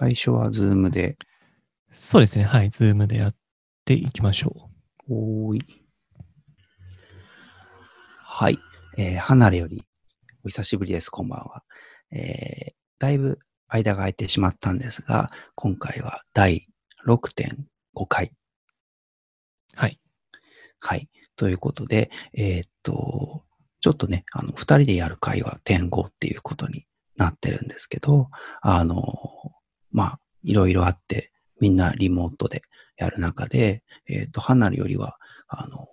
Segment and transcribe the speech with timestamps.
[0.00, 1.18] 最初は Zoomで。
[1.92, 2.44] そうですね。
[2.46, 2.70] はい。
[2.70, 3.34] Zoomでやっ
[3.84, 4.70] ていきましょ
[5.10, 5.62] おーい。
[8.24, 8.58] はい。
[8.96, 9.84] えー離れより、
[10.42, 11.10] お久しぶりです。
[11.10, 11.64] こんばんは。
[12.12, 16.66] えーだいぶ間が空いてしまったんですが、今回は第
[17.06, 18.28] 6.5回。
[18.28, 18.30] う。
[19.76, 20.00] はい。
[20.78, 21.10] はい。
[21.36, 23.44] ということで、えーっと、
[23.82, 28.30] ちょっとね、あの、二人でやる会は点5っていうことになってるんですけど、
[28.62, 28.96] あの、
[29.92, 32.62] まあ、いろいろあって、みんなリモートで
[32.96, 35.88] やる中で、えーっと、離れよりは、あの、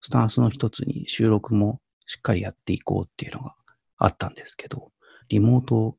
[0.00, 3.54] スタンスの一つに収録もしっかりやっていこうっていうのが
[3.98, 4.90] あったんですけど、
[5.28, 5.96] リモート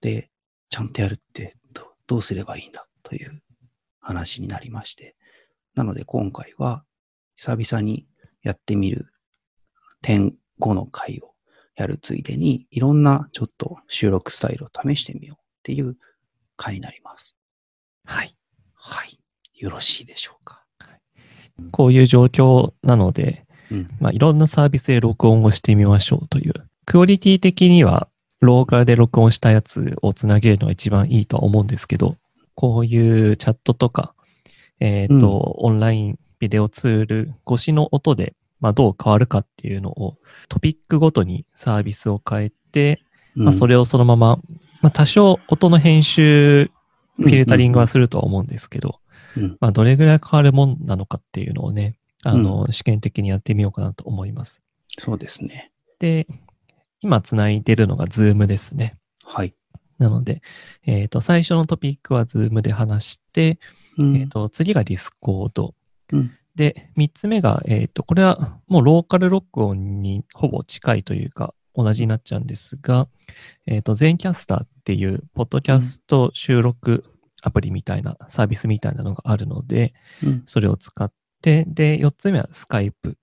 [0.00, 0.30] で
[0.68, 3.42] ちゃんとやるってどどうすればいいんだという
[4.00, 5.16] 話になりまして、
[5.74, 6.84] なので今回は
[7.36, 8.06] 久々に
[8.42, 9.12] やってみる
[10.02, 11.34] 点5の回を
[11.76, 15.96] やるついでに、いろんなちょっと収録スタイルを試してみようっていう
[16.60, 17.36] 回になります。
[18.04, 18.34] はい。
[18.74, 19.18] はい。
[19.54, 20.62] よろしいでしょうか。
[21.70, 23.88] こういう状況なので、うん。
[23.98, 26.52] まあ、いろんなサービスで録音をしてみましょうという。
[26.84, 28.08] クオリティ的には、
[28.40, 32.16] ローカルで録音したやつをつなげるのが一番いいとは思うんですけど、
[32.54, 34.14] こういうチャットとか、
[34.80, 35.20] えっ、と、うん
[35.66, 40.16] オンラインビデオツール越しの音で、まあ、どう変わるかっていうのを、
[40.48, 43.02] トピックごとにサービスを変えて、
[43.34, 44.38] まあ、それ、れをそのまま、
[44.80, 46.70] まあ、多少音の編集、
[47.16, 49.00] フィルタリングはするとは思うんですけど、
[49.36, 54.62] うんまあ、どれぐらい変わるもんなのかっていうのをね、あの、試験的にやってみようかなと思います。
[54.98, 55.72] そうですね。
[55.98, 56.26] で、
[57.00, 58.98] 今つないでるのが Zoom ですね。
[59.24, 59.54] はい。
[59.98, 60.42] なので、
[60.86, 63.58] えっ、と、最初のトピックは Zoom で話して、
[63.98, 65.72] うんえっ、と、次が Discord。
[66.12, 73.08] うんで、三つ目が、えっ、と、これはもうローカル録音にほぼ近いというか、同じになっちゃうんですが、
[73.66, 77.04] えっ、と、全キャスターっていう、ポッドキャスト収録
[77.42, 79.94] アプリみたいな、サービスみたいなのがあるので、
[80.24, 80.42] うん。
[80.46, 83.16] それを使って、で、四つ目はスカイプ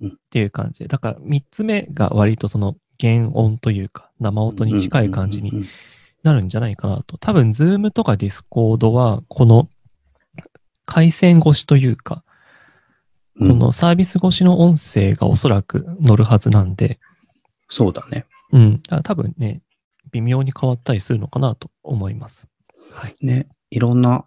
[0.00, 0.08] うん。
[0.10, 0.80] っていう感じ。
[0.80, 5.64] で、だから三つ目が割とその原音というか、生音に近い感じに
[6.22, 7.18] なるんじゃないかなと。
[7.18, 9.68] 多分、 Zoomとか Discord は、この
[10.84, 12.24] 回線越しというか、
[13.38, 13.58] こうん。
[13.58, 16.98] のサービス越しの音声がおそらく乗るはずなんで、
[17.68, 18.26] そうだね。
[18.52, 18.82] うん。
[19.02, 19.62] 多分ね、
[20.10, 22.48] 微妙に変わったりするのかなと思います。
[22.90, 23.16] はい。
[23.20, 23.48] ね。
[23.70, 24.26] いろんな、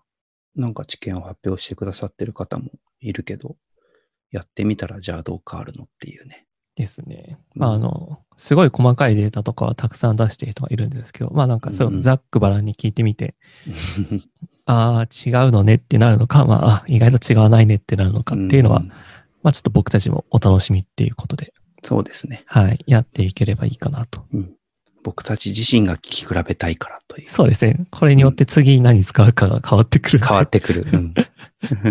[0.55, 2.69] なんか知見を発表してくださってる方も
[2.99, 3.55] いるけど、
[4.31, 6.45] やってみたらじゃあどう変わるのっていうね。
[6.75, 7.37] ですね。
[7.55, 13.35] うんまあ、あの、すごい細かいデータとかはたくさん出している人がいるんですけど、まあなんかそうざっくばらんに聞いてみて、
[14.65, 18.87] ああ、違うのねってなるのか、まあ、あ意外と違わないねってなるのかっていうのは、ん
[19.43, 21.53] まあちょっと僕たちもお楽しみっていうことで、
[21.83, 22.43] そうですね。
[22.45, 24.25] はい、やっていければいいかなと。
[24.33, 24.55] うん。
[25.03, 27.29] 僕たち自身が聞き比べたいからという。
[27.29, 27.87] そうですね。
[27.89, 30.19] これによって次何使うかが変わってくる。
[30.19, 30.85] 変わってくる。
[30.91, 31.13] うん。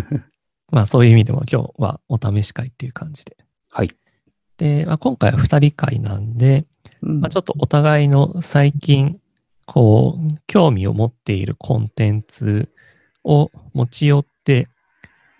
[0.70, 3.36] まあそういう意味でも今日はお試し会っていう感じで。
[3.68, 3.90] はい。
[4.58, 6.66] で、まあ、今回は二人会なんで、
[7.02, 9.18] うんまあ、ちょっとお互いの最近、
[9.66, 12.68] こう、興味を持っているコンテンツ
[13.24, 14.68] を持ち寄って、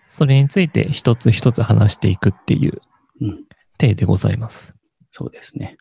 [0.09, 2.81] それについて一つ一つ話していくっていう
[3.21, 3.44] うん。
[3.80, 4.74] 体でございます。
[5.10, 5.76] そうですね。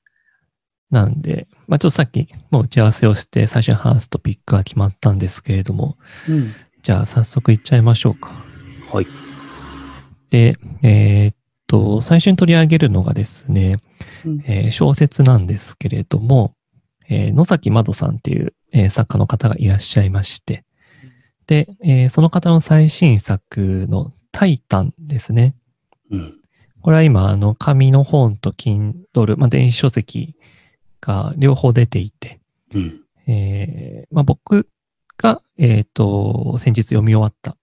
[0.89, 6.51] なんで、まあちょっとさっきもう打ち合わせをして最初に話すトピックが決まったんですけれども、うん。
[6.81, 8.43] じゃあ早速いっちゃいましょうか。
[8.91, 9.07] はい。
[10.31, 11.35] で、えーっ
[11.67, 13.77] と、最初に取り上げるのがですね、
[14.25, 16.55] うんえー小説なんですけれども、
[17.09, 20.63] えー野崎まどさんっていう、えー作家の方がいらっしゃいまして、
[21.45, 25.55] で、えーその方の最新作のタイタンですね。
[26.09, 26.38] うん。
[26.81, 30.35] これは今、あの、紙の本と Kindle、まあ、電子書籍
[31.02, 32.40] が両方出ていて、
[32.73, 33.02] うん。
[33.28, 34.67] えーまあ、僕
[35.17, 37.58] が、えっ、と、先日読み終わった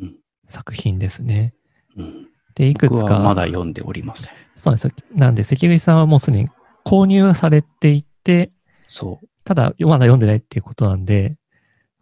[0.00, 0.16] うん
[0.48, 1.54] 作品ですね。
[1.96, 2.28] うん。
[2.54, 3.20] で、いくつか。
[3.20, 4.34] まだ読んでおりません。
[4.56, 4.90] そうですよ。
[5.14, 6.48] なんで、関口さんはもうすでに
[6.84, 8.50] 購入されていて、
[8.86, 9.26] そう。
[9.44, 11.36] ただ、まだ読んでないっていうことなんで、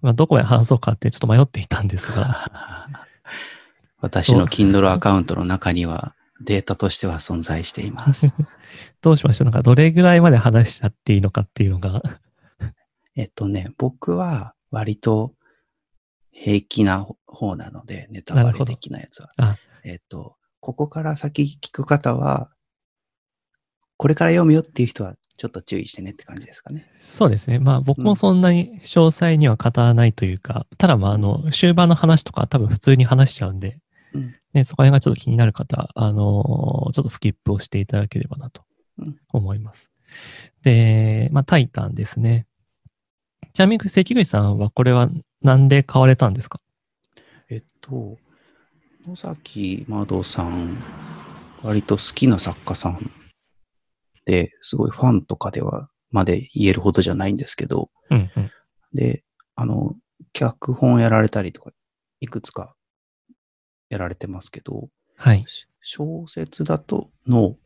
[0.00, 2.50] まあ、どこへ話そうかってちょっと迷っていたんですが、
[4.00, 6.14] 私の Kindle アカウントの中には
[6.44, 8.32] データとしては存在しています。
[9.02, 9.46] どうしましょう？
[9.46, 12.02] なんか、どれぐらいまで話しちゃっていいのかっていうのが、
[13.17, 15.35] えっとね、僕は割と
[16.31, 19.58] 平気な方なので、ネタバレ的なやつはあ。
[19.85, 22.50] えっと、ここから先聞く方は、
[23.97, 26.90] これから読むよっていう人はちょっと注意してねって感じですかね。
[26.99, 27.58] そうですね。
[27.61, 33.79] まあ、僕もそんなに詳細には語らないというか、ただ、まあ、あの、終盤の話とか多分普通に話しちゃうんで、
[34.14, 38.62] うんね、そこら辺がちょっと気になる方、あのちょっとスキップをしていただければなと
[38.98, 39.90] うん思います。
[40.62, 42.46] で、まあ、タイタンですね。
[43.52, 45.10] ちなみに関口さんはこれは
[45.42, 46.60] なんで買われたんですか？
[47.50, 48.16] えっと、
[49.06, 50.82] 野崎窓さん、
[51.62, 53.10] 割と好きな作家さん
[54.24, 58.50] で、すごいファンとかでは、まで言えるほどじゃないんですけど、うんうん。
[58.94, 59.24] で、
[59.56, 59.94] あの、
[60.32, 61.70] 脚本やられたりとか、
[62.20, 62.74] いくつか
[63.94, 65.44] やられてますけど、はい。
[65.46, 67.56] し小説だと脳。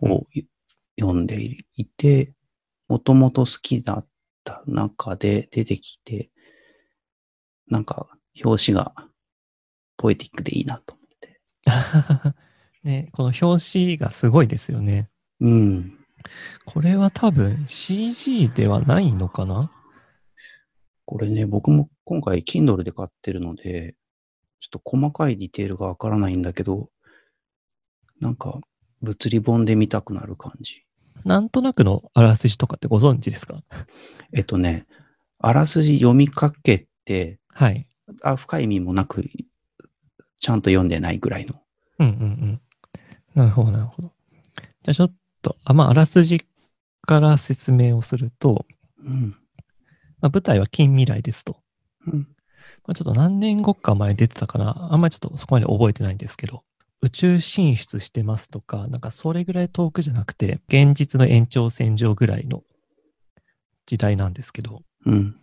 [0.00, 0.44] をい
[0.98, 2.32] 読んでいて、
[2.88, 4.06] もともと好きだっ
[4.44, 6.30] た中で出てきて、
[7.68, 8.08] なんか
[8.42, 8.94] 表紙が
[9.96, 11.40] ポエティックでいいなと思って。
[12.82, 15.10] ね、この表紙がすごいですよね。
[15.40, 15.98] うん。
[16.64, 19.70] これは多分 CG ではないのかな？
[21.04, 23.94] これね、僕も今回 Kindle で買ってるので、
[24.66, 26.90] ちょっと細かいディテールがわからないんだけど、
[28.20, 28.58] なんか
[29.00, 30.82] 物理本で見たくなる感じ。
[31.24, 33.62] なんとなくのあらすじとかってご存知ですか？
[34.32, 34.86] えっとね、
[35.38, 37.86] あらすじ読みかけて、はい。
[38.22, 39.24] あ深い意味もなく、
[40.36, 41.54] ちゃんと読んでないぐらいの。
[42.00, 42.60] うんうんうん。
[43.34, 44.12] なるほど、なるほど。
[44.82, 46.44] じゃあちょっと、あまあ、あらすじ
[47.02, 48.66] から説明をすると、
[49.04, 49.36] うん。
[50.20, 51.60] まあ、舞台は近未来ですと。
[52.06, 52.28] うん。
[52.86, 54.88] まあ、ちょっと何年後か前出てたかな。
[54.92, 56.62] あんまりちょっとそこまで覚えてないんですけど、
[57.02, 62.62] 宇宙進出してますとか、なんかそれぐらい遠くじゃなくて、現実の延長線上ぐらいの
[63.86, 65.36] 時代なんですけど、うん。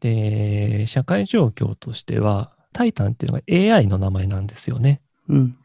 [0.00, 5.02] で、社会状況としては、タイタンっていうのが AI の名前なんですよね。
[5.28, 5.56] うん。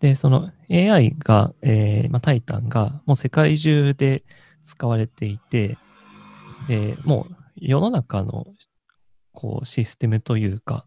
[0.00, 4.24] で、その AI が、えーまあ、タイタンがもう世界中で
[4.62, 5.78] 使われていて、
[6.68, 8.46] で、もう世の中の
[9.32, 10.86] こうシステムというか、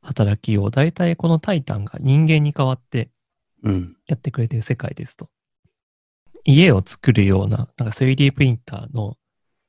[0.00, 3.10] 働きを大体このタイタンが人間に代わって
[3.62, 3.96] うん。
[4.06, 5.28] やってくれてる世界ですと。
[6.44, 9.16] 家を作るような、なんか 3D プリンターの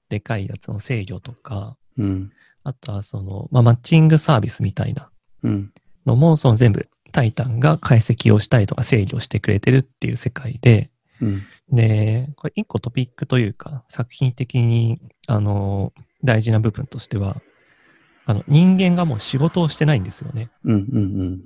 [0.09, 2.31] でかいやつの制御とか、うん。
[2.63, 5.09] あとはその、まあ、マッチングサービスみたいな
[5.43, 5.73] うん。
[6.05, 10.89] のも、その全部タイタンが解析をしたりとか制御してくれてるっていう世界で、
[11.21, 11.43] うん。
[11.71, 15.93] で、これ一個トピックというか、作品的に、あの、
[16.23, 17.41] 大事な部分としては、
[18.29, 20.51] あの、人間がもう仕事をしてないんですよね。
[20.63, 20.73] うん。
[20.73, 21.41] うん。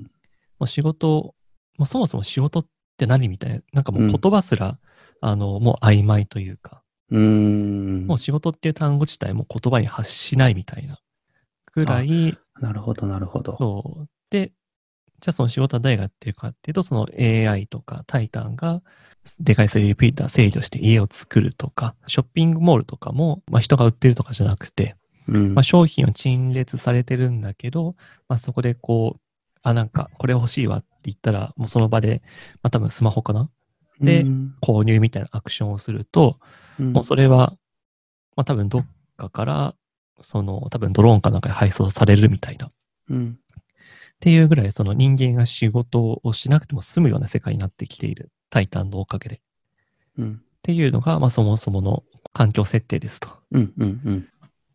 [0.60, 1.36] もう仕事を、
[1.78, 2.66] もうそもそも仕事っ
[2.98, 4.78] て何みたいな、なんかもう言葉すら、
[5.22, 8.06] あの、もう曖昧というか、うん。
[8.06, 11.00] もう仕事っていう単語自体も言葉に発しないみたいな
[11.74, 13.56] ぐらい、なるほど、なるほど。
[13.58, 14.10] そう。
[14.30, 14.48] で、
[15.22, 18.82] じゃあその仕事は誰がやってるかっていうと、その AI とかタイタンが
[19.40, 24.98] でかい 3D プリンター制御して家を作るとか、ショッピングモールとかも、まあ、人が売ってるとかじゃなくて、
[25.28, 27.96] うんまあ、商品を陳列されてるんだけど、
[28.28, 29.22] まあ、そこでこう、
[29.62, 32.22] あ、なんかこれ欲しいわって言ったら、もうその場で、
[32.62, 33.50] まあ多分スマホかな？
[34.02, 36.40] でうん購入みたいなアクションをすると、
[36.80, 37.56] うんもうそれは、
[38.36, 39.76] まあ多分どっかから、
[40.20, 42.70] その多分ドローンかなんかで配送されるみたいな。
[43.10, 43.38] うん。
[43.40, 43.64] っ
[44.20, 49.36] ていうぐらいその人間が仕事をしなくても済むような世界になってきているタイタンのおかげで。
[49.36, 49.40] っ
[50.18, 50.42] うん。
[50.62, 53.30] ていうのが、まあそもそもの環境設定ですと。
[53.52, 53.74] うん。
[53.78, 54.02] うん。
[54.06, 54.28] うん。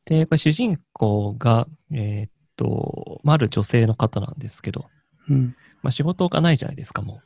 [0.08, 4.86] で、これ主人公が、えーっと、まあ、ある女性の方なんですけど、
[5.28, 5.54] うん。
[5.82, 7.20] まあ仕事がないじゃないですか、も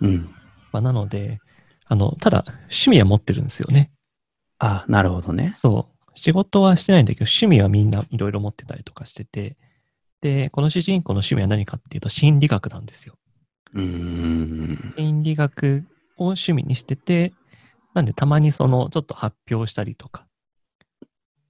[0.00, 0.06] う。
[0.06, 0.34] うん。
[0.72, 1.40] まあなので、
[1.86, 3.90] あの、ただ趣味は持ってるんですよね。
[4.58, 5.48] あ、なるほどね。
[5.48, 6.10] そう。
[6.14, 9.56] 仕事はしてないんだけど、趣味はみんないろいろ持ってたりとかしてて、
[10.20, 13.16] で、この主人公の趣味は何かっていうと心理学なんですよ。
[13.74, 14.94] うーん。
[14.96, 15.84] 心理学
[16.16, 17.32] を趣味にしてて、
[17.94, 20.26] なんでたまにそのちょっと発表したりとか、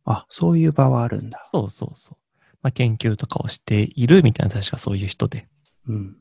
[0.05, 1.49] あ、そういう場はあるんだ。
[1.53, 2.17] そうそうそう。
[2.63, 5.49] まあ、研究とかをしているみたいな確かそういう人で。
[5.89, 6.17] うん。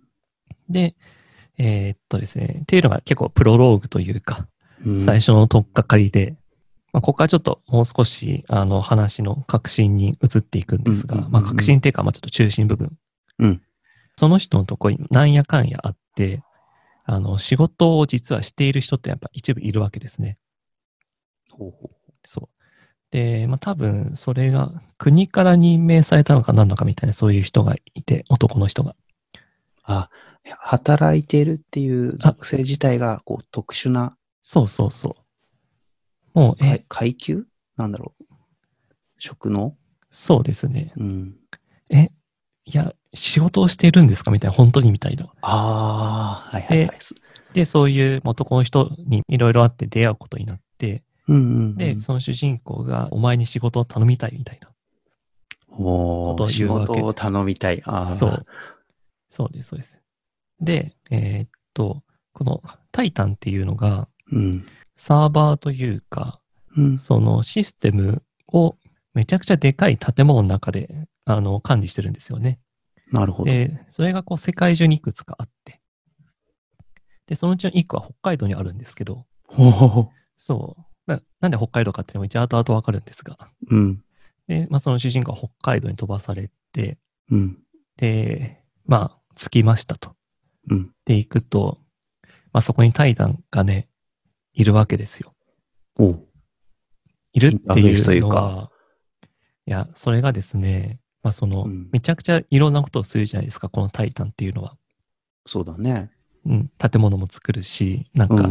[0.70, 0.96] で、
[1.58, 4.48] えーっとですね、っていうのが結構プロローグというか、
[4.86, 6.36] うん最初の取っかかりで、
[6.92, 12.92] まあ、ここからちょっともう少しあの話の核心に移っていくんですが、うんうんうんうんまあ核心っていうか、まあちょっと中心部分。
[13.38, 13.62] うん
[14.18, 16.42] その人のところになんやかんやあって、
[17.06, 20.38] あの仕事を実はしている人ってやっぱ一部いるわけですね。
[21.52, 22.61] ほうほうそう。
[23.12, 28.96] で、まあ多分それが国から任命されたのか何なのかみたいなそういう人がいて、男の人が。
[29.84, 30.10] あ、
[30.60, 35.18] 働いてるっていう属性自体が、こう、特殊なそうそうそ
[36.36, 36.40] う。
[36.40, 37.46] もう、え、階階級？
[37.78, 38.24] なんだろう。
[39.20, 39.76] 職能？
[40.10, 40.94] そうですね。
[40.98, 41.36] うん。
[41.90, 42.12] え、
[42.66, 45.26] いや、仕事をしているんですかみたいな、本当にみたいな。
[45.42, 47.00] ああ、はいはいはい。
[47.54, 51.76] で、そういう男の人にいろいろあって出会うことになって、うんうんうん。
[51.78, 54.70] で、その主人公がお前に仕事を頼みたいみたいな。
[55.70, 57.82] おー仕事を頼みたい。
[57.86, 58.06] ああ。
[58.08, 58.46] そう。
[59.30, 59.98] そうです、そうです。
[60.60, 62.62] で、えーっと、この
[62.92, 64.66] タイタンっていうのがうん。
[64.96, 66.40] サーバーというか、
[66.76, 67.00] うん。
[67.00, 68.76] そのシステムを
[69.14, 72.60] めちゃくちゃでかい建物の中であの、管理してるんですよね。
[73.12, 73.52] なるほど。
[73.52, 75.82] で、それがこう世界中にいくつかあって。
[77.28, 80.10] で、そのうちの1個は北海道にあるんですけど、ほう
[81.16, 81.26] ほうほそう。
[81.42, 83.38] ななんで北海道かっていうのも一応後々わかるんですが。
[83.70, 83.76] う。
[83.76, 84.04] うん。
[84.48, 86.98] で、まあその主人公は北海道に飛ばされて、
[87.30, 87.58] うん。
[87.98, 90.16] で、まあ、着きましたと。
[90.70, 90.92] うん。
[91.06, 91.80] で、行くと、
[92.54, 93.88] まあそこにタイタンがね、
[94.54, 95.34] いるわけですよ。
[95.98, 96.28] おう。
[97.34, 98.72] いるっていいうのは、
[99.66, 104.78] いや、それがですね、まあその、うんめちゃくちゃいろんなことをするじゃないですか、このタイタンっていうのは。
[105.46, 106.12] そうだね。
[106.46, 108.48] うん、建物も作るし、なんか、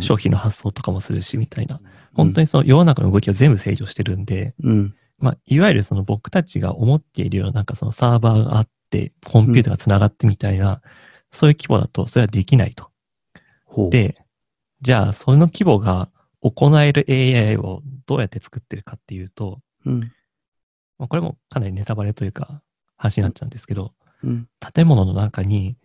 [0.00, 1.80] 商品の発送とかもするし、みたいな。
[2.14, 4.94] 本当にその世の中の動きを全部制御してるんで、うん。
[5.18, 10.80] まあ、いわゆるその僕たちが思っているような、なんかそのサーバーがあって、コンピューターが繋がってみたいな、
[11.30, 12.90] そういう規模だと、それはできないと。
[13.90, 14.16] で、
[14.80, 16.08] じゃあ、その規模が
[16.40, 20.00] 行える AI をどうやって作ってるかっていうと、うん。
[20.98, 22.62] まあ、これもかなりネタバレというか、
[22.96, 24.48] 話になっちゃうんですけど、うん。
[24.74, 25.76] 建物の中に、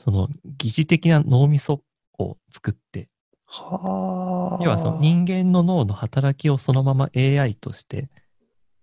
[0.00, 1.82] その疑似的な脳みそ
[2.18, 3.10] を作って、
[3.44, 4.64] はあ。
[4.64, 8.08] 要はその人間の脳の働きをそのまま AI として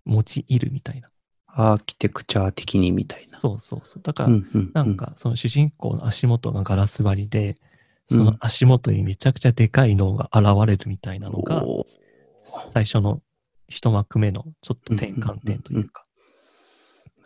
[0.05, 1.09] 用いるみたいな。
[1.47, 3.39] アーキテクチャ的にみたいな。
[3.39, 4.03] そうそうそう。
[4.03, 4.71] だから、うんうん。
[4.75, 7.55] なんかその主人公の足元がガラス張りで、うん
[8.09, 11.61] その足元にめちゃくちゃでかい脳が現れるみたいなのが、
[12.45, 13.21] 最初の
[13.67, 16.05] 一幕目のちょっと転換点というか。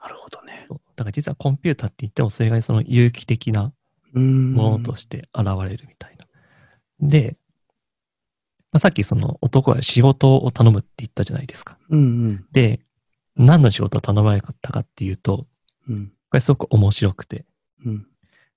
[0.01, 0.67] なるほどね。
[0.95, 3.73] だから実はコンピューターって言ってもそれがその有機的なうん。
[4.19, 6.25] ものとして現れるみたいな。
[7.07, 7.37] で、
[8.71, 11.77] まあ、さっきその男は仕事を頼むって言ったじゃないですか。
[11.89, 12.45] うんうん。
[12.51, 12.81] で、
[13.35, 15.47] 何の仕事を頼まれかったかっていうと、
[15.89, 16.07] うん。
[16.07, 17.45] これすごく面白くて、
[17.85, 18.07] うん。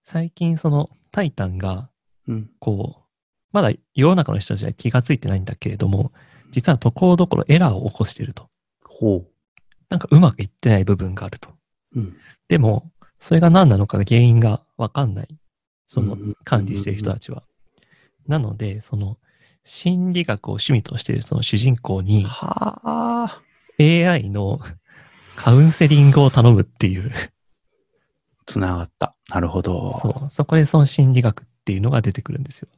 [0.02, 1.88] 最近そのタイタンが
[2.26, 2.50] うん。
[2.58, 3.02] こう、
[3.52, 6.12] まだ世の中の人たちは気がついてないんだけれども、
[6.50, 8.48] 実はところどころエラーを起こしていると。
[8.84, 9.28] ほう。
[9.88, 11.50] なんかうまくいってない部分があると。
[11.94, 12.16] うん。
[12.48, 15.28] でも、それが何なのか原因がわかんない。
[15.94, 17.44] その管理している人たちは。
[18.26, 19.16] なので、その
[19.62, 23.42] 心理学を趣味としているその主人公にはあ。
[23.78, 24.58] AI の
[25.36, 27.12] カウンセリングを頼むっていう、
[28.44, 29.14] つながった。
[29.28, 29.90] なるほど。
[29.90, 32.68] そう、そこでその心理学っていうのが出てくるんですよ。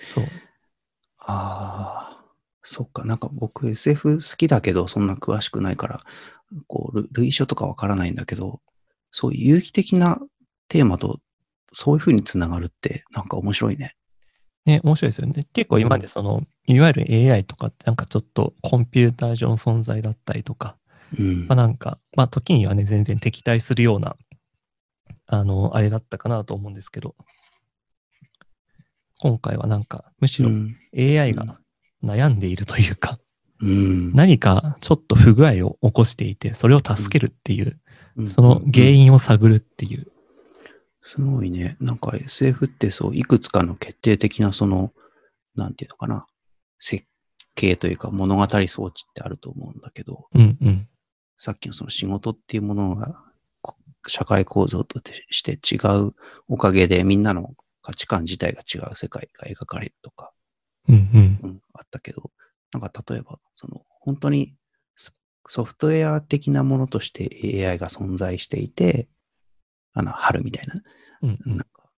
[0.00, 0.24] そう。
[1.18, 2.24] ああ。
[2.62, 3.04] そっか。
[3.04, 6.04] なんか僕 SF 好きだけど、そんな詳しくないから、
[6.66, 8.60] こう、類類書とかわからないんだけど、
[9.10, 10.20] そういう有機的な
[10.68, 11.20] テーマと、
[11.72, 13.94] そういうふうにつながるって、なんか面白いね。
[14.64, 15.42] ね、面白いですよね。
[15.52, 20.76] 結構今までその、いわゆる AI とかってなんかちょっとコンピューター上の存在だったりとか、
[21.18, 21.56] うんまあ。
[21.56, 24.16] なんか、まあ時にはね、全然敵対するような、
[25.26, 27.14] あの、あれだったかなと思うんですけど、
[29.20, 31.58] 今回はなんか、むしろうん AI が
[32.04, 33.18] 悩んでいるというか、
[33.60, 34.12] うん。
[34.12, 37.78] 何かちょっと不具合を起こしていて、それを助けるっていう、
[38.16, 40.08] うんその原因を探るっていう。
[41.08, 41.78] すごいね。
[41.80, 44.92] なんか SF ってそう、いくつかの決定的なその、
[45.56, 46.26] なんていうのかな、
[46.78, 47.06] 設
[47.54, 50.88] 計というか物語装置ってあると思うんだけど、うんうん。
[51.38, 53.18] さっきのその仕事っていうものが
[53.62, 55.00] こ社会構造と
[55.30, 56.14] して違う
[56.46, 60.32] おかげでみんなの価値観自体が違う世界が描かれるとか、
[60.88, 61.40] うんうん。
[61.42, 62.30] うん、あったけど、
[62.72, 64.54] なんか例えば、その本当に
[64.96, 65.12] ソ
[65.48, 69.08] ソフトウェア的なものとして AI が存在していて、
[69.98, 70.74] あの、春みたいな
[71.22, 71.56] うんうん。
[71.56, 71.90] なんか、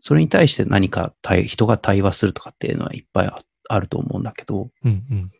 [0.00, 3.38] それに対して何か対人が対話するとかっていうのはいっぱいあ
[3.70, 5.30] あると思うんだけど、うんうん。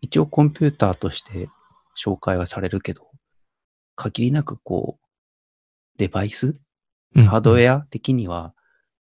[0.00, 1.48] 一応コンピューターとして
[1.96, 3.10] 紹介はされるけど、
[3.94, 5.06] 限りなくこう、
[5.98, 6.56] デバイス？
[7.14, 8.54] うんハードウェア的には、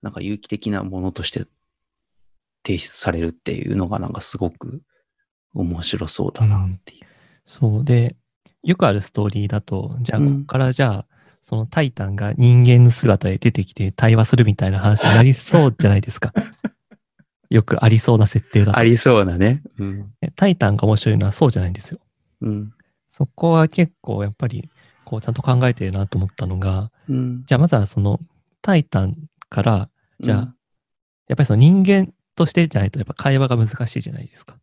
[0.01, 1.45] なんか有機的なものとして
[2.65, 4.81] 提出されるっていうのがなんかすごく
[5.53, 7.05] 面白そうだなっていう。
[7.45, 8.15] そうで、
[8.63, 11.05] よくあるストーリーだと、じゃあ、うんここからじゃあ、
[11.49, 16.31] そのタイタンが人間の姿で出てきて対話するみたいな話になりそうじゃないですか。
[17.49, 19.63] よくありそうな設定だとありそうなね。
[19.79, 20.13] うん。
[20.21, 21.99] でタイタンが面白いのはそうじゃないんですよ。
[22.41, 22.71] うん。
[23.07, 24.69] そこは結構やっぱり、
[25.05, 27.43] こうちゃんと考えてるなと思ったのが、うん。
[27.47, 28.19] じゃあまずはその
[28.61, 29.17] タイタン
[29.49, 29.89] から、
[30.19, 30.55] じゃあ、うん
[31.29, 34.55] やっぱりその人間としてじゃないとやっぱ会話が難しいじゃないですか。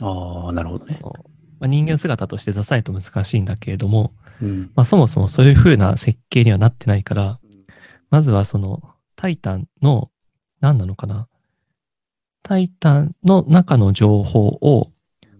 [0.00, 1.00] ああ、なるほどね。
[1.64, 4.70] まあ、人間姿として出さないと難しいんだけれども、うん。
[4.74, 7.40] まあ、そもそもそういう風な設計にはなってないから、
[8.10, 8.82] まずはその
[9.16, 10.10] タイタンの、
[10.60, 11.26] 何なのかな？
[12.42, 14.92] タイタンの中の情報を、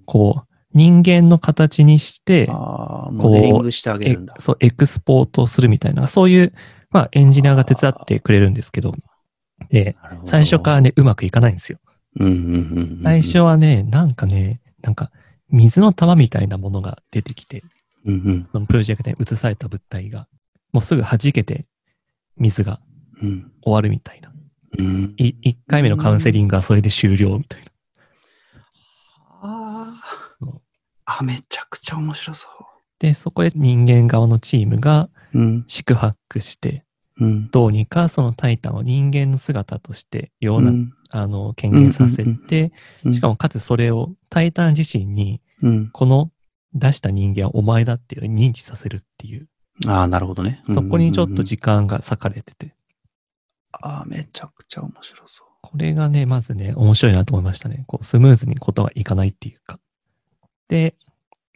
[0.06, 4.34] こう、人間の形にして、ああ、モデリングしてあげえるんだ。
[4.38, 6.54] そう、エクスポートするみたいな、そういう、
[6.88, 8.94] まあ、エンジニアが手伝ってくれるんですけど、
[9.68, 11.78] で、最初からね、うまくいかないんですよ。
[13.02, 15.10] 最初はね、なんかね、なんか、
[15.54, 17.62] 水の玉みたいなものが出てきて、
[18.04, 18.48] うんうん。
[18.50, 20.26] そのプロジェクトに移された物体が、
[20.72, 21.66] もうすぐ弾けて
[22.36, 22.80] 水が
[23.22, 23.52] うん。
[23.62, 24.32] 終わるみたいな。
[24.78, 25.14] うん。
[25.16, 27.66] い1回目のカウンセリングはそれで終了みたいな。
[27.66, 27.70] う
[29.42, 29.86] あ。
[31.06, 32.48] あ、めちゃくちゃ面白そ
[32.98, 35.38] で、そこで人間側のチームがう。
[35.38, 35.64] うん。
[35.68, 36.84] 四苦八苦して、
[37.20, 37.48] うん。
[37.50, 42.72] どうにかそのタイタンを人間の姿として、ような、うんあの、権限させうんうんて、
[43.12, 45.90] しかもかつそれをタイタン自身に、うん。
[45.90, 46.30] この
[46.74, 49.48] 出した人間はお前だっていう認知させるっていう、
[49.86, 50.62] ああ、なるほどね。
[50.66, 52.74] そこにちょっと時時間が割かれてて、
[53.72, 55.48] ああ、めちゃくちゃ面白そう。
[55.62, 57.84] これがね、まずね、面白いなと思いましたね。
[57.86, 59.80] こう、スムーズにことがいかないっていうか。
[60.68, 60.94] で、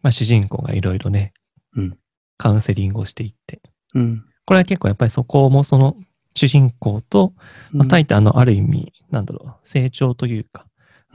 [0.03, 1.33] まあ、主人公がいろいろね、
[1.77, 1.99] うん
[2.39, 3.61] カウンセリングをしていって、
[3.95, 4.25] うん。
[4.47, 5.97] これは結構やっぱりそこもその
[6.35, 7.35] 主人公と、
[7.73, 10.68] まあ、タイタンのある意味、なんだろう、成長というか、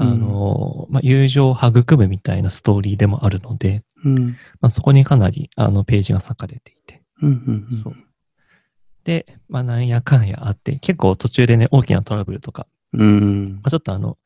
[0.03, 4.27] あの、まあ、友情を育むみたいなストーリーでもあるので、うん。
[4.59, 7.29] まあ、そこにかなりあのページが割かれていて、うん。
[7.29, 7.67] うん。
[7.69, 7.71] うん。
[7.71, 7.95] そう。
[9.03, 14.17] で、まあ、なんやかんやあって、結構途中でね、大きなトラブルとか、うんまあ、ちょっとあの、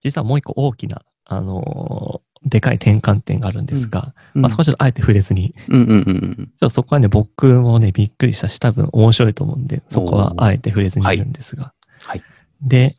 [0.00, 11.72] 実はもう一個大きな、あのーでかい転換点があるんですが、まあ、そこはちょっとあえて触れずに、うんうんうんちょっとそこはね、僕もね、びっくりしたし、多分面白いと思うんで、そこはあえて触れずにいるんですが。
[12.00, 12.22] はい。
[12.60, 12.96] で、で、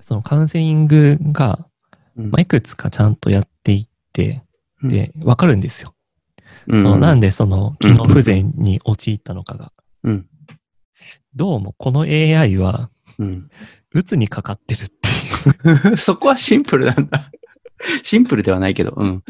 [0.00, 1.66] そのカウンセリングが、
[2.16, 4.42] うんまあ、いくつかちゃんとやっていって、
[4.82, 5.94] で、わかるんですよ。
[6.66, 9.72] うんそのなんでその機能不全に陥ったのかが。
[10.04, 10.26] うん。
[11.34, 13.50] どうもこの AI は、うん。
[13.92, 15.08] うつにかかってるって
[15.88, 15.96] いう。
[15.96, 17.30] そこはシンプルなんだ。
[18.02, 19.24] シンプルではないけど、うん。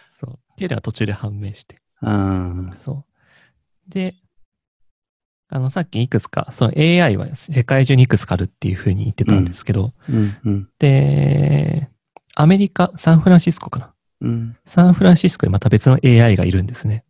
[0.00, 0.38] そう。
[0.52, 1.80] っていうのは途中で判明して。
[2.02, 2.70] うん。
[2.74, 3.04] そ
[3.88, 3.90] う。
[3.90, 4.14] で、
[5.48, 10.36] あの、さっきいくつか、その AI は世界中にいくつかあるっていうふうに言ってたんですけど、うん。
[10.44, 10.68] うん。
[10.78, 11.88] で、
[12.34, 13.94] アメリカ、サンフランシスコかな。
[14.22, 14.56] うん。
[14.64, 17.04] サンフランシスコにまた別の AI がいるんですね。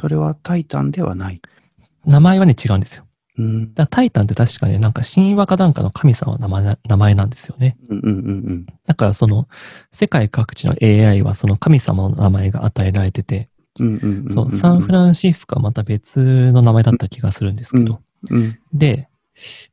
[0.00, 1.40] それはタイタンではない。
[2.04, 3.06] 名前はね、違うんですよ。
[3.38, 3.74] うん。
[3.74, 7.76] だタイタンって確かね、なんか神話かなんかの神様の名前な名前なんですよね。
[7.88, 8.10] うんうんう
[8.52, 9.48] んだからその、
[9.90, 13.48] 世界各地の AI はその神様の名前が与えられてて。
[14.28, 18.58] そう、サンフランシスコはまた別の名前だった気がするんですけど、うん。
[18.72, 19.08] で、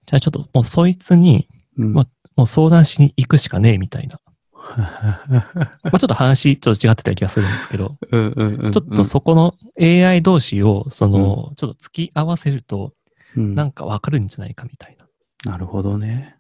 [0.05, 1.93] じゃあちょっともうそいつに、うん。
[1.93, 4.19] まもう相談しに行くしかねえみたいな。
[4.73, 7.97] まあちょっと話ちょっと違ってた気がするんですけど。
[8.11, 12.93] ちょっとそこの AI 同士を、その、ちょっと突き合わせると、
[13.35, 15.51] うん、なんかわかるんじゃないかみたいな。
[15.51, 16.37] なるほどね。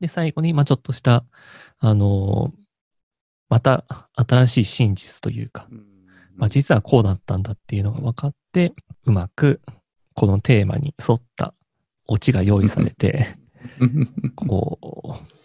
[0.00, 1.24] で、最後に、まあちょっとした、
[1.78, 2.68] あのー
[3.48, 5.66] また新しい真実というか、
[6.38, 8.72] まあ実はこうだったんだっていうのが分かって、
[9.04, 9.60] うまく
[10.14, 11.52] このテーマに沿った
[12.06, 13.26] オチが用意されて、
[14.34, 14.78] こ
[15.24, 15.38] う。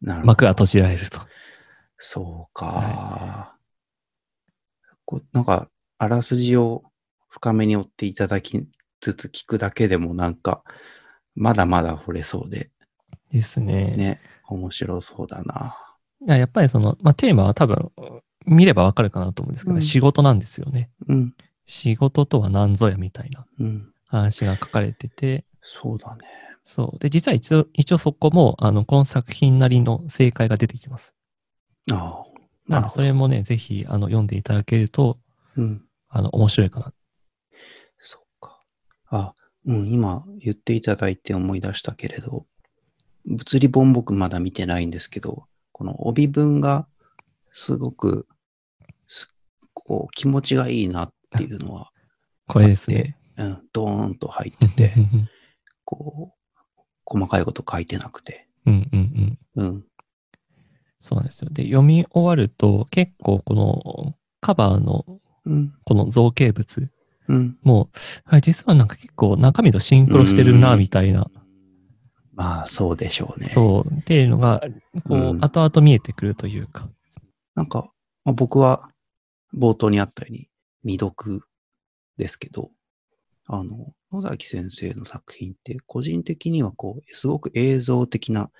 [0.00, 1.20] 幕が閉じられると。
[1.98, 3.56] そうか、
[5.04, 6.84] こうなんか、あらすじを
[7.28, 8.64] 深めに追っていただき
[9.00, 10.62] つつ聞くだけでもなんか、
[11.34, 12.70] まだまだ惚れそうで、
[13.32, 13.96] ですね。
[13.96, 15.76] ね、面白そうだな。
[16.36, 17.90] やっぱりその、まあテーマは多分、
[18.48, 20.90] 見ればわかるかなと思うんですけど、うん仕事なんですよね。
[21.06, 21.34] うん、
[21.66, 26.22] 仕事とは何ぞやみたいなうん、話が書かれてて、そうだね。
[26.64, 26.98] そう。
[26.98, 31.14] で、実は一応、一応そこも、あの、この作品なりの正解が出てきます。
[31.90, 32.28] ああ。
[32.68, 35.18] なんで、それもね、ぜひ、あの、読んでいただけると、
[35.56, 36.92] うん、あの、面白いかな。
[38.00, 38.60] そっか。
[39.06, 39.34] あ、
[39.64, 42.46] うん、今言っていただいて思い出したけれど、
[43.24, 46.86] 物理本僕まだ見てないんですけど、この帯文が
[47.52, 48.37] すごくす
[49.84, 51.90] こう気持ちがいいなっていうのは、
[52.46, 53.16] これですね。
[53.36, 54.94] うん、ドーンと入ってて、
[55.84, 56.56] こう、
[57.04, 59.64] 細かいこと書いてなくて、うんうんうん。
[59.64, 59.84] うん、
[60.98, 61.50] そうなんですよ。
[61.52, 66.90] で、読み終わると、結構このカバーのうん、この造形物
[67.28, 67.58] うん。
[67.62, 67.90] も、
[68.24, 71.26] はい、実はなんか結構中身とシンクロしてるな、うんみたいな。
[72.34, 73.48] まあ、そうでしょうね。
[73.48, 73.92] そう。
[73.92, 74.62] っていうのが、
[75.08, 76.88] こう、うん後々見えてくるというか。
[77.54, 77.90] なんか、
[78.24, 78.90] まあ、僕は
[79.54, 80.48] 冒頭にあったように
[80.82, 81.42] 未読
[82.16, 82.70] ですけど、
[83.46, 88.50] あの、野崎先生の作品って個人的にはこう、すごく映像的な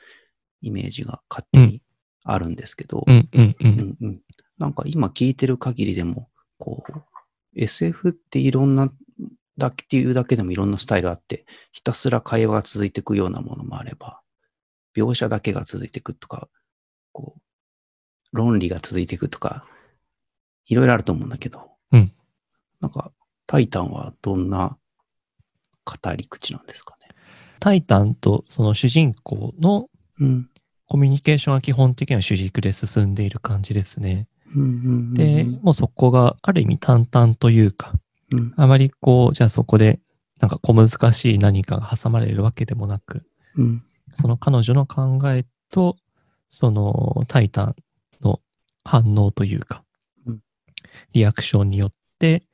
[0.62, 1.82] イメージが勝手に
[2.24, 3.04] あるんですけど、
[4.58, 6.92] なんか今聞いてる限りでも、こう、
[7.54, 8.92] SF っていろんな、
[9.56, 14.20] だけっていうだけでもいろんなスタイルあって、ひたすら会話が続いていくようなものもあれば、
[14.96, 16.48] 描写だけが続いていくとか、
[17.12, 17.40] こう、
[18.36, 19.66] 論理が続いていくとか、
[20.68, 22.12] いろいろあると思うんだけど、うん
[22.80, 23.10] なんか、
[23.46, 24.76] タイタンはどんな
[25.84, 27.08] 語り口なんですかね？
[27.58, 29.88] タイタンとその主人公の
[30.20, 30.48] うん。
[30.90, 34.26] コミュニケーションは基本的には主軸で進んでいる感じですね。
[34.56, 37.92] うんうんうんで、もうそこがある意味淡々というか、
[38.32, 40.00] うんあまりこう、じゃあそこで
[40.40, 43.22] なんか小難しい何かが挟まれるわけでもなく、
[43.56, 45.96] うんその彼女の考えと、
[46.48, 47.76] そのタイタン
[48.22, 48.40] の
[48.82, 49.84] 反応というかうん、
[51.12, 52.44] リアクションによって、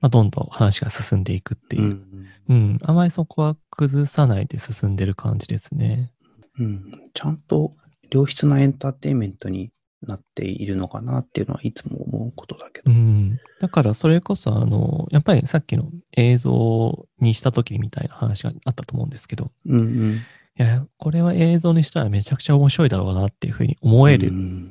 [0.00, 6.12] まあ、どんどん話が進んでいくっていうう、んうん、あまりそこは崩さないで進んでる感じですね。
[6.58, 7.74] うんちゃんと
[8.10, 9.70] 良質なエンターテインメントに
[10.06, 12.90] なっているのかなっていうのはいつも思うことだけうど。
[12.90, 13.38] ん。
[13.60, 20.12] だからそれこそ、あの、やっぱりさっきの映像にした時みたいな話があったと思うんですけど、うんうん。
[20.14, 20.18] い
[20.56, 24.68] や、これは映像にしたらめちゃくちゃ面白いだろうなっていうふうに思えるうん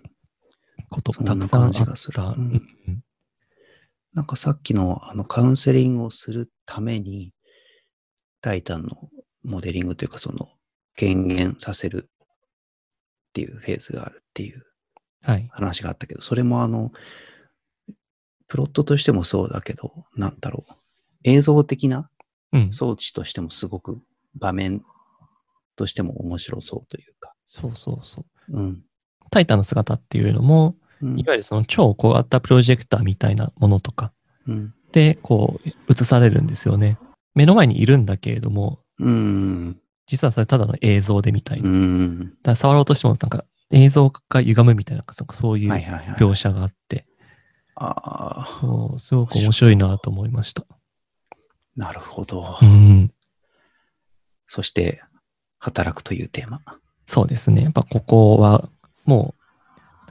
[0.92, 2.24] ことがたくさんあっそんな感じがするた。
[2.24, 3.04] うんうん
[4.14, 7.34] なんかさっきのあのカウンセリングをするために、
[8.42, 9.10] タイタンの
[9.46, 10.50] モデリングというかその
[10.98, 14.66] 権限させるっていうフェーズがあるっていう
[15.24, 15.48] はい。
[15.52, 16.92] 話があったけど、それもあの、
[18.48, 20.74] プロットとしてもそうだけど、なんだろう。
[21.24, 22.10] 映像的な
[22.54, 22.74] うん。
[22.74, 24.02] 装置としてもすごく
[24.36, 24.84] 場面
[25.78, 27.34] としても面白そうというか。
[27.46, 28.60] そうそうそう。
[28.60, 28.82] うん。
[29.30, 34.12] タイタンの姿っていうのも、うんいわゆるその超小型プロジェクターみたいなものとか
[34.48, 34.74] うん。
[34.92, 36.98] で、こう、映されるんですよね。
[37.34, 39.80] 目の前にいるんだけれども、うん。
[40.06, 41.70] 実はそれただの映像でみたいな。
[41.70, 42.34] うん。
[42.44, 45.72] ら触ろうとしてもなんか映像が歪むみたいな、そういう。
[45.72, 47.06] 描写があって、
[47.76, 50.66] ああ、そう、すごく面白いなと思いました。
[51.76, 52.58] なるほど。
[52.62, 53.12] うん。
[54.48, 55.02] そして、
[55.60, 56.62] 働くというテーマ。
[57.06, 57.64] そうですね。
[57.64, 58.70] やっぱここは、
[59.06, 59.41] もう、だ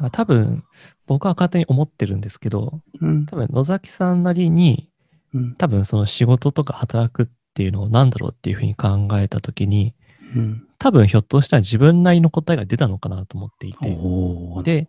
[0.01, 0.65] から多分、
[1.07, 3.27] 僕は勝手に思ってるんですけど、うん。
[3.27, 4.89] 多分野崎さんなりに、
[5.35, 5.55] うん。
[5.57, 9.95] 多分その仕事とか働くっていうのを何だろうっていうふうに考えたときに、
[10.35, 10.67] うん。
[10.79, 13.91] 多分ひょっとしたら自分なりの答えが出たのかなと思っていて、
[14.63, 14.87] で。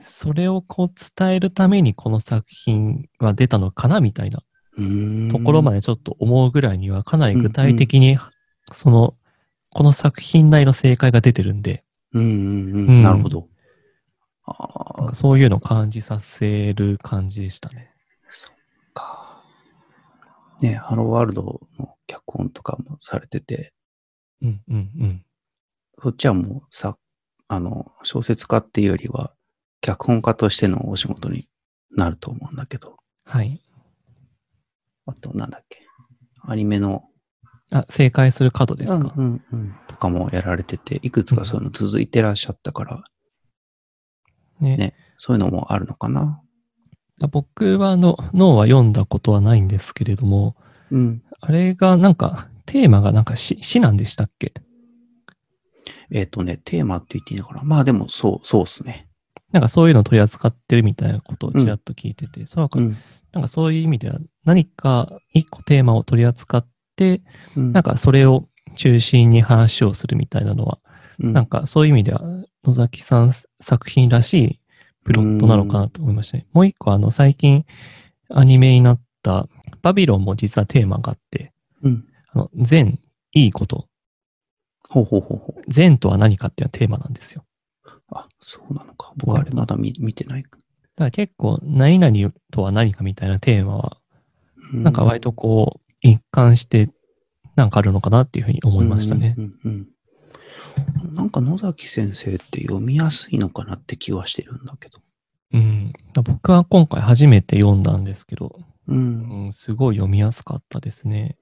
[0.00, 4.42] それをこう伝えるためにこの作品は出たのかなみたいな
[5.30, 8.16] ところまでちょっと思うぐらいにはかなり具体的に、
[8.72, 9.14] その、
[9.70, 13.00] この作品内の正解が出てるんで、うんうんううんん。
[13.00, 13.48] なるほど。
[14.46, 17.92] ああなんか、そういうのを感じさせる感じでしたね。
[18.30, 18.54] そっ
[18.92, 19.42] か。
[20.60, 23.72] ね、ハローワールドの脚本とかもされてて、
[24.42, 25.24] うんうんうん。
[25.98, 26.96] そっちはもうさ、
[27.48, 29.32] あの、小説家っていうよりは、
[29.80, 31.46] 脚本家としてのお仕事に
[31.90, 33.60] なると思うんだけど、はい。
[35.06, 35.80] あとなんだっけ、
[36.42, 37.04] アニメの、
[37.72, 39.12] あ、正解する角ですか？
[39.16, 43.04] うんうんうん、とかもやられてて、いくつかそういうの続いてらっしゃったから、
[44.60, 46.40] ねねそういうのもあるのかな？
[47.30, 50.56] 僕はあの、脳は読んだことはないんですけれども、
[50.90, 51.22] うん。
[51.40, 54.52] あれがなんか、テーマがなんか死死なんでしたっけ？
[56.10, 57.62] えっ、とね、テーマって言っていいのかな？
[57.62, 59.08] まあでも、そう、そうっすね。
[59.52, 62.96] なんかそういうのを取り扱ってるみたいなことをちらっと聞いてて、そうか、うん。
[63.32, 67.22] なんかそういう意味では何か一個テーマを取り扱って、
[67.56, 70.78] うんなんかそれを中心に話をするみたいなのは、
[71.20, 72.22] うんなんかそういう意味では
[72.64, 74.60] 野崎さん作品らしい
[75.04, 76.46] プロットなのかなと思いましたね。
[76.52, 77.64] もう一個あの最近
[78.30, 79.48] アニメになった
[79.82, 82.04] バビロンも実はテーマがあって、うん。
[82.32, 82.98] あの善、
[83.32, 83.86] いいこと、
[84.88, 85.62] ほうほうほうほう。
[85.68, 87.44] 善とは何かっていうのはテーマなんですよ。
[88.12, 89.12] あ、そうなのか。
[89.16, 90.42] 僕あれまだ見見てない。
[90.42, 90.58] だか
[90.96, 93.98] ら結構何々とは何かみたいなテーマは、
[94.72, 96.88] うなんか割とこう一貫して
[97.56, 99.34] なんかあるのかなっていうふうに思いましたね。
[99.36, 99.88] うんうんうん
[101.12, 104.98] なんか野崎先生って読みやすいのかなって気はしてるんだけど。
[105.52, 105.92] うん。
[106.24, 109.44] 僕は今回初めて読んだんですけど、うん。
[109.46, 111.36] うん、すごい読みやすかったですね。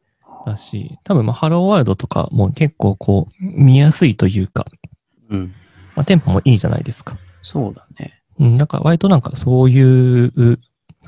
[0.46, 4.66] だし、多分まあハローワールドとかも結構こう見やすいというか、
[5.30, 5.54] うん。
[5.94, 7.18] まあ、テンポもいいじゃないですか。
[7.40, 8.22] そうだね。
[8.38, 10.58] うん、だから割となんかそういう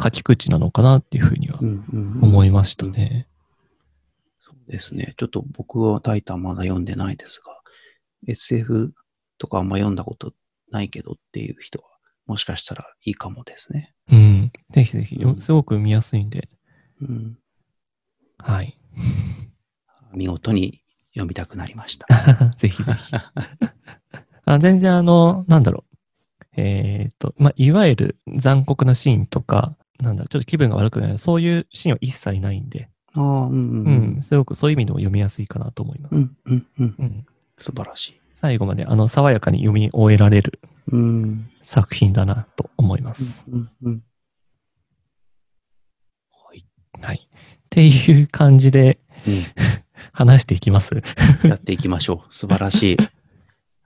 [0.01, 1.59] 書き口なのかなっていうふうには。
[1.59, 3.29] 思いましたね。
[4.41, 5.15] そうですね。
[5.17, 7.61] ちょっと僕はタイタンまだ読んでないですが、
[8.27, 8.93] SF
[9.39, 10.33] とかあんま読んだこと
[10.71, 11.85] ないけどっていう人は、
[12.27, 13.95] もしかしたらいいかもですね。
[14.11, 14.53] うん。
[14.71, 16.49] ぜひぜひう、んすごく見やすいんで、
[17.01, 17.39] うん。
[18.39, 18.79] はい。
[20.15, 20.83] 見事に
[21.13, 22.07] 読みたくなりました。
[22.57, 23.13] ぜひぜひ。
[24.47, 25.97] あ全然あの、なんだろう。
[26.57, 34.23] えっ、と、まあ、いわゆる残酷なシーンとか、なんだろう、ちょっと気分が悪くなる、そういうシーンは一切ないんで、ああ、うんうんううんん、。
[34.23, 36.17] すごくそういう意味でも読みやすいかなと思います。
[36.17, 36.95] うんうんうん。
[36.99, 37.27] うん
[37.59, 38.21] 素晴らしい。
[38.35, 40.61] 最後まであの爽やかに読み終えられる
[40.93, 41.51] うん。
[41.63, 43.45] 作品だなと思います。
[43.49, 44.03] うんうん。
[46.31, 46.67] はい。
[47.01, 47.29] はい。
[47.31, 49.35] っていう感じでうん。
[50.13, 51.03] 話していきます。
[51.45, 52.33] やっていきましょう。
[52.33, 52.97] 素晴らしい。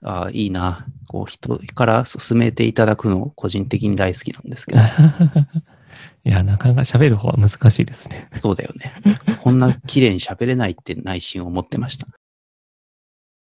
[0.03, 0.85] ああ、いいな。
[1.07, 4.81] こう、人から勧めていただくの、個人的に大好きなんですけど。
[6.23, 8.29] いや、なかなか喋る方は難しいですね。
[8.41, 9.19] そうだよね。
[9.41, 12.07] こんな綺麗に喋れないって内心思ってました。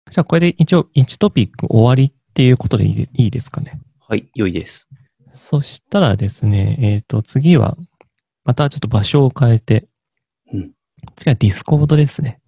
[0.09, 3.79] じゃあ、これで一応1トピック終わりっていうことでいいですかね？
[4.07, 4.87] はい、良いです。
[5.33, 7.77] そしたらですね、えっ、と、次は、
[8.43, 9.87] またちょっと場所を変えて、
[10.51, 10.71] うん
[11.15, 12.39] 次は Discordですね。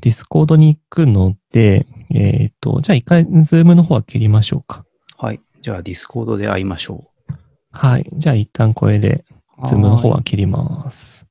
[0.00, 4.84] Discordに行くので、えっ、と、じゃあ一回、 Zoomの方は切りましょうか。
[5.16, 5.40] はい。
[5.60, 7.10] じゃあ、 Discordで会いましょ
[7.72, 8.08] はい。
[8.12, 9.24] じゃあ一旦これで、
[9.62, 9.68] う。
[9.68, 11.26] Zoomの方はは切ります。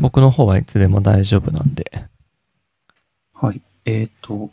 [0.00, 1.90] 僕の方はいつでも大丈夫なんで。
[1.94, 3.46] い。
[3.46, 3.60] はい。
[3.84, 4.50] えっ、と、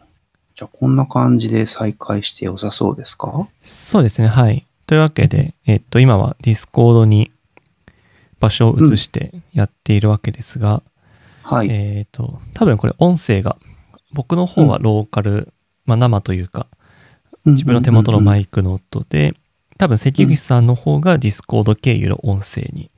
[0.56, 3.48] じゃあ、こんな感じで再開して良さそうですか？
[3.62, 4.66] そうですね、はい。
[4.88, 7.32] というわけで、えっと、今は Discordに
[8.40, 10.82] 場所を移してやっているわけですが、
[11.44, 11.68] はい。
[11.70, 13.58] えっと、多分これ音声が、
[14.12, 15.54] 僕の方はローカル、
[15.86, 16.68] まあ生というか、
[17.46, 19.34] 自分の手元のマイクの音で、
[19.78, 22.92] 多分関口さんの方が Discord経由の音声に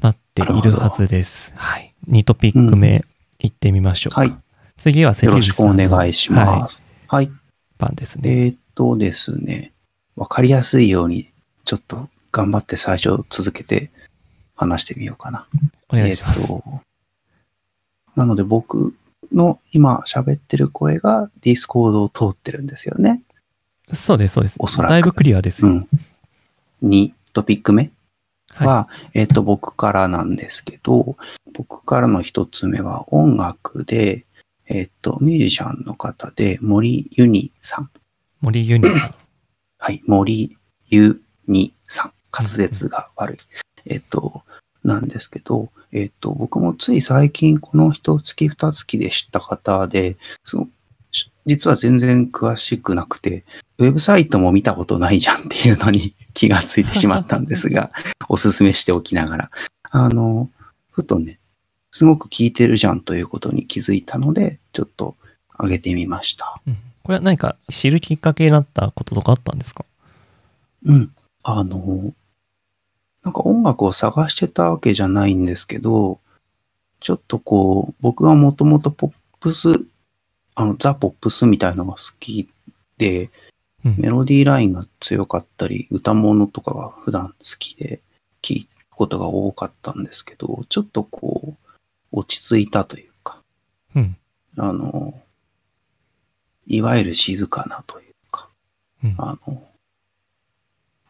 [0.00, 1.52] なっているはずです。
[1.56, 1.94] はい。
[2.08, 3.04] 2トピック目
[3.38, 4.20] いってみましょうか。
[4.20, 4.36] はい。
[4.76, 6.82] 次は関よろしくお願いします。
[7.08, 7.30] はい。
[7.78, 8.46] 番ですね。
[8.46, 9.72] えっ、とですね、
[10.16, 11.30] わかりやすいように、
[11.64, 13.90] ちょっと頑張って最初続けて
[14.54, 15.46] 話してみようかな。
[15.88, 16.40] お願いします。
[16.40, 16.62] えっと、
[18.14, 18.94] なので僕
[19.32, 23.22] の今喋ってる声が Discordを通ってるんですよね。
[23.92, 24.56] そうです、そうです。
[24.58, 25.72] おそらくだいぶクリアですよ。
[25.72, 25.88] うん。
[26.82, 27.90] 2トピック目
[28.56, 28.66] はい。
[28.66, 31.16] は、えっと、僕からなんですけど、
[31.52, 34.26] 僕からの一つ目は音楽で、
[34.68, 37.90] えっと、ミュージシャンの方で森ゆにさん。
[38.40, 39.14] 森ユニさん。
[39.78, 40.56] はい、森
[40.88, 42.12] ユニさん。
[42.32, 43.36] 滑舌が悪い。
[43.86, 44.42] えっと、
[44.84, 50.70] なんですけど、えっと、僕もつい最近この一月二月で知った方で、そのし
[51.46, 53.44] 実は全然詳しくなくて、
[53.78, 57.90] ウェブサイトも見たことないじゃんっていうのに 気がついてしまったんですが、
[58.28, 59.50] おすすめしておきながら。
[59.90, 60.50] あの、
[60.90, 61.38] ふとね、
[61.92, 65.16] すごく聞いてるじゃんということに気づいたので、ちょっと
[65.58, 66.60] 上げてみました。
[66.66, 69.84] うんこれは何か知るきっかけになったこととかあったんですか？
[70.84, 71.14] うん。
[71.44, 72.12] あの、
[73.22, 76.18] なんか音楽を探してたわけじゃないんですけど、
[76.98, 79.86] ちょっとこう、僕はもともとポップス、
[80.56, 82.48] あの、ザ・ポップスみたいなのが好き
[82.98, 83.30] で、
[83.84, 88.00] うんメロディーラインが強かったり、歌物とかが普段好きで
[88.42, 91.76] 聴くことが多かったんですけど、ちょっとこう、
[92.10, 93.42] 落ち着いたというか、
[93.94, 94.16] うん。
[94.56, 95.22] あの、
[96.66, 98.48] いわゆる静かなというか、
[99.04, 99.62] うんあの、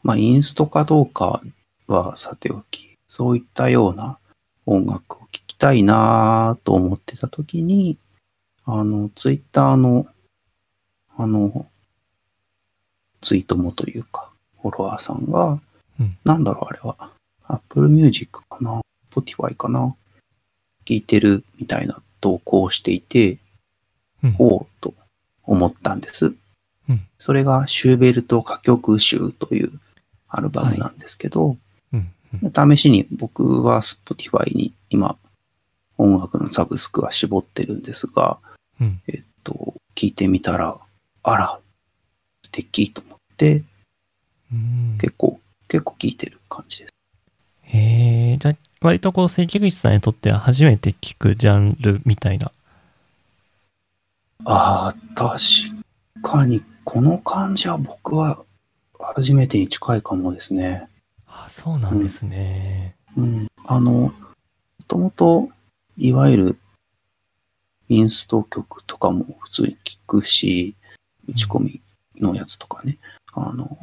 [0.02, 1.40] まあ、インストかどうか
[1.86, 4.18] はさておき、そういったような
[4.66, 7.96] 音楽を聴きたいなと思ってた時に、
[8.68, 10.06] あの、ツイッターの、
[11.16, 11.66] あの、
[13.22, 15.60] ツイートもというか、フォロワーさんが、
[16.00, 16.18] うん。
[16.24, 17.10] なんだろうあれは、
[17.44, 19.94] Apple Music かな ?Spotify かな？
[20.84, 23.38] 聞いてるみたいな投稿をしていて、
[24.24, 24.36] うん。
[24.38, 24.94] おうと
[25.44, 26.34] 思ったんです。
[26.88, 27.06] うん。
[27.18, 29.80] それがシューベルト歌曲集という
[30.28, 31.56] アルバムなんですけど、
[31.92, 32.12] うん。
[32.42, 32.76] うん。
[32.76, 35.16] 試しに僕は Spotify に今
[35.98, 38.38] 音楽のサブスクは絞ってるんですが、
[38.80, 39.00] うん。
[39.08, 40.78] えっと、聞いてみたら、
[41.22, 41.60] あら、
[42.44, 43.64] 素敵と思って、
[44.52, 46.92] うん結構、結構聞いてる感じです。
[47.62, 52.52] へえ、じゃあ、割とこう、関口さんにとっては初めて聞くジャンルみたいな。
[54.44, 55.36] ああ、確
[56.22, 58.44] かに、この感じは僕は
[58.98, 60.88] 初めてに近いかもですね。
[61.26, 62.96] あ、そうなんですね。
[63.16, 63.48] うん。
[63.64, 64.12] あの、も
[64.86, 65.48] ともと、
[65.96, 66.58] いわゆる、
[67.88, 70.74] インスト曲とかも普通に聞くし、
[71.28, 71.82] 打ち込み
[72.20, 72.98] のやつとかね、
[73.32, 73.78] あの、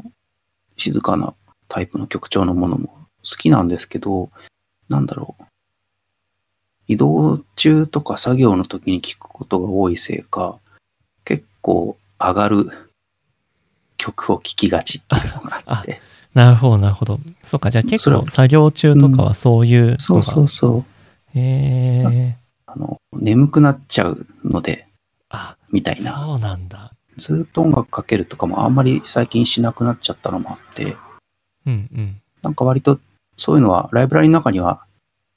[0.77, 1.33] 静かな
[1.67, 2.87] タイプの曲調のものも
[3.23, 4.29] 好きなんですけど、
[4.89, 5.43] なんだろう。
[6.87, 10.59] 移動中とか作業の時に聞くことが多いせいか、
[11.23, 12.69] 結構上がる
[13.97, 16.01] 曲を聴きがちっていうのがあって。
[16.33, 17.19] なるほど、なるほど。
[17.43, 19.99] そうか、じゃあ結構作業中とかはそういうのが。
[19.99, 20.85] そうそうそう。
[21.37, 22.37] へえ。
[22.75, 24.87] あの、眠くなっちゃうので、
[25.29, 26.25] あ、みたいな。
[26.25, 26.93] そうなんだ。
[27.17, 30.97] ずっと音楽かけるとかもあんまり最近しなくなっちゃったのもあって、
[31.65, 32.21] うんうん。
[32.41, 32.99] なんか割と
[33.35, 34.85] そういうのは、ライブラリの中には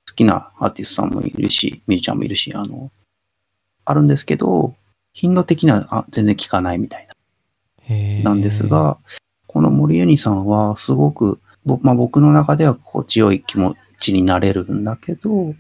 [0.09, 2.91] 好きなアーティストさんもいるし、ミュージシャンもいるし、あの、
[3.85, 4.75] あるんですけど、
[5.13, 7.07] 頻度的にはあ全然聞かないみたい。
[7.07, 8.31] な。
[8.31, 8.99] なんですが、
[9.47, 15.55] この森ユニさんはすごく、ぼまあ、僕の中では心地よい気持ちになれるんだけど、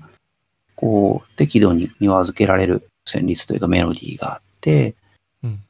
[0.76, 4.94] こう、適度に庭付けられる旋律というかメロディーがあって、
[5.42, 5.64] うん。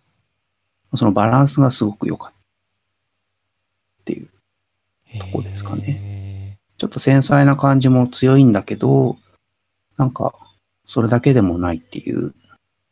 [0.95, 4.29] そのバランスがすごく良かったっていう。
[5.19, 6.59] とこですかね。
[6.77, 9.17] ちょっと繊細な感じも強いんだけど、
[9.97, 10.35] なんか、
[10.85, 12.35] それだけでもないっていう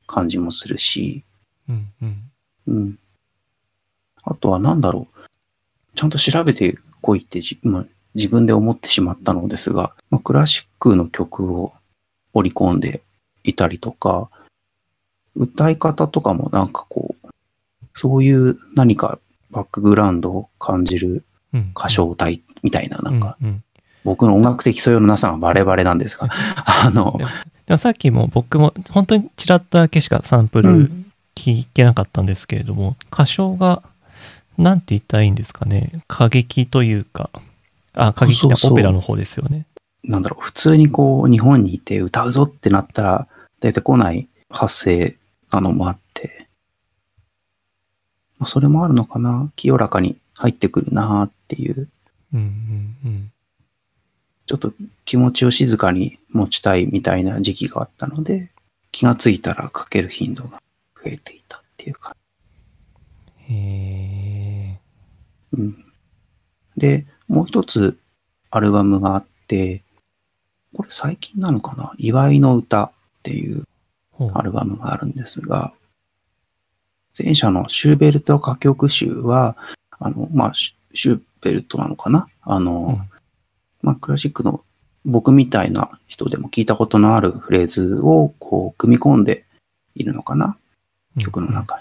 [0.07, 1.24] 感じもするし、
[1.68, 2.31] うんうん。
[2.66, 2.98] うん。
[4.22, 5.20] あとは何だろう。
[5.94, 11.72] ちゃんと調べてこいってじ、まあ、自分で思ってしまったのですが、まあ、クラシックの曲を
[12.35, 13.03] 織り込んで
[13.44, 14.29] いたりとか、
[15.35, 17.29] 歌い方とかもなんかこう、
[17.94, 19.18] そういう何か
[19.51, 21.70] バックグラウンドを感じるうん。
[21.70, 23.64] 歌唱体みたいな、なんか、うんうん
[24.05, 26.29] 僕の音楽的素養のなさがバレバレなんですが、
[26.85, 27.16] あの
[27.64, 33.83] で、もさっきも僕も本当にちらっとだけしかサンプうルん聞けなかったんですけれども、歌唱が、
[34.59, 36.03] なんて言ったらいいんですかね。
[36.07, 37.31] 歌劇というか、
[37.94, 39.64] あ、歌劇ってそうそうオペラの方ですよね。
[40.05, 43.29] なんだろう、普通にこう、日本にいて歌うぞってなったら、
[43.61, 45.17] 出てこない発声
[45.51, 46.49] なのもあって、
[48.38, 51.88] まあ、それもあるのかな清らかに入ってくるなっていう、
[52.35, 53.33] うんうんうん。
[54.47, 54.73] ちょっと
[55.05, 58.51] 気持ちを静かに持ちたいみたいな時期があったので、
[58.93, 60.61] 気がついたらかける頻度が
[61.03, 62.17] 増えていたっていうか。
[63.49, 64.81] へ
[65.53, 65.85] うん。
[66.77, 67.99] で、もう一つ
[68.51, 69.84] アルバムがあって、
[70.75, 71.93] これ最近なのかな？
[71.97, 72.91] 祝いの歌っ
[73.23, 73.65] ていう
[74.35, 75.73] アルバムがあるんですが、
[77.17, 79.57] 前者のシューベルト歌曲集は、
[79.99, 82.27] あの、まあ、シューベルトなのかな？
[82.43, 83.11] あの、うん。
[83.83, 84.65] まあ、クラシックの
[85.05, 89.45] 僕みたいな人でも聞いたことのあるフレーズをこう組み込んで
[89.95, 90.57] いるのかな？
[91.19, 91.81] 曲の中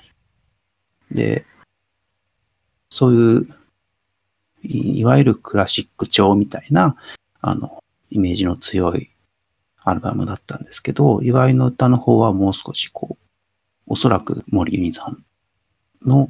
[1.10, 1.16] に。
[1.16, 1.46] で、
[2.90, 3.48] そういう、
[4.62, 6.96] いいわゆるクラシック調みたいな、
[7.42, 7.83] あの、
[8.13, 9.10] イメージの強い
[9.84, 13.23] アルバムだったんですけど、祝いの歌の方はもう少しこう、
[13.88, 15.26] おそらく森ユニさん
[16.08, 16.30] の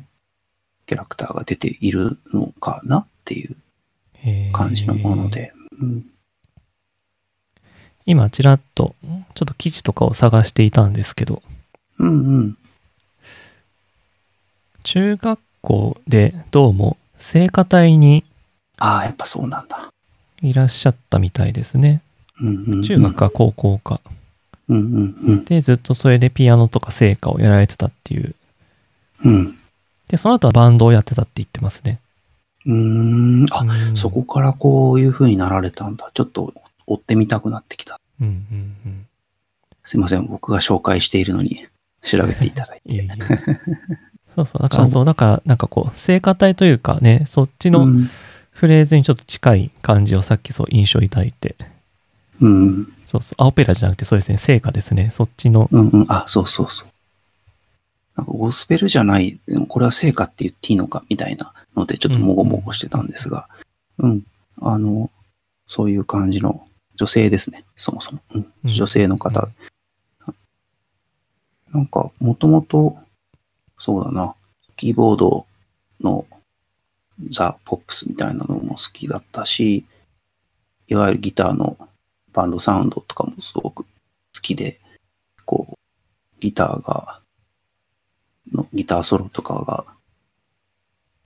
[0.86, 3.56] キャラクターが出ているのかなっていう
[4.54, 6.06] 感じのもので、うん、
[8.06, 8.96] 今ちらっと
[9.36, 11.44] ちょっと記事とかを探していたんですけど
[12.00, 12.58] うんうん。
[14.84, 18.26] 中学校でどうも聖歌隊に
[18.78, 19.93] ああ、やっぱそうなんだ。
[20.44, 22.02] いらっしゃったみたいですね
[22.40, 22.84] うんうん、うん。
[22.84, 24.02] 中学か高校か
[24.68, 25.46] うんうんうん。
[25.46, 28.36] でずっとそれでピアノとか聖歌をやられてたっていう
[29.24, 29.58] うん。
[30.08, 32.00] でその後はバンドをやってたって言ってますね
[32.66, 33.46] うーん。
[33.52, 36.12] あ、うんそこからこういう風になられたんだ。
[36.14, 36.54] ちょっと
[36.86, 38.00] 追ってみたくなってきた。
[38.22, 39.08] うんうんうん
[39.86, 40.26] すいません。
[40.28, 41.68] 僕が紹介しているのに
[42.02, 42.94] 調べていただいて。
[42.96, 43.10] いえいえ
[44.36, 48.10] そうそうだからそうだからなんかこう聖歌隊というかねそっちのうん。
[48.64, 51.58] フレーズにちょっと近い感じをさっきそう印象いただいて
[52.40, 52.94] うん。
[53.04, 56.06] そうそうあオペラじゃなくてそうですね聖歌ですねそっちのうんうん。
[56.08, 56.88] あ、そうそうそう。
[58.16, 63.50] なんかゴスペルじゃない、でもこれは聖歌って言っていいのかみたいなので、ちょっともごもごしてたんですが、
[63.98, 64.26] うん。
[64.62, 65.12] あの、
[65.68, 67.66] そういう感じの女性ですね。
[67.76, 68.22] そもそも。
[68.34, 69.50] うんうん女性の方。
[71.74, 72.98] なんか、もともと、
[73.78, 74.36] そうだな、
[74.78, 75.46] キーボード
[76.00, 76.26] の
[77.30, 79.86] ザ・ポップスみたいなのも好きだったし、
[80.88, 81.78] いわゆるギターの
[82.34, 83.88] バンドサウンドとかもすごく好
[84.42, 84.80] きで、
[85.46, 85.76] こう、
[86.40, 87.22] ギターが、
[88.52, 89.86] のギターソロとかが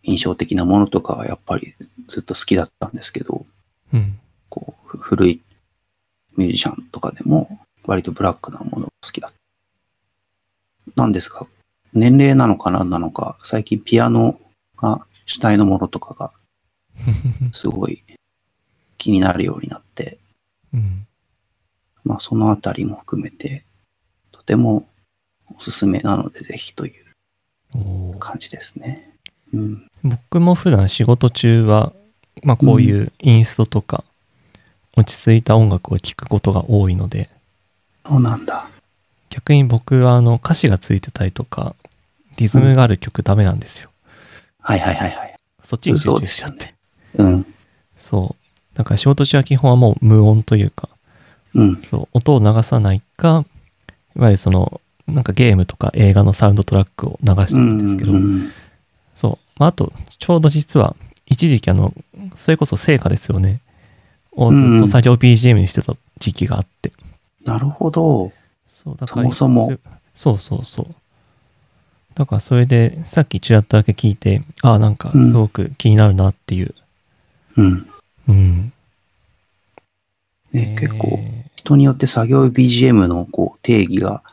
[0.04, 1.74] 印象的なものとかはやっぱり
[2.08, 3.46] ずっと好きだったんですけど、
[3.94, 4.20] うん
[4.50, 5.42] こう、ふ古い
[6.36, 9.38] ミュージシャンとかでも割とブラックなものが好きだった。
[10.96, 11.46] なんですが、
[11.94, 14.40] 年齢なのか何なのか、最近ピアノ
[14.78, 16.32] が主体のものとかが
[17.54, 18.04] すごい
[18.98, 20.18] 気になるようになって、
[20.74, 21.08] うん
[22.08, 23.66] まあそのあたりも含めて、
[24.32, 24.88] とても
[25.54, 26.94] おすすめなのでぜひとい
[27.74, 29.12] う感じですね。
[29.54, 29.88] うん。
[30.04, 31.92] 僕も普段仕事中は、
[32.44, 34.06] まあ、こういうインストとか
[34.96, 37.30] 落ち着いた音楽を聴くことが多いので
[38.06, 38.70] そうなんだ。
[39.30, 41.76] 逆に僕はあの歌詞がついてたりとか
[42.38, 43.90] リズムがある曲ダメなんですよ、
[44.68, 45.40] はいはいはいはい。
[45.64, 47.36] そっちに集中しちゃってですよね。
[47.36, 47.54] うん。
[47.96, 50.90] そうだから仕事中は基本はもう無音というか
[51.56, 51.82] うん。
[51.82, 53.46] そう音を流さないか
[54.18, 58.52] いわゆるそのなんかゲームとか映画のサウンドトラックを流してるんですけど、うんうん
[59.16, 60.96] そう、まあ、あとちょうど実は
[61.26, 61.92] 一時期あの
[62.36, 63.62] それこそ成果ですよね
[64.34, 66.92] をずっと作業 BGM にしてた時期があって、
[67.44, 68.32] なるほど。
[68.68, 69.80] そうだからそもそもす
[70.14, 70.96] そうそうそう
[72.18, 76.74] だからそれでさっきちらっとだけ聞いてああなんかすごく気になるなっていう
[77.58, 77.90] うん。
[78.28, 78.74] うん、
[80.52, 81.20] ね、えー結構
[81.56, 84.24] 人によって作業 BGM のこう定義が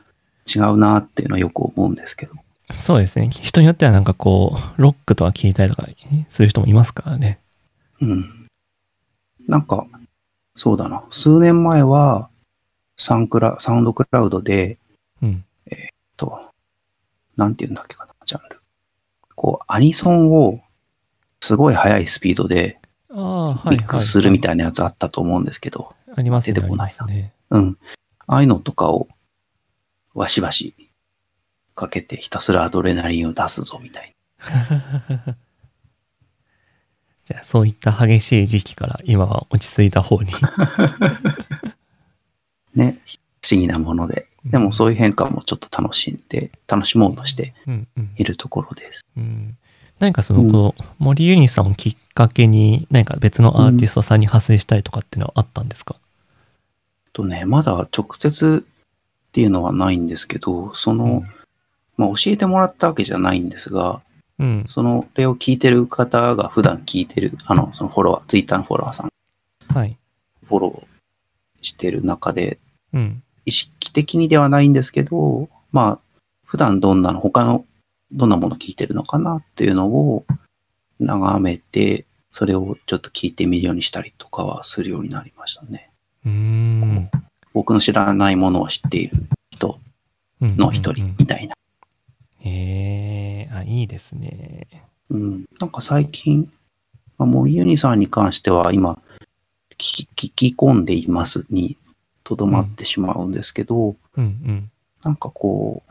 [0.47, 2.35] 違うなっていうのはよく思うんですけど。
[2.73, 3.29] そうですね。
[3.29, 5.89] 人によってはなんかこう、ロックとか聞いたりとか
[6.29, 7.41] する人もいますからね。
[8.01, 8.47] うん。
[9.49, 9.87] なんか、
[10.57, 11.05] そうだな。
[11.11, 12.31] 数年前は、
[12.97, 14.79] サンクラ、サウンドクラウドで、
[15.21, 15.45] うん。
[16.17, 16.41] と、
[17.37, 18.61] なんて言うんだっけかな、ジャンル。
[19.35, 20.61] こう、アニソンを、
[21.41, 22.81] すごい速いスピードで。
[23.11, 26.15] ミックスするみたいいなやつあったと思うんですけど、な。
[26.17, 26.55] ありますね。
[26.55, 27.33] 出てこないなね。
[27.51, 27.79] うん。
[28.27, 29.09] ああいうのとかを、
[30.15, 30.75] わしわし
[31.75, 34.15] かけてひたすらアドレナリンを出すぞみたい
[37.25, 40.31] じゃあ、そういった激しい時期から今は落ち着いた方に。
[40.31, 40.53] な。
[42.75, 43.01] ね。
[43.43, 44.29] 不思議なもので。
[44.45, 49.05] でもそういう変化もちょっと楽しんで、楽しもうとしてうんうんいるところです。
[49.17, 49.57] うん。
[49.99, 55.97] 何かその、この森ユニさんをきっかけに、何か別のアーティストさんに派生したいとかっていうのはあったんですか、
[57.13, 61.25] とね、まだ直接っていうのはないんですけど、その、
[61.97, 64.03] まあ教えてもらったわけじゃないんですが、
[64.39, 64.65] うん。
[64.67, 69.11] その例を聞いてる方が普段聞いてる、あの、そのフォロワー、ツイッターのフォロワーさん、
[69.73, 69.97] はい。
[70.47, 72.59] フォローしてる中で、
[72.93, 73.23] うん。
[73.47, 76.01] 意識的にではないんですけど、まあ、
[76.47, 77.65] 普段どんなの、他の、
[78.13, 80.25] どんなもの聞いてるのかなっていうのを
[81.01, 85.91] 眺めて、それをちょっと聞いてみるようにしたりとかはするようになりましたね。
[86.25, 87.11] うーん。
[87.53, 89.17] 僕の知らないものを知っている
[89.51, 89.79] 人
[90.41, 91.55] うんの一人うんうんみたいな。
[92.41, 94.67] へえ、あ、いいですね。
[95.11, 95.45] うん。
[95.61, 96.51] なんか最近、
[97.19, 99.01] まあ、森ユニさんに関しては今、
[99.79, 101.77] 聞き聞き込んでいますに
[102.25, 104.71] とどまってしまうんですけど、うん
[105.03, 105.83] なんかこ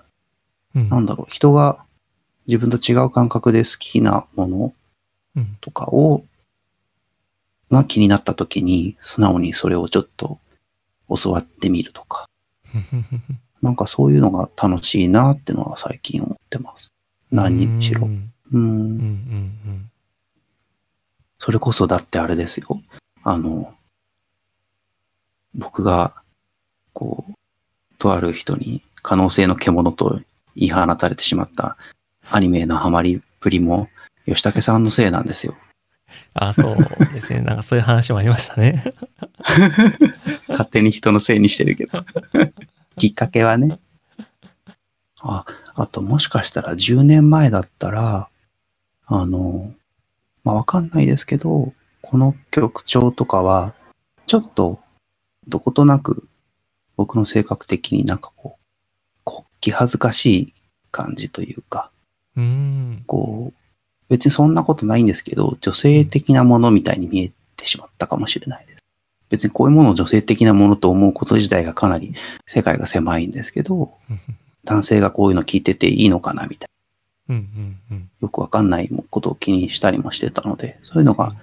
[0.75, 0.81] うん。
[0.81, 1.85] うんう、なんだろう、人が
[2.47, 4.73] 自分と違う感覚で好きなもの
[5.35, 5.57] うん。
[5.61, 6.25] とかを、
[7.71, 10.39] が気になった時に、素直にそれをちょっと
[11.09, 12.27] 教わってみるとか、
[13.61, 16.91] なんかそういうのが楽しいなってのは最近思ってます。
[17.31, 18.09] 何にしろう。
[18.09, 18.57] んう。
[18.57, 19.89] うんうんん
[21.39, 22.81] それこそだってあれですよ。
[23.23, 23.73] あの、
[25.55, 26.22] 僕が、
[26.93, 27.33] こう、
[27.97, 30.21] とある人に可能性の獣と
[30.55, 31.77] 言い放たれてしまった
[32.29, 33.89] アニメへのハマりっぷりも、
[34.25, 35.55] 吉武さんのせいなんですよ。
[36.33, 36.77] あ、そう
[37.13, 37.41] ですね。
[37.41, 38.83] なんかそういう話もありましたね。
[40.47, 42.05] 勝手に人のせいにしてるけど。
[42.97, 43.79] きっかけはね。
[45.21, 48.29] あ、あともしかしたら10年前だったら、
[49.05, 49.73] あの、
[50.43, 53.73] まあ、わかんないですけど、この曲調とかは、
[54.27, 54.79] ちょっと、
[55.47, 56.27] どことなく、
[56.95, 60.53] 僕の性格的になんかこう、こ気恥ずかしい
[60.91, 61.91] 感じというか、
[62.35, 63.03] うーん。
[63.05, 63.63] こう、
[64.09, 68.83] 別にそんなことないんですけど、女性的なものみたいに見えてしまったかもしれないです。
[69.29, 72.13] 別にこういうものを女性的なものと思うこと自体がかなり
[72.45, 73.93] 世界が狭いんですけど、
[74.63, 76.69] 男性がこういうの聞いてていいのかなみたい
[77.29, 77.99] うんうんうん。
[77.99, 81.35] な、よくわかんないことを気にしたりもしてたので、そういうのが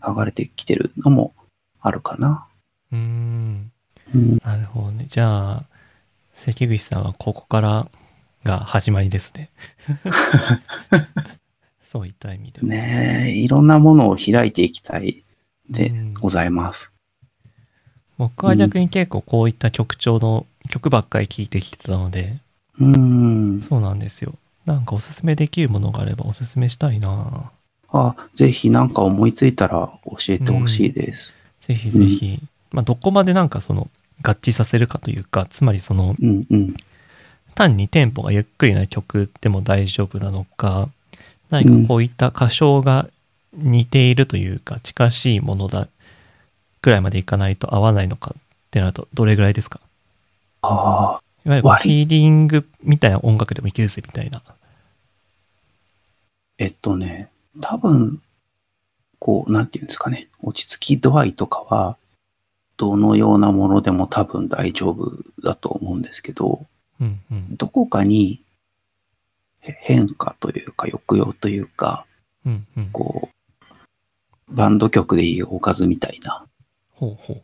[0.00, 1.34] 剥がれてきてるのも
[1.80, 2.46] あるかな。
[2.92, 3.72] うん。
[4.14, 4.20] うん。
[4.20, 5.06] うん、なるほどね。
[5.08, 5.64] じゃあ、
[6.34, 7.88] 関口さんはここから
[8.44, 9.50] が始まりですね。
[11.82, 12.66] そういった意味では。
[12.66, 15.24] ねえ、いろんなものを開いていきたい
[15.68, 16.92] でうんございます。
[18.16, 22.38] 僕は逆に結構こういった曲調の曲ばっかり聴いてきてたので、
[22.78, 23.60] うん。
[23.60, 24.34] そうなんですよ。
[24.66, 27.50] なんかおすすめできるものがあればおすすめしたいな
[27.90, 31.34] あ、ぜひなんか思いついたら教えてほしいです。
[31.60, 32.40] ぜひぜひ。
[32.72, 33.88] まあどこまでなんかその
[34.24, 36.74] 合致させるかというか、つまりそのうんうん。
[37.54, 40.88] 単にテンポがゆっくりな曲でも大丈夫なのか、
[41.50, 43.08] 何かこういった歌唱が
[43.52, 45.86] 似ているというか、近しいものだ
[46.82, 49.78] ぐらいまでいかないと合わないのかってなるとどれぐらいですか？
[50.62, 54.42] ああ、いわゆるこう割りヒーリングみたいな音楽でもいけるぜみたいな。
[56.58, 57.28] えっとね、
[57.60, 58.20] 多分、
[59.18, 61.96] こう、なんていうんですかね、落ち着き度合いとかは、
[62.76, 65.10] どのようなものでも多分大丈夫
[65.42, 66.66] だと思うんですけど、
[67.00, 67.56] うんうん。
[67.56, 68.42] どこかに
[69.60, 72.06] へ変化というか抑揚というか、
[72.44, 72.90] うんうん。
[72.92, 76.46] こう、バンド曲でいうおかずみたいな、
[76.90, 77.42] ほう。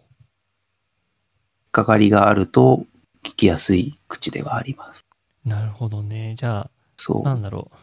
[1.73, 2.85] かかりがあると
[3.23, 5.07] 聞きやすい口ではあります。
[5.45, 6.35] なるほどね。
[6.37, 7.23] じゃあ、そう。
[7.23, 7.77] なんだろう。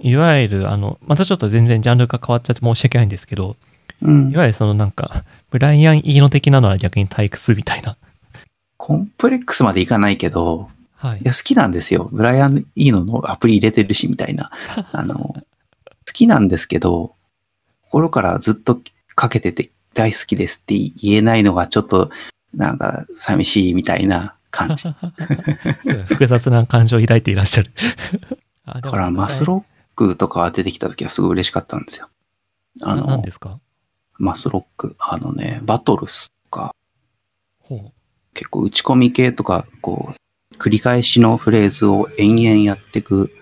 [0.00, 3.56] いわゆる、あの、またちょっと全然ジャンルが変わっちゃって申し訳ないんですけど、
[4.02, 4.36] うんい。
[4.36, 7.96] わゆるそのなんか、ブライアン・イーノ的なのは逆に退屈みたいな。
[8.76, 11.22] コンプレックスまでいかないけど、はいい。
[11.24, 12.08] や、好きなんですよ。
[12.12, 14.50] ブライアン・イーノのアプリ入れてるし、みたいな。
[14.92, 15.44] あの、好
[16.12, 17.14] きなんですけど、
[17.82, 18.80] 心からずっと
[19.14, 22.10] かけてて大好きですって言えないのがちょっと
[22.54, 24.88] なんか寂しいみたいな感じ。
[26.06, 27.72] 複雑な感情を抱いていらっしゃる。
[28.66, 32.08] だからマスロックとか出てきた時はすごい嬉しかったんですよ。
[32.82, 33.58] あな何ので、すか？
[34.18, 36.74] マスロック、あのね、バトルスとか、
[37.62, 37.92] ほ
[38.34, 43.32] 結構打ち込み系とか、こう、繰り返しのフレーズを延々やっていく、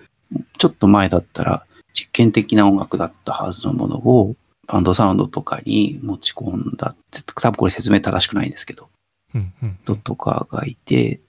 [0.57, 4.35] ちょっと前だったら実験的な音楽だったはずのものを、
[4.67, 8.89] バンドサウンドとかに持ち込んだって、多分これ説明正しくないんですけど、
[9.33, 9.37] う。
[9.37, 11.21] うんうん人とかがいて、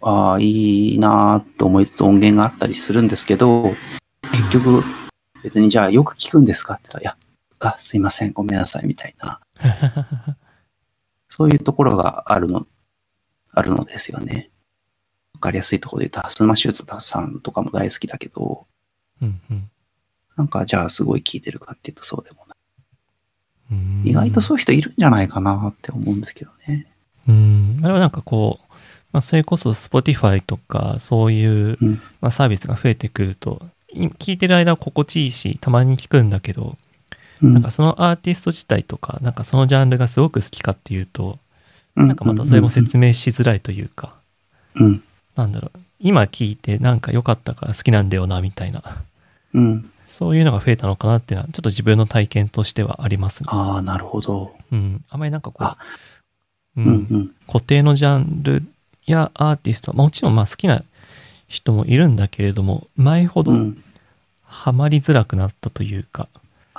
[0.00, 3.74] ああ、いいなーと思いつつ音源があったりするんですけど、
[4.32, 4.84] 結局、
[5.42, 7.16] 別にじゃあよく聞くんですかって言ったら、いや、
[7.60, 9.40] あ、すいません、ごめんなさい、みたいな、
[11.28, 12.66] そういうところがあるの、
[13.52, 14.50] あるのですよね。
[15.34, 18.66] わかりやすいところで言うと、ハスマシューズさんとかも大好きだけど、
[19.22, 19.70] うんうん
[20.36, 22.54] なんかじゃあすごい聞いてるかっていうとそうでもな
[23.72, 24.10] うんい。
[24.10, 26.86] 意外とそういう人いるんじゃないかなって思うんですけどね。
[27.26, 27.80] うん。
[27.82, 28.74] あれはなんかこう、
[29.10, 36.78] まあ、それこそ Spotify とかそういう、うんまあ、サービスが増えてくると、い聞いてる間は心地いいし、たまに聞くんだけど、うん
[37.42, 41.38] なんかそのアーティスト自体とか、なんかそのジャンルがすごく好きかっていうと、
[41.94, 44.14] ななんかまたそれも説明しづらいというか、
[44.74, 45.02] うん。
[45.36, 48.82] なんだろう、今聞いてなんか良かったから好きなんだよな、みたいな、
[49.54, 49.90] うん。
[50.06, 53.48] そういうのが増えたのかなっていうのは、ちょっと自分の体験としてはありますね。
[53.52, 54.54] ああ、なるほど。
[54.72, 55.04] うん。
[55.08, 55.76] あまりなんかこあ
[56.76, 57.34] う、ううんんうん。
[57.46, 58.62] 固定のジャンル
[59.06, 60.82] やアーティスト、まあもちろんまあ好きな
[61.46, 63.84] 人もいるんだけれども、前ほどうん。
[64.44, 66.26] ハマりづらくなったというか、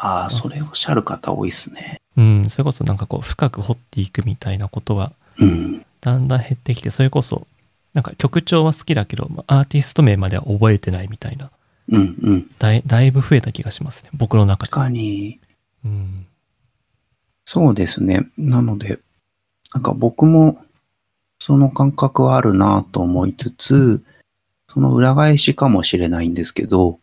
[0.02, 2.02] ああ、それおっしゃる方多いですね。
[2.18, 5.86] うん、それこそなんかこう深く掘っていくみたいなことはうん。
[6.02, 7.48] だんだん減ってきて、それこそ
[7.94, 11.50] なんか曲調は好きだけど、まあアーティスト名までは覚えてないみたいな、
[11.90, 12.52] うんうん。
[12.60, 14.72] だいだいぶ増えた気がしますね、僕の中で。
[14.72, 15.40] 確かに、
[15.86, 16.26] うん。
[17.46, 18.30] そうですね。
[18.38, 19.00] なので、
[19.74, 20.64] なんか僕も
[21.40, 24.04] その感覚はあるなと思いつつ、
[24.72, 26.99] その裏返しかもしれないんですけど、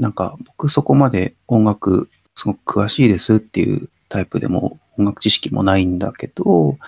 [0.00, 6.78] なんか僕そこまで音楽すごく詳しいですっていうタイプでも音楽知識もないんだけど、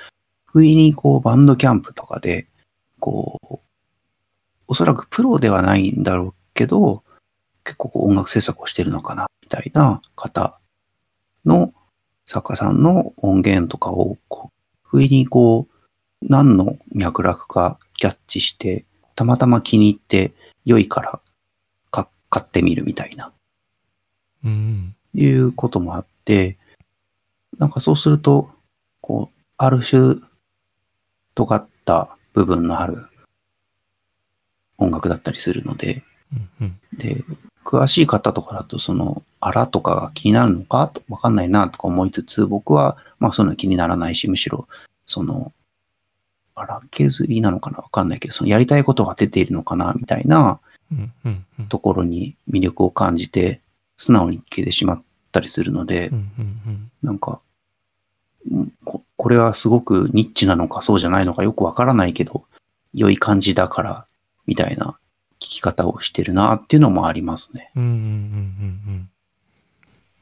[0.47, 2.47] 不意にこうバンドキャンプとかで、
[3.01, 3.59] こう、
[4.67, 7.05] おそらくプロではないんだろうけど、
[7.65, 10.59] 結構音楽制作をしてるのかな、みたいな方
[11.45, 11.75] の
[12.27, 15.75] 作家さんの音源とかを、こう、不意にこう、
[16.23, 20.33] 何の脈絡かキャッチして、たまたま気に入って
[20.65, 21.21] 良いから
[22.33, 23.31] 買ってみるみたいな、
[24.43, 24.97] うん。
[25.13, 26.57] いうこともあって、
[27.59, 28.49] なんかそうすると、
[29.03, 30.17] こう、ある種、
[31.35, 33.05] 尖った部分のある
[34.79, 36.03] 音楽だったりするので、
[36.33, 36.81] うんうん。
[36.97, 37.23] で、
[37.67, 44.67] 詳しい方とかだと、その、あらとかが気になるのかとわかんないなとか思いつつ、僕は、まあ、そういうの気にならないし、むしろ、
[45.05, 45.53] その、
[46.55, 50.61] あら削りなのかなわかんないけど、そのやりたいことが出ているのかなみたいな。
[51.69, 53.61] ところに魅力を感じて、
[53.97, 56.11] 素直に聞けてしまったりするので。
[57.03, 57.41] なんか、
[58.51, 62.45] うんここれはすごくニッチなのかそうじゃないのかよくわからないけど、
[62.93, 64.07] 良い感じだから、
[64.47, 64.99] みたいな
[65.39, 67.71] 聞き方をしてるなっていうのもありますね。
[67.77, 69.11] うんうんうんうんうん。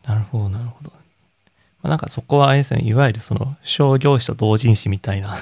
[0.04, 0.90] なるほど、なるほど。
[0.90, 0.96] ま
[1.84, 5.34] あ、なんかそこはあれですね、いわゆるその商業誌と同人誌みたいな、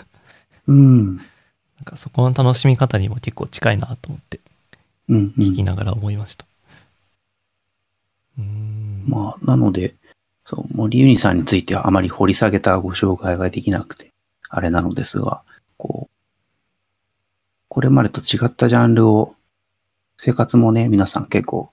[0.69, 1.17] うん。
[1.17, 4.41] なんかそこの楽しみ方にも結構近いなと思って
[5.09, 6.47] 聞きながら思いました。
[8.39, 9.05] うーん。
[9.07, 9.95] まあ、なので、
[10.45, 14.13] そう、森ユニさんについてはあまり掘り下げたご紹介ができなくて、
[14.49, 15.43] あれなのですが、
[15.77, 16.15] こう、
[17.69, 19.35] これまでと違ったジャンルを、
[20.17, 21.71] 生活もね、皆さん結構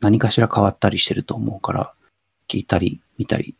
[0.00, 1.94] 何かしら変わったりしてると思うから、
[2.48, 3.54] 聞いたり見たり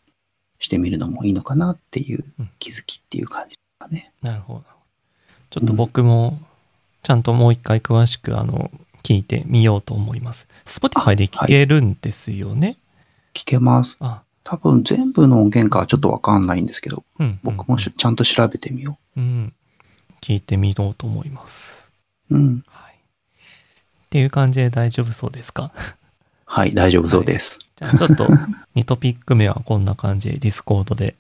[0.58, 4.12] してみるのもいいのかなっていううん気づきっていう感じですかね。
[4.22, 4.64] なるほど。
[5.50, 6.38] ちょっと僕も
[7.02, 8.70] ちゃんともう一回詳しくあの
[9.02, 10.48] 聞いてみようと思います。
[10.64, 12.76] Spotify で聞けるんですよね？
[13.34, 13.96] 聞けます。
[14.00, 17.40] あ、多分全部の音源かはちょっとわかんないんですけど、うん、うん。
[17.42, 19.52] 僕もしちゃんと調べてみようん。
[20.20, 21.90] 聞いてみようと思います。
[22.30, 22.36] う。
[22.36, 22.64] うん。
[22.66, 22.94] はい。
[22.94, 25.72] っていう感じで大丈夫そうですか？
[26.44, 27.58] はい、大丈夫そうです。
[27.76, 28.26] じゃあちょっと
[28.76, 31.14] 2トピック目はこんな感じで Discord で、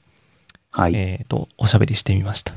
[0.70, 0.94] はい。
[0.94, 2.52] えっ、と、おしゃべりしてみました。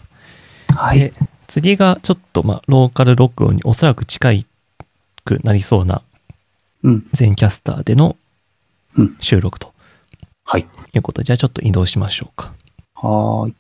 [0.76, 1.00] はい。
[1.00, 1.14] で、
[1.48, 4.46] 次がちょっとまあローカル録音におそらく近い
[5.26, 6.02] くなりそうな
[6.84, 7.10] うん。
[7.12, 8.16] 全キャスターでの
[8.96, 9.74] うん収録と
[10.46, 10.68] はい。
[10.94, 12.54] いうことで、じゃあちょっと移動しましょうか。
[12.94, 13.56] はーい。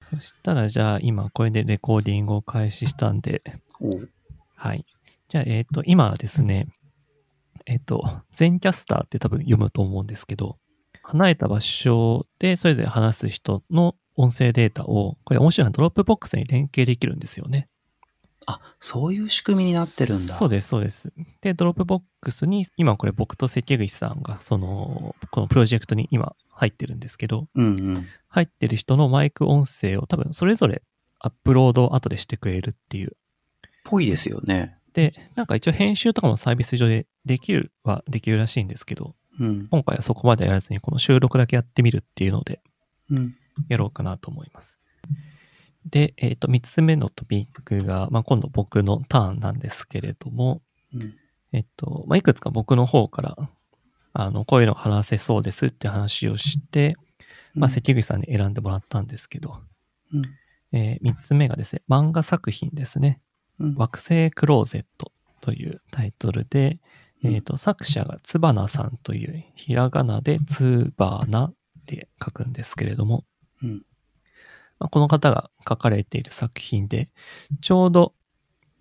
[0.00, 3.42] そしたらじゃあ今これでレコーディングを開始したんで、
[3.80, 4.00] お
[4.56, 4.86] はい。
[5.28, 6.68] じゃあ、えっ、と、今はですね、
[7.66, 8.02] えっ、と、
[8.32, 10.56] Zencastr って多分読むと思うんですけど、
[11.02, 17.68] 離れた場所でそれぞれ話す人の音声データを、これ面白いのは Dropboxに連携できるんですよね。
[18.46, 20.34] あ、そういう仕組みになってるんだ。
[20.34, 21.12] そうです、そうです。
[21.40, 28.06] で、ドロップボックスに、今これ僕と関口さんが、その、このプロジェクトに今入ってるんですけど、うんうん。
[28.28, 30.82] 入ってる人のマイク音声を多分それぞれ
[31.18, 33.16] アップロードを後でしてくれるっていう。
[33.84, 34.76] ぽいですよね。
[34.92, 39.68] で、なんか一応編集とかもサービス上でできるはできるらしいんですけど、うん。
[39.68, 42.60] 今回はそこまでやらずにこの収録だけやってみるっていうので
[43.10, 43.34] うん。
[43.68, 44.78] やろうかなと思います。
[45.88, 50.60] で、えっ、と、三つ目のトピックが、まあ、今度僕のターンなんですけれども、
[50.92, 51.14] うん。
[51.52, 53.36] えっと、まあ、いくつか僕の方から、
[54.12, 56.96] あの、こういうの話せそうですって話をして、
[57.54, 59.60] まあ、関口さんに選んでもらったんですけど、
[60.12, 60.22] うん。
[60.72, 63.20] えー三つ目がですね、漫画作品ですね。
[63.60, 63.74] うん。
[63.76, 66.78] 惑星クローゼットというタイトルで、
[67.22, 71.54] うんえっ、と、作者がつばなさんという、ひらがなでつばなっ
[71.86, 73.24] て書くんですけれども、
[73.62, 73.85] うん。
[74.78, 77.08] まあ、この方が書かれている作品で、
[77.60, 78.14] ちょうど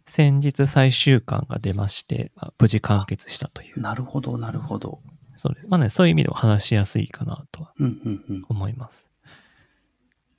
[0.05, 3.79] 先日最終巻が出まして、まあ無事完結したという。
[3.79, 5.01] なるほど、なるほど。
[5.35, 8.45] そうですまあね、そういう意味でも話しやすいかなとはうん、うん、うん。
[8.47, 9.09] 思います。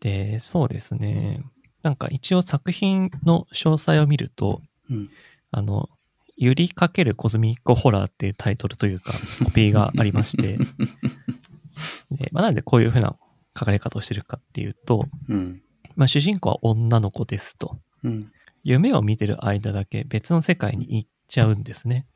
[0.01, 1.43] で、そうですね。
[1.83, 5.11] なんか一応作品の詳細を見ると、うん。
[5.51, 5.89] あの、
[6.37, 9.13] ゆりかけるコズミックホラーっていうタイトルというか、
[9.45, 10.59] コピーがありまして、
[12.11, 13.17] でまあ、なんでこういうふうな
[13.57, 15.63] 書かれ方をしてるかっていうと、うん。
[15.95, 17.79] まあ、主人公は女の子ですと。
[18.05, 18.33] うん。
[18.63, 22.07] 夢を見てる間だけ別の世界に行っちゃうんですね。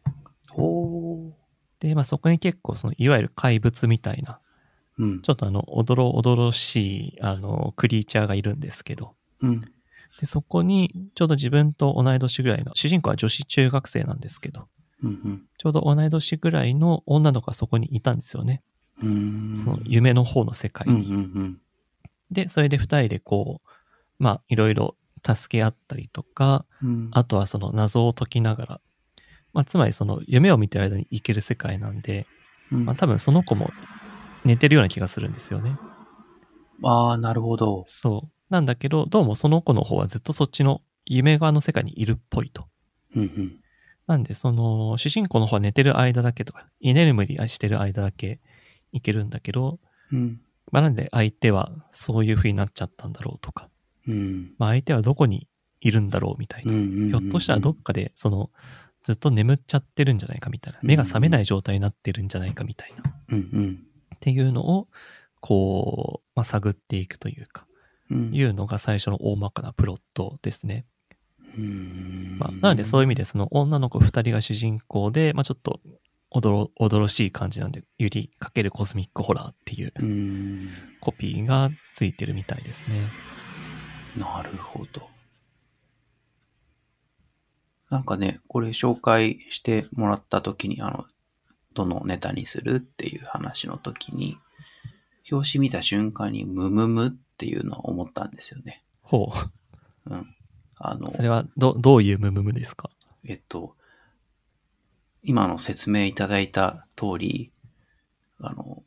[1.79, 4.41] で、まあ、そこに結構その、いわゆる怪物みたいな、
[4.99, 5.23] うん。
[5.23, 9.61] ちょっとあの、おどろおどろしい、あの、クリーチャーがいるんですけど、うん。
[9.61, 14.69] で、そこに、ちょうど自分と同い年ぐらいの、主人公は女子中学生なんですけど、
[15.03, 15.47] うん。
[15.57, 18.63] ちょうど同い年ぐらいの女の子がそこにいたんですよね。
[19.03, 19.55] うん。
[19.57, 21.13] その夢の方の世界うん、うに。
[21.13, 21.61] ん、
[22.31, 23.69] で、それで二人でこう、
[24.19, 24.97] まあ、いろいろ
[25.27, 27.09] 助け合ったりとか、うん。
[27.13, 28.81] あとはその謎を解きながら、
[29.53, 32.27] まあ、つまりその夢を見てる間に行ける世界なんで、
[32.71, 33.71] うんまあ、多分その子も
[34.45, 35.77] 寝てるような気がするんですよね。
[36.83, 37.85] ああ、なるほど。
[37.87, 38.53] そう。
[38.53, 42.67] なんだけど、どうもその子の方はずっとそっちの夢側の世界にいるっぽいと。
[43.15, 43.61] うん、うん。
[44.07, 48.41] なんで、その、主人公の方は寝てる間だけとか、居眠りしてる間だけ
[48.93, 49.79] 行けるんだけど、
[50.13, 50.41] うん。
[50.71, 53.69] まあ、なんで相手はそういう風になっちゃったんだろうとか、
[54.07, 54.53] うん。
[54.59, 55.49] まあ、相手はどこに
[55.81, 56.73] いるんだろうみたいな。
[56.73, 58.51] ひひょっとしたらどっかで、その、
[59.03, 60.79] ずっと眠っちゃってるんじゃないかみたいな。
[60.83, 63.11] 目が覚めない状態になってるんじゃないかみたいな。
[63.11, 63.87] っうん、うん。
[64.21, 64.89] ていうのを、
[65.41, 67.67] こう、まあ、探っていくというか、
[68.11, 68.35] うん。
[68.35, 70.85] いうのが最初の大まかなプロットですね。
[71.57, 72.37] うん。
[72.39, 75.81] まあ、なのでそういう意味でその女の子二人が主人公で、まあちょっと
[76.31, 80.71] おどろ、おどろしい感じなんで、ゆりかけるコスミックホラーっていううん。
[81.01, 83.11] コピーがついてるみたいですね。
[84.17, 85.09] なるほど。
[87.91, 91.07] なんかね、これ紹介してもらった時に、あの、
[91.75, 94.39] どのネタにするっていう話の時に、
[95.31, 98.85] 表紙見た瞬間にムムムっていうのを思ったんですよね。
[99.03, 99.33] ほ
[100.07, 100.37] うん。
[100.77, 102.91] あのう。、それはど、どういうムムムですか？
[103.25, 103.77] えっと、
[105.23, 107.53] 今の説明いただいた通り、
[108.41, 108.83] あの、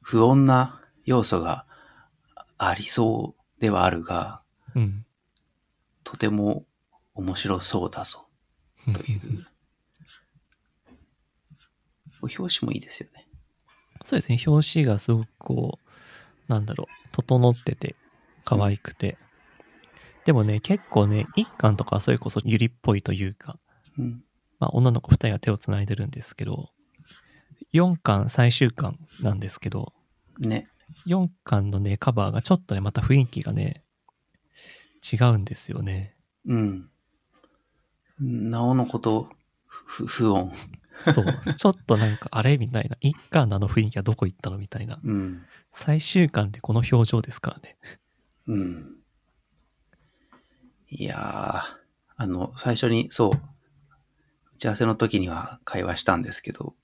[0.00, 1.66] 不穏な要素が
[2.58, 4.42] ありそうではあるが、
[4.74, 5.06] うん。
[6.04, 6.64] とても
[7.14, 8.26] 面白そうだぞ
[8.92, 9.46] という。
[12.22, 13.26] 表紙もいいですよね。
[14.04, 14.38] そうですね。
[14.46, 15.90] 表紙がすごくこう、
[16.48, 17.96] なんだろう、整ってて、
[18.44, 19.18] 可愛くて。
[20.24, 23.58] でもね、結構ね、一巻とかはそれこそゆりっぽいというか、
[23.98, 24.24] うん。
[24.62, 26.70] まあ女の子二人が手を繋いでるんですけど、
[27.74, 29.92] 4巻最終巻なんですけど、
[30.38, 30.68] ね。
[31.04, 33.82] 4巻のね、カバーがちょっとね、また雰囲気がね、
[35.12, 36.14] 違うんですよね。
[36.46, 36.88] うん。
[38.20, 39.30] なおのこと、
[39.66, 40.52] ふ、不穏。
[41.02, 41.54] そう。
[41.56, 42.96] ちょっとなんか、あれみたいな。
[43.02, 45.00] 1巻のあの雰囲気はどこ行ったのみたいな。
[45.02, 45.42] うん。
[45.72, 47.78] 最終巻でこの表情ですからね。
[48.46, 48.96] うん。
[50.88, 51.82] いやー、
[52.16, 53.51] あの、最初に、そう、打
[54.62, 56.74] ち合わせの時には会話したんですけど、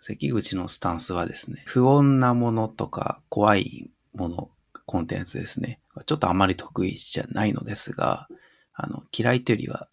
[0.00, 4.50] 関口のスタンスはですね、不穏なものとか怖いもの、
[4.86, 5.80] コンテンツですね。
[6.06, 8.28] ちょっとあまり得意じゃないのですが、
[8.74, 9.88] あの、嫌いというよりは、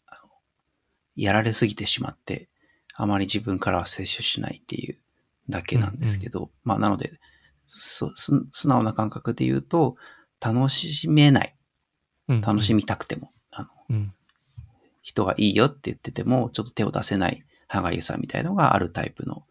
[1.15, 2.49] やられすぎてしまって、
[2.93, 4.99] あまり自分からは摂取しないっていう
[5.49, 7.19] だけなんですけど、まあ、なので、
[7.65, 8.11] 素
[8.67, 9.95] 直な感覚で言うと、
[10.39, 11.55] 楽しめない。
[12.27, 12.41] うん。
[12.41, 14.13] 楽しみたくても、あの、うん。
[15.01, 19.43] 人がいいよって言ってても、ちょっと手を出せない歯がゆさみたいのがあるタイプの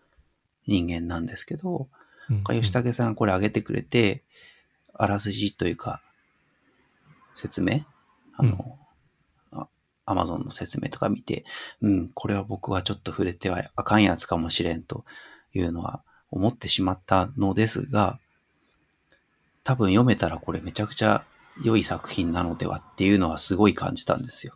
[0.66, 1.88] 人間なんですけど、
[2.28, 2.44] うん。
[2.44, 4.22] 吉武さんこれ上げてくれて、
[4.94, 6.00] あらすじというか、
[7.34, 7.84] 説明？
[8.36, 8.78] あの、
[10.04, 11.44] アマゾンの説明とか見て、
[11.80, 15.04] うん、これは僕はちょっと触れてはあかんやつかもしれんと
[15.54, 18.18] いうのは思ってしまったのですが、
[19.62, 21.24] 多分読めたらこれめちゃくちゃ
[21.62, 24.54] 良い作品なのではっていうのはすごい感じたんですよ。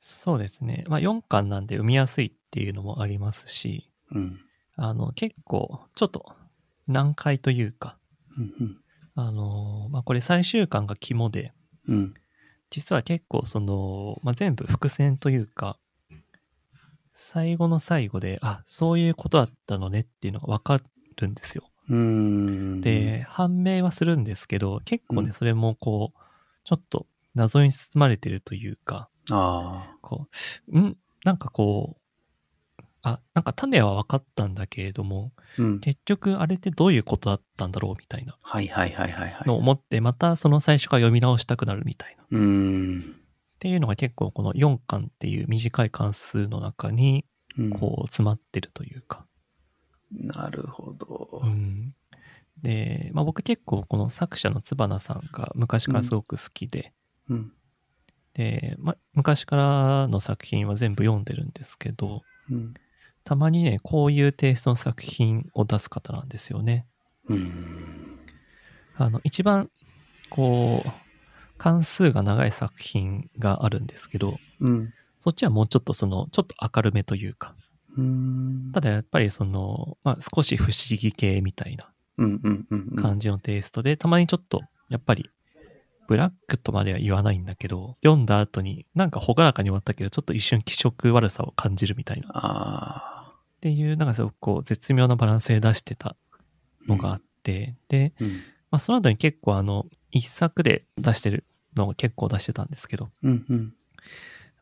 [0.00, 0.84] そうですね。
[0.88, 4.40] まあ4巻なんで読みやすいっていうのもありますし、うん。
[4.76, 6.32] あの結構ちょっと
[6.88, 7.98] 難解というか、
[8.36, 8.76] うん
[9.14, 11.52] あのまあこれ最終巻が肝で、
[11.86, 11.96] うん。
[11.96, 12.14] うん。
[12.70, 15.76] 実は結構その、まあ、全部伏線というか、
[17.14, 20.78] 最後の最後で、あ、そういうことだったのねっていうのがわか
[21.16, 21.64] るんですよ。
[22.80, 26.18] で、判明はするんですけど、結構ね、うんそれもこう、
[26.64, 30.28] ちょっと謎に包まれてるというか、あこ
[30.68, 30.96] う、ん？
[31.24, 31.96] なんかこ
[32.78, 35.42] う、あ、なんか種は分かったんだけれども、あ。
[35.58, 35.80] うん。
[35.80, 39.48] 結局あれってどういうことだったんだろうみたいなはいはいはいはいはい。
[39.48, 42.24] のを思って、またその最初から読み直したくなるみたいな。
[42.24, 43.16] っうーん。
[43.58, 47.26] ていうのが結構この4巻っていう短い関数の中に
[47.58, 49.26] うんこう詰まってるというか。
[50.12, 51.46] なるほどう。
[51.46, 51.90] ん
[52.62, 56.92] で、まあ僕結構この作者のつばなさんが昔からすごく好きで、
[57.28, 57.52] うん。
[58.34, 62.74] で、まあ昔からの作品は全部読んでるんですけど、うん。
[63.24, 66.86] たまにね、こういうテイストの作品を出す方なんですよね。
[67.28, 68.20] うーん。
[68.96, 69.70] あの、一番、
[70.28, 70.92] こう、
[71.58, 74.92] 関数が長い作品があるんですけど、うん。
[75.18, 77.54] そっちはもうちょっとその、ちょっと明るめというか。
[78.72, 82.96] ただやっぱりその、まあ少し不思議系みたいなうんうんうんうん。
[82.96, 85.28] 感じのテイストで、たまにちょっと、やっぱり、
[86.10, 93.28] ブラックとまでは言わないんだけど、読んだ後になんか朗らかに終わったけど、ちょっと一瞬気色悪さを感じるみたいな。
[93.38, 93.60] っ。
[93.60, 96.16] ていう、なんかすごくこう、絶妙なバランスで出してた
[96.88, 98.28] のがあって、で、うん。
[98.28, 98.32] ま
[98.72, 101.44] あその後に結構あの、一作で出してる
[101.76, 103.74] のを結構出してたんですけど、うんうん。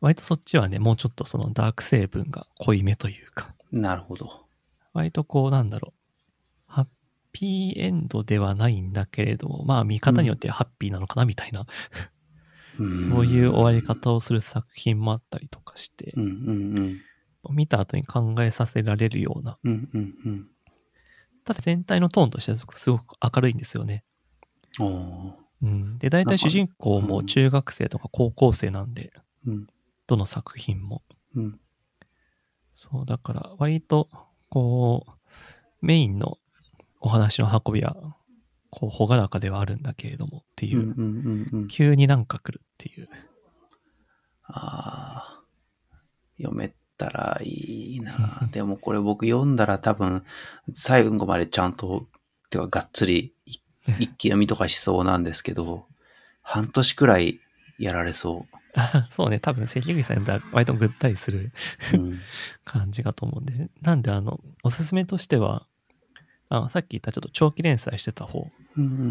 [0.01, 4.45] 割とそっちはね、もうちょっとそのダーク成分が濃いめというか、なるほど。
[4.93, 5.98] 割とこうなんだろう、
[7.31, 11.65] ピーエンドではないんだけれども、まあ見方によってはハッピーなのかなみたいな、
[13.09, 17.55] そういう終わり方をする作品もあったりとかしてう、んうんうん。
[17.55, 20.47] 見た後に考えさせられるような、うんうんうん。
[21.45, 24.03] ただ全体のトーンとしてはすごく明るいんですよね。
[25.61, 29.13] うん、で、大体主人公も中学生とか高校生なんで、
[29.45, 29.67] うん
[30.09, 31.03] どの作品も。
[31.35, 31.59] うん。
[32.73, 34.09] そう、だから割と、
[34.49, 36.39] こう、メインの
[36.99, 37.95] お話の運びは、
[38.69, 41.67] こう、朗らかではあるんだけれどもっていう、うんうんうんうん。
[41.67, 43.09] 急になんか来るっていう。
[44.43, 45.39] ああ。
[46.37, 48.47] 読めたらいいな。
[48.51, 50.23] でもこれ僕読んだら多分、
[50.73, 52.07] 最後までちゃんと、
[52.49, 53.59] てかがっつりい
[53.99, 55.87] 一気読みとかしそうなんですけど、
[56.41, 57.39] 半年くらい
[57.77, 58.45] やられそ
[58.75, 61.51] あ そうね、多分関口さんだ割とぐったりする
[61.93, 61.97] う。
[61.97, 62.19] うん。
[62.63, 65.67] 感じかと思うんで、なんであの、おすすめとしては、
[66.49, 69.03] あさっき言ったちょっと長期連載してた方、うんうんうんう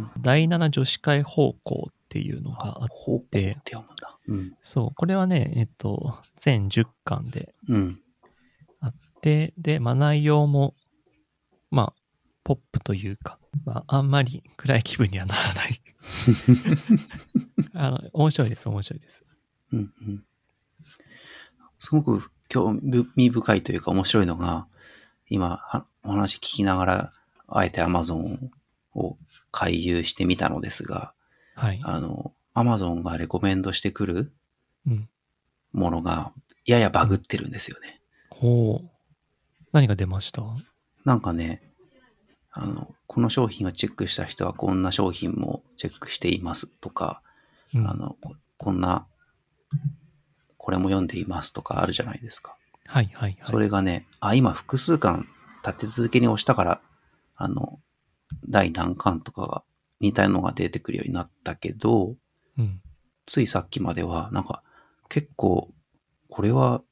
[0.00, 0.10] ん。
[0.20, 4.18] 第7女子会方向っていうのがあって、方向って読むんだ。
[4.26, 4.56] うん。
[4.62, 8.00] そう、これはね、えっと、全10巻でうん。
[8.80, 10.74] あって、で、まあ内容も、
[11.70, 12.02] まあ、
[12.42, 15.82] ポップというか、まあ、あんまり暗い気分にはならない。
[17.74, 19.24] あの、面白いです、面白いです。
[19.72, 20.24] うんうん。
[21.78, 22.72] すごく興
[23.16, 24.66] 味深いというか面白いのが、
[25.28, 27.12] 今はお話聞きながら、
[27.48, 28.48] あえて Amazon
[28.94, 29.16] を
[29.50, 31.12] 回遊してみたのですが、
[31.54, 31.80] はい。
[31.84, 34.32] あの、Amazon がレコメンドしてくる
[34.86, 35.08] うん。
[35.72, 36.32] ものが、
[36.64, 38.00] ややバグってるんですよね。
[38.30, 38.90] ほう。
[39.72, 40.42] 何が出ました？
[41.04, 41.62] なんかね、
[42.52, 47.20] あの、この商品をチェックした人はこんな商品もチェックしていますとか、
[47.74, 49.06] うんあの、ここんな、
[50.56, 52.56] これも読んでいますとかあるじゃないですか。
[52.86, 53.38] はいはいはい。
[53.44, 55.28] それがね、あ、今複数巻
[55.68, 56.80] 立て続けに押したから、
[57.36, 57.80] あの、
[58.48, 59.64] 第何巻とかが
[60.00, 62.16] 似たのが出てくるようになったけど、
[62.56, 62.80] うん。
[63.26, 64.62] ついさっきまでは、なんか、
[65.08, 65.72] 結構、
[66.28, 66.82] これは、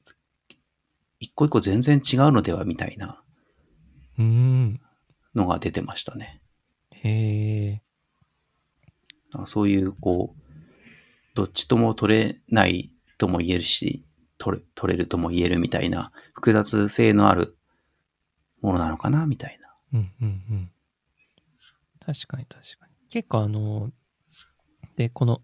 [1.19, 3.21] 一個一個全然違うのではみたいな。
[5.35, 6.41] のが出てましたね。
[6.91, 7.81] へえ。
[9.45, 10.41] そういう、こう、
[11.35, 14.05] どっちとも取れないとも言えるし、
[14.37, 17.56] 取れ、取れるとも言えるみたいな、複雑性のある
[18.61, 19.73] ものなのかな、みたいな。
[19.93, 20.71] うんうんうん。
[21.99, 22.93] 確かに確かに。
[23.09, 23.91] 結構あの、
[24.95, 25.41] で、この、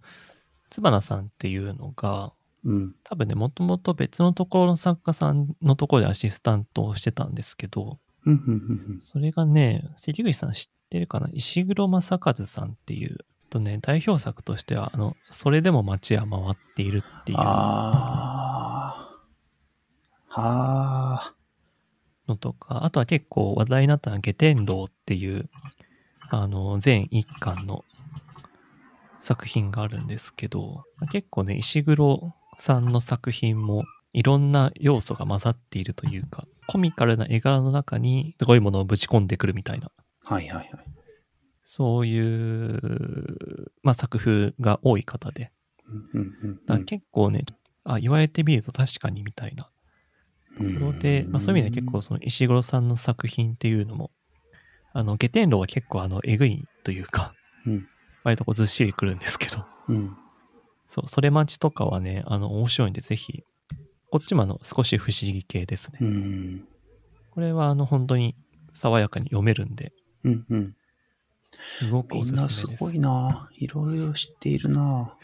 [0.70, 2.34] つばなさんっていうのが、
[2.64, 2.95] うん。
[3.03, 7.99] 多分ね、もともと別のところの作家さんのところでアシスタントをしてたんですけど、
[8.99, 11.28] それがね、関口さん知ってるかな？
[11.34, 13.18] 石黒正和さんっていう、
[13.49, 18.95] とね、代表作としては、あの、それでも街は回っているっていうあ
[20.30, 20.41] あ。
[20.41, 21.36] はあ。
[22.28, 25.49] のとか、あとは結構話題になったのは、下天楼っていう、
[26.30, 27.84] あの、全一巻の
[29.19, 39.91] 作品があるんですけど、結構ね、石黒さんの作品もいろんな要素が混ざっているというか、コミカルな絵柄の中にすごいものをぶち込んでくるみたいな、
[40.24, 40.69] はいはいはい。
[41.63, 45.51] そういう、まあ、作風が多い方で、
[46.67, 47.43] だから結構ね、
[47.84, 49.69] あ、言われてみると確かにみたいな
[50.58, 54.12] ところで、まあ、そういう意味では結構その石黒さんの作品っていうのも、
[54.93, 57.34] あの、下天楼は結構あの、えぐいというか、
[57.66, 57.88] うん
[58.24, 60.18] 割とこうずっしりくるんですけど、うん。
[60.88, 63.43] そう、それ待ちとかはね、あの、面白いんで、ぜひ、
[64.10, 65.99] こっちもあの、少し不思議系ですね。
[66.01, 66.68] うん。
[67.32, 68.36] これはあの、本当に
[68.72, 69.91] 爽やかに読めるんで、
[70.24, 70.76] うんうん。
[71.51, 72.72] すごくおみんすすめです。
[72.72, 73.49] なすごいな。
[73.58, 75.18] いろいろ知っているな。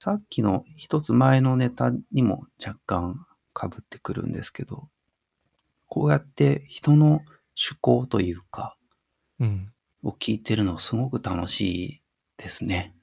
[0.00, 3.26] さっきの一つ前のネタにも若干
[3.58, 4.88] 被ってくるんですけど、
[5.86, 7.22] こうやって人の
[7.56, 8.76] 趣向というか、
[9.40, 9.72] うん。
[10.02, 12.02] を聞いてるのすごく楽しい
[12.36, 12.94] ですね。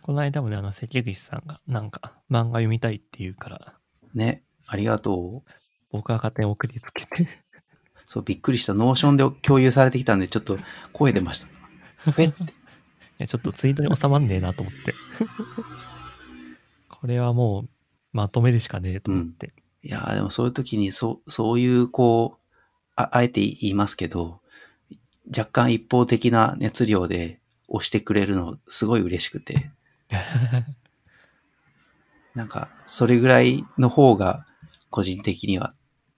[0.00, 3.74] この間もね、あの、関口さんが、なんか、漫画読みたいって言うから、
[4.14, 4.42] ね。
[4.66, 5.50] ありがとう。
[5.90, 7.28] 僕が勝手に送りつけて、
[8.06, 8.74] そう、びっくりした。
[8.74, 10.58] Notion で共有されてきたんで、ちょっと
[10.92, 12.10] 声出ました。
[12.10, 12.32] ふえっ？
[12.32, 12.42] て。
[12.42, 12.46] い
[13.18, 14.94] や、ちょっとツイートに収まんねえなと思って。
[16.88, 17.68] これはもう、
[18.12, 19.52] まとめるしかねえと思って。
[19.82, 22.42] いやーでもそういう時に、そう、そういう、こう、
[22.96, 24.40] あ、あえて言いますけど、
[25.26, 29.70] 若干一方的な熱量で押してくれるの、すごい嬉しくて、
[32.34, 34.46] なんか、それぐらいの方が、
[34.90, 35.74] 個人的には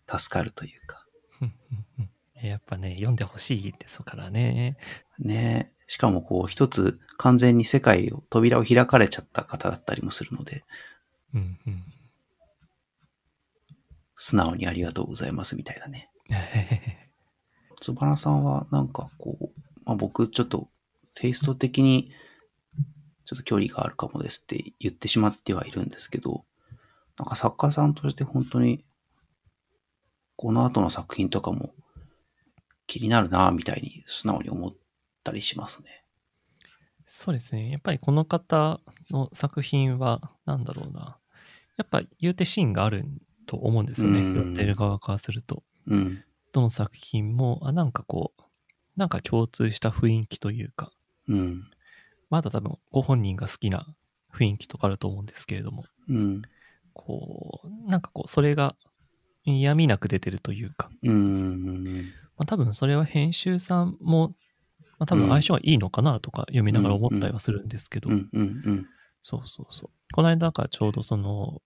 [0.08, 1.06] 助かるというか、
[2.42, 4.76] やっぱね、読んでほしいですからね。
[5.18, 10.64] ねしかもこう、一つ完全に世界を、扉を開かれちゃった方だったりもするので、
[11.32, 11.93] うんうん。
[14.16, 16.10] 素直にありがとうございますみたいなね。
[17.80, 20.68] つばらさんはなんかこう、まあ、僕ちょっと
[21.14, 22.12] テイスト的に
[23.24, 26.44] ちょっと距離があるかもですって言ってしまってはいるんですけど、
[27.18, 28.84] なんか作家さんとして本当に
[30.36, 31.74] この後の作品とかも
[32.86, 34.74] 気になるなみたいに素直に思っ
[35.22, 36.04] たりしますね。
[37.06, 37.70] そうですね。
[37.70, 41.18] やっぱりこの方の作品は、なんだろうな。
[41.76, 44.20] やっぱ言うてシーンがあるんと思うんですよね。
[44.20, 45.62] うん読んでる側からすると。
[45.86, 46.24] うん。
[46.52, 48.42] どの作品も、あ、なんかこう、
[48.96, 50.92] なんか共通した雰囲気というか、
[51.28, 51.64] うん。
[52.30, 53.86] まだ多分ご本人が好きな
[54.32, 56.42] 雰囲気とかあると思うんですけれども、うん。
[56.92, 58.76] こう、なんかこう、それが
[59.44, 61.84] 嫌味なく出てるというか、うん。
[62.36, 64.34] まあ、多分それは編集さんも、
[64.98, 68.10] まあ、多分相性がいいのかなとか読みながら思ったりはするんですけど。
[69.22, 69.90] そうそうそう。
[70.12, 71.62] この間なんかちょうどその、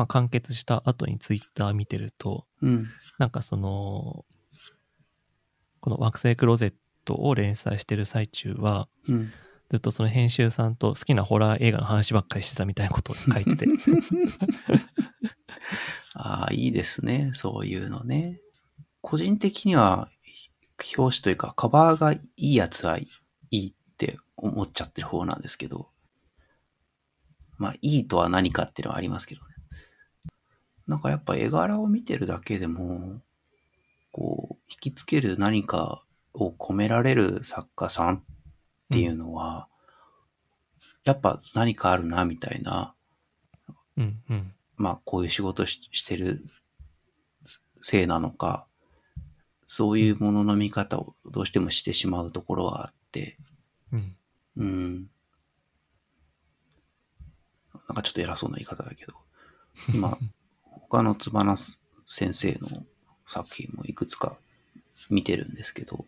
[0.00, 2.86] まあ、完結した後にツイッター見てると、うん。
[3.18, 4.24] なんかその、
[5.80, 6.72] この惑星クローゼッ
[7.04, 9.30] トを連載してる最中は、うん。
[9.68, 13.66] ずっとその編集さんと好きなホラー映画の話ばっかりしてたみたいなことを書いてて。
[16.16, 17.32] ああ、いいですね。
[17.34, 18.40] そういうのね。
[19.02, 20.08] 個人的には、
[20.96, 23.06] 表紙というか、カバーがいいやつはい
[23.50, 25.90] いって思っちゃってる方なんですけど、
[27.58, 29.49] まあ、いいとは何かっていうのはありますけどね。
[30.90, 33.20] なんかやっぱ絵柄を見てるだけでも、
[34.10, 36.02] こう、引きつける何か
[36.34, 38.22] を込められる作家さんっ
[38.90, 39.68] ていうのは、
[41.04, 42.92] やっぱ何かあるな、みたいな、
[43.96, 44.52] うんうん。
[44.76, 46.44] まあ、こういう仕事ししてる
[47.80, 48.66] せいなのか、
[49.68, 53.38] そういうものの見方をどうしてもしてしまうところはあって、
[53.92, 54.16] うん。
[54.56, 55.10] うん。
[57.86, 59.14] なんかちょっと偉そうな言い方だけど、
[59.94, 60.18] 今、
[60.90, 61.56] 他のつばな
[62.04, 62.84] 先生の
[63.24, 64.36] 作品もいくつか
[65.08, 66.04] 見てるんですけど、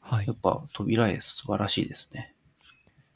[0.00, 0.36] はいやっ。
[0.40, 2.34] ぱ扉絵素晴らしいですね。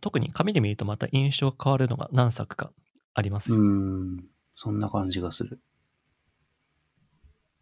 [0.01, 2.73] 特に紙で見るとまた印象が変わるのが何作か
[3.15, 3.63] ありますうよ。
[3.63, 4.25] ん。
[4.57, 5.61] そんな感じがする。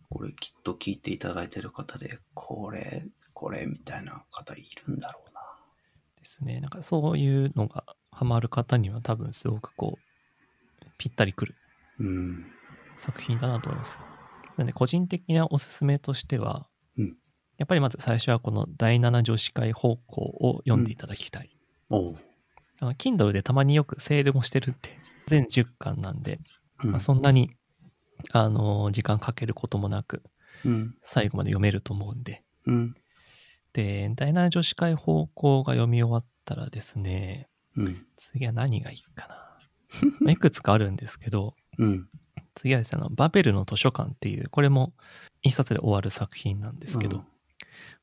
[0.09, 5.41] これきっと聞いていただいてる方で、これ、これみたいな方いるんだろうな。
[6.17, 6.61] ですね。
[6.61, 11.55] なんかそういうのがハマる方には多分すごくこう、ぴったりくる
[11.99, 12.54] うん。
[12.97, 14.01] 作品だなと思います。
[14.57, 17.17] なんで個人的なおすすめとしては、うん
[17.57, 21.57] やっぱりまず最初はこの第7女子会方向を読んでいただきたい。
[21.89, 22.17] おう。
[22.81, 24.91] あの Kindle でたまによくセールもしてるんで、
[25.29, 26.41] 全10巻なんで、
[26.83, 27.53] うんまあ、そんなに、
[28.33, 30.25] あのー時間かけることもなく
[30.65, 30.95] うん。
[31.03, 32.43] 最後まで読めると思うんで。
[32.67, 32.95] うん。
[33.73, 38.07] で、第7女子会方向が読み終わったらですね、うん。
[38.17, 39.37] 次は何がいいかな。
[40.21, 42.09] まあいくつかあるんですけど、うん。
[42.55, 44.93] 次はですね、あのバベルの図書館っていう、これも
[45.43, 47.25] 一冊で終わる作品なんですけど、うん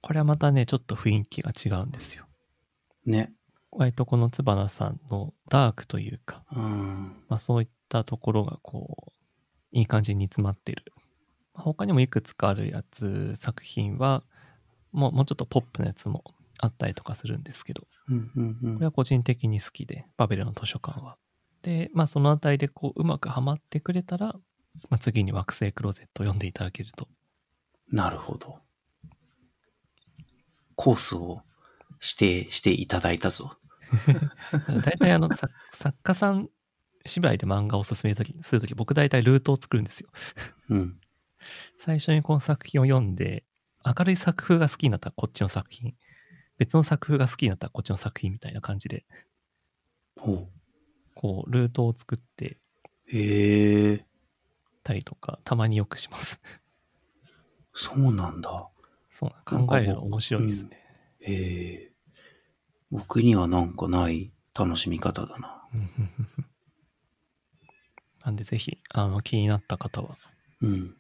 [0.01, 2.25] これはまたね、ちょっと雰囲気が違うんですよ。
[3.05, 3.33] ね。
[3.71, 7.23] 割とこのつばなさんのダークというか、うん。
[7.29, 9.11] まあそういったところがこう、
[9.71, 10.83] いい感じに煮詰まってる。
[11.53, 14.23] まあ他にもいくつかあるやつ、作品は、
[14.91, 16.23] もうもうちょっとポップなやつも
[16.59, 18.31] あったりとかするんですけど、うん。
[18.35, 18.57] うん。
[18.61, 21.17] うんこれは個人的に好きで、バベルの図書館は。
[21.61, 24.35] で、まあそのあたりでこう、うまくはまってくれたら、
[24.89, 27.07] まあ、次に惑星クローゼットを読んでいただけると。
[27.91, 28.59] なるほど。
[30.75, 31.41] コースを
[32.01, 33.57] 指定していただいたぞ。
[34.83, 36.49] 大体あの、さ作家さん
[37.05, 38.23] 芝居で漫画をおすすめす
[38.55, 40.09] るとき、僕大体ルートを作るんですよ。
[40.69, 40.99] うん。
[41.77, 43.43] 最初にこの作品を読んで、
[43.83, 45.95] 明るい作風が好きになったらこっちの作品、
[46.57, 49.05] 別の作風が好きになったらこっちの作品みたいな感じで、
[50.19, 50.47] ほ
[51.21, 52.57] こう、ルートを作って
[53.13, 53.15] う。
[53.15, 54.05] へえ、
[54.83, 56.41] たりとか、たまによくします。
[57.75, 58.67] そうなんだ。
[59.11, 60.83] そうな、考えるの面白いですね。
[61.19, 61.91] へえ。
[62.89, 65.63] 僕にはなんかない楽しみ方だな。
[68.25, 70.17] なんでぜひ、あの、気になった方は。
[70.61, 70.95] うん。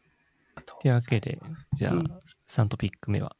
[0.67, 1.39] というわけで、
[1.73, 3.35] じゃあ、うん3トピック目は、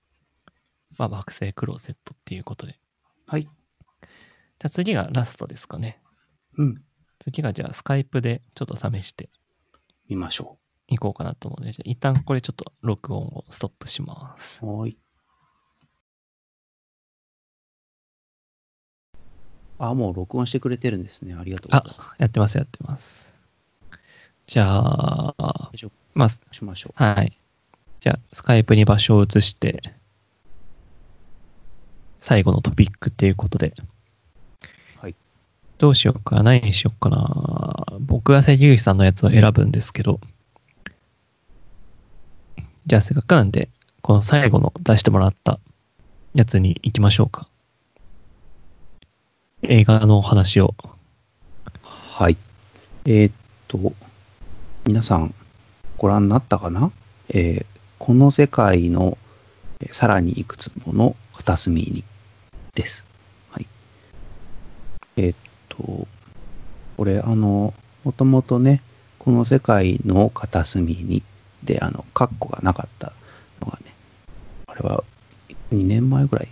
[0.97, 2.79] まあ、惑星クローゼットっていうことで。
[3.27, 3.43] はい。
[3.43, 3.51] じゃ
[4.63, 6.00] あ次がラストですかね。
[6.57, 6.81] うん。
[7.19, 9.29] 次がじゃあスカイプでちょっと試して
[10.09, 14.59] 見ましょいこうかなと思うので、じゃあ一旦これちょっと録音をストップします。
[14.63, 14.79] う。
[14.79, 14.97] はーい。
[19.79, 21.33] あ、もう録音してくれてるんですね。
[21.33, 22.09] ありがとうございます。
[22.11, 23.35] あ、やってます、やってます。
[24.45, 25.71] じゃあ、
[26.13, 27.37] まあ、しましょはい。
[27.99, 29.81] じゃあ、スカイプに場所を移して、
[32.19, 33.73] 最後のトピックっていうことで。
[35.81, 37.97] どうしようか、何にしようかな。
[38.01, 40.19] 僕は関口さんのやつを選ぶんですけど、
[42.85, 43.67] じゃあせっかくなんで、
[44.03, 45.57] この最後の出してもらった
[46.35, 47.47] やつに行きましょうか。
[49.63, 50.75] 映画のお話を。
[51.81, 52.37] はい。
[53.05, 53.33] えーっ
[53.67, 53.93] と、
[54.85, 55.33] 皆さん
[55.97, 56.91] ご覧になったかな？
[57.29, 57.65] えー
[57.97, 59.17] この世界の
[59.91, 62.03] さらにいくつもの片隅に
[62.75, 63.03] です。
[63.49, 63.65] はい。
[65.17, 65.37] えーっ
[65.81, 66.07] と、
[66.97, 67.73] これあの、
[68.03, 68.81] もともとね、
[69.19, 71.23] この世界の片隅に
[71.63, 73.13] で、あの、カッコがなかった
[73.61, 73.93] のがね、
[74.67, 75.03] あれは
[75.71, 76.47] 2年前ぐらい？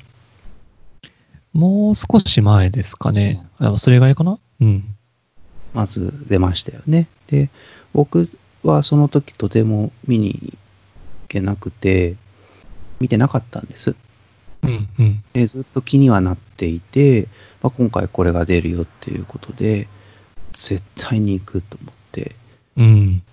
[1.53, 3.43] もう少し前ですかね。
[3.57, 4.37] あそれがいいかな？
[4.61, 4.95] うん。
[5.73, 7.07] まず出ましたよね。
[7.27, 7.49] で、
[7.93, 8.29] 僕
[8.63, 10.57] はその時とても見に行
[11.27, 12.15] けなくて、
[12.99, 13.95] 見てなかったんです。
[14.63, 15.23] うん、うん。
[15.33, 17.27] でずっと気にはなっていて、
[17.61, 19.87] まあ、今回これが出るよっていうことで、
[20.53, 22.35] 絶対に行くと思って、
[22.77, 23.23] うん。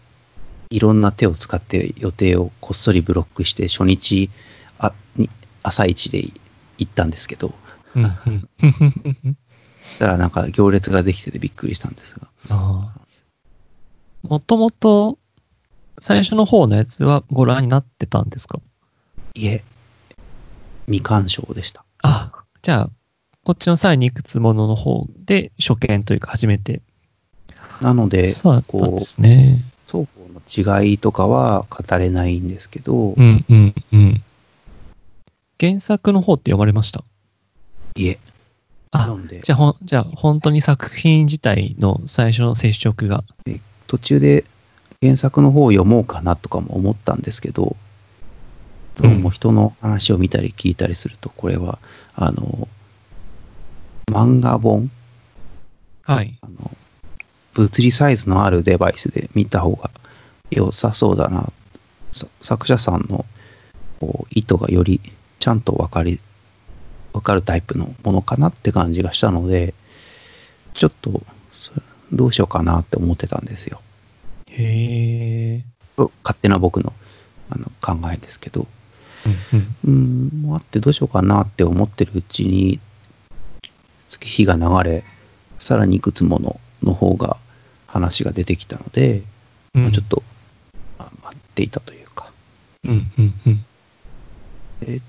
[0.70, 4.30] いろんな手を使って予定をこっそりブロックして、初日
[4.78, 5.30] あに
[5.62, 6.18] 朝一で
[6.78, 7.54] 行ったんですけど、
[7.94, 8.02] う。
[8.02, 8.10] だ
[9.98, 12.28] からなんか行列ができててびっくりしたんですが。
[14.22, 15.18] もともと、
[16.00, 18.60] 最初の方のやつはご覧になってたんですか？
[19.34, 19.62] いえ、
[20.86, 21.84] 未鑑賞でした。
[22.02, 22.90] あ、じゃあ、
[23.46, 26.82] こっちの際にいくつものの方で初見というか初めて。
[27.80, 29.62] なので、そうですね。
[29.86, 34.22] 双方の違いとかは語れないんですけど、うん、うん、うん。
[35.60, 37.04] 原作の方って読まれました？
[37.94, 38.18] いえ、
[38.90, 43.22] あ、読んで、じゃあ、ほん、じゃあ、本当に作品自体の最初の接触が。
[43.86, 44.44] 途中で
[45.00, 47.76] 原作の方を読もうかなとかも思ったんですけど、
[49.00, 51.78] どうも人の話を見たり聞いたりすると、これは、
[52.16, 52.66] あの、
[54.10, 54.90] 漫画本、
[56.02, 56.38] はい。
[56.40, 56.70] あの、
[57.54, 59.90] 物理サイズのあるデバイスで見た方が
[60.50, 61.52] 良さそうだな。
[62.12, 63.24] さ作者さんの
[63.98, 65.00] こう意図がより
[65.40, 66.20] ちゃんと分かり、
[67.12, 69.74] 分かるタイプのものかなって感じがしたので、
[70.74, 71.22] ちょっと、
[72.12, 73.80] どうしようかなって思ってたんですよ。
[74.50, 75.64] へえ。
[76.22, 76.92] 勝手な僕の
[77.50, 78.68] あの考えですけど。
[79.84, 80.54] うん、うん。
[80.54, 82.78] あってどうしようかなって思ってるうちに、
[84.08, 85.04] 月日が流れ、
[85.58, 87.36] さらにいくつものの方が
[87.86, 89.22] 話が出てきたので、
[89.74, 90.22] うんまあちょっと、
[90.98, 92.32] まあ待っていたというか、
[92.84, 93.64] うん、うん、うん。
[94.80, 95.00] で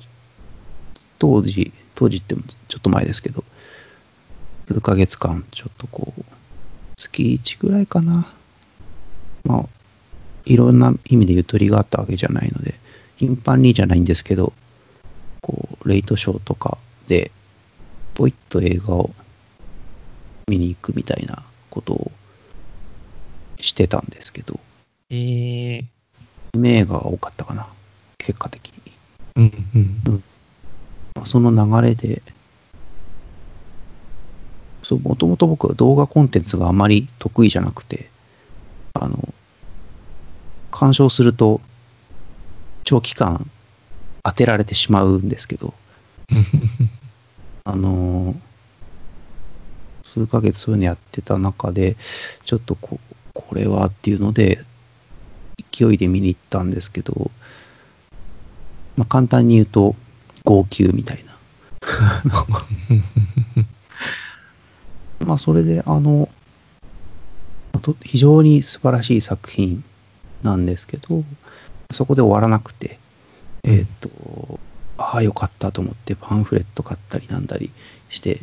[1.19, 3.43] 当時、当時ってもちょっと前ですけど、
[4.67, 6.23] 数ヶ月間、ちょっとこう、
[6.97, 8.33] 月1ぐらいかな。
[9.45, 9.65] まあ、
[10.45, 12.75] いろんな意味でゆとりがあったわけじゃないので、
[13.15, 14.53] 頻繁にじゃないんですけど、
[15.41, 16.77] こう、レイトショーとか
[17.07, 17.31] で、
[18.17, 19.11] ポイッと映画を
[20.47, 22.11] 見に行くみたいなことを
[23.59, 24.59] してたんですけど、
[25.11, 25.85] えー、ア
[26.55, 27.67] ニメ映画が多かったかな、
[28.17, 28.91] 結果的に。
[29.35, 30.23] うんうん。
[31.13, 32.23] まあその流れで、
[34.81, 38.09] そう、もともと僕は動画コンテンツがあまり得意じゃなくて、
[38.95, 39.31] あの、
[40.71, 41.61] 鑑賞すると、
[42.83, 43.47] 長期間
[44.23, 45.75] 当てられてしまうんですけど、
[47.67, 48.33] あの
[50.01, 51.97] 数ヶ月そういうのやってた中で、
[52.45, 52.97] ちょっとこ、
[53.33, 54.63] これはっていうので、
[55.71, 57.29] 勢いで見に行ったんですけど、
[58.95, 59.95] まあ、簡単に言うと、
[60.45, 61.37] 号泣みたいな。
[65.25, 66.29] まあ、それで、あの、
[68.01, 69.83] 非常に素晴らしい作品
[70.41, 71.25] なんですけど、
[71.91, 72.97] そこで終わらなくて、
[73.63, 74.09] えっ、と、
[74.97, 77.71] ああ、よかったと思ってパンフレット買ったりなんだり
[78.09, 78.41] して、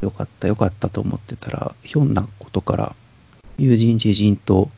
[0.00, 2.94] よかったよかったと思ってたら、ひょんなことから、
[3.58, 4.70] 友人知人と、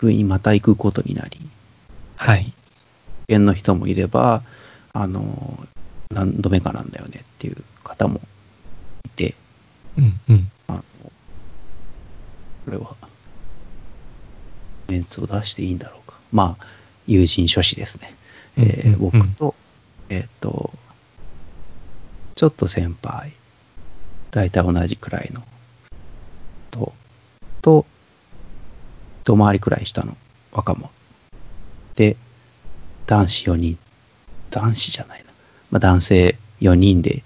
[0.00, 1.40] 上にまた行くことになり、
[2.16, 2.52] はい。
[3.28, 4.42] 園の人もいれば、
[4.92, 5.66] あの、
[6.10, 8.20] 何度目かなんだよねっていう方も
[9.04, 9.34] いて、
[9.98, 10.50] うんうん。
[10.68, 10.84] あの、
[12.64, 12.94] これは、
[14.88, 16.18] メンツを出していいんだろうか。
[16.32, 16.66] まあ、
[17.06, 18.14] 友人諸子ですね。
[18.56, 19.54] えーうんうんうん僕と、
[20.08, 20.72] えっ、と、
[22.34, 23.32] ちょっと先輩、
[24.30, 25.42] 大体同じくらいの、
[26.70, 26.92] と、
[27.62, 27.86] と、
[29.24, 30.16] 一回りくらい下の
[30.52, 30.90] 若者。
[31.96, 32.16] で、
[33.06, 33.78] 男子4人、
[34.50, 35.32] 男子じゃないな。
[35.70, 37.22] まあ、男性4人で、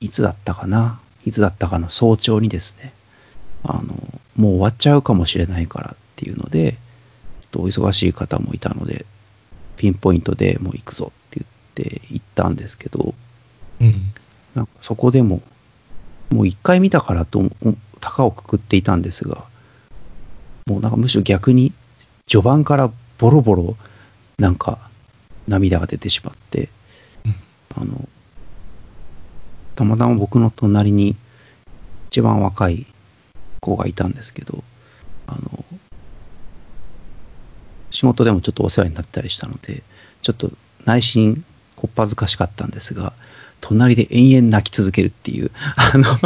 [0.00, 1.00] いつだったかな？
[1.24, 2.92] いつだったかの早朝にですね、
[3.64, 3.94] あの、
[4.36, 6.72] もう終わっちゃうかもしれないからっていうので、
[7.40, 9.04] ちょっとお忙しい方もいたので、
[9.76, 11.12] ピンポイントでもう行くぞ
[11.82, 13.14] って言って行ったんですけど、
[13.80, 13.94] うん。
[14.54, 15.40] なんかそこでも、
[16.30, 19.44] もう一回見たからと、お高をくくっていたんですが、
[20.66, 21.72] もうなんかむしろ逆に、
[22.26, 23.76] 序盤からボロボロ、
[24.38, 24.78] なんか
[25.46, 26.68] 涙が出てしまって、
[27.24, 27.34] うん
[27.82, 28.08] あの、
[29.76, 31.16] たまたま僕の隣に
[32.10, 32.86] 一番若い
[33.60, 34.62] 子がいたんですけど、
[35.26, 35.64] あの、
[37.90, 39.82] 仕事でもちょっとお世話になったりしたので、
[40.22, 40.50] ちょっと
[40.84, 41.44] 内心
[41.78, 43.12] こっぱずかしかったんですが、
[43.60, 46.18] 隣で延々泣き続けるっていう、あの、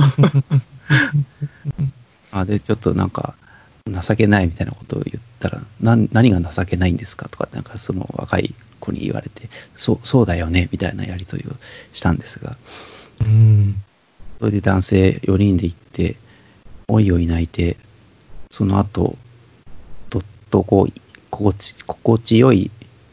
[2.33, 3.35] あで、ちょっとなんか、
[3.87, 11.53] 情けないみたいなことを言ったら、何が情けないんですかとか、なんかその若い子に言われて、そう、そうだよね、みたいなやりとりを
[11.93, 12.57] したんですが、
[13.21, 13.83] うん。
[14.39, 16.17] それで男性4人で行って、
[16.89, 17.77] おいおい泣いて、
[18.51, 19.19] その後、
[20.09, 20.93] どっとこう、
[21.29, 22.71] 心地心地よい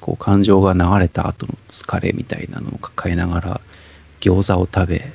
[0.10, 3.62] こう感情が流れた後の疲れみたいなのを抱えながら、
[4.22, 5.12] 餃子を食べ、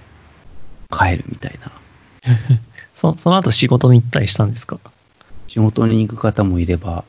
[0.90, 1.72] 帰るみたいな。
[2.94, 4.78] そその後仕事に行ったりしたんですか？
[5.48, 7.02] 仕事に行く方もいれば、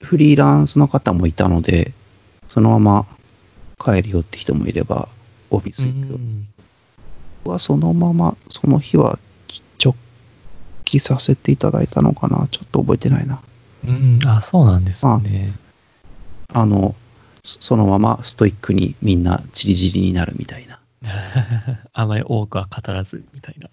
[0.00, 1.92] フリーランスの方もいたので、
[2.48, 3.06] そのまま
[3.84, 5.08] 帰るよって人もいれば、
[5.50, 6.20] オフィス行くよ。
[7.44, 9.18] 僕はそのまま、その日は
[9.84, 9.96] 直
[10.84, 13.40] 帰させていただいたのかなちょっと覚えてないな。
[13.88, 14.20] うん。
[14.24, 15.12] あ、そうなんですね。
[15.58, 15.61] あ
[16.66, 16.94] の、
[17.44, 20.78] そそのままストイックにみんなチリチリになるみたいな。
[21.92, 23.68] あまり多くは語らずみたいな。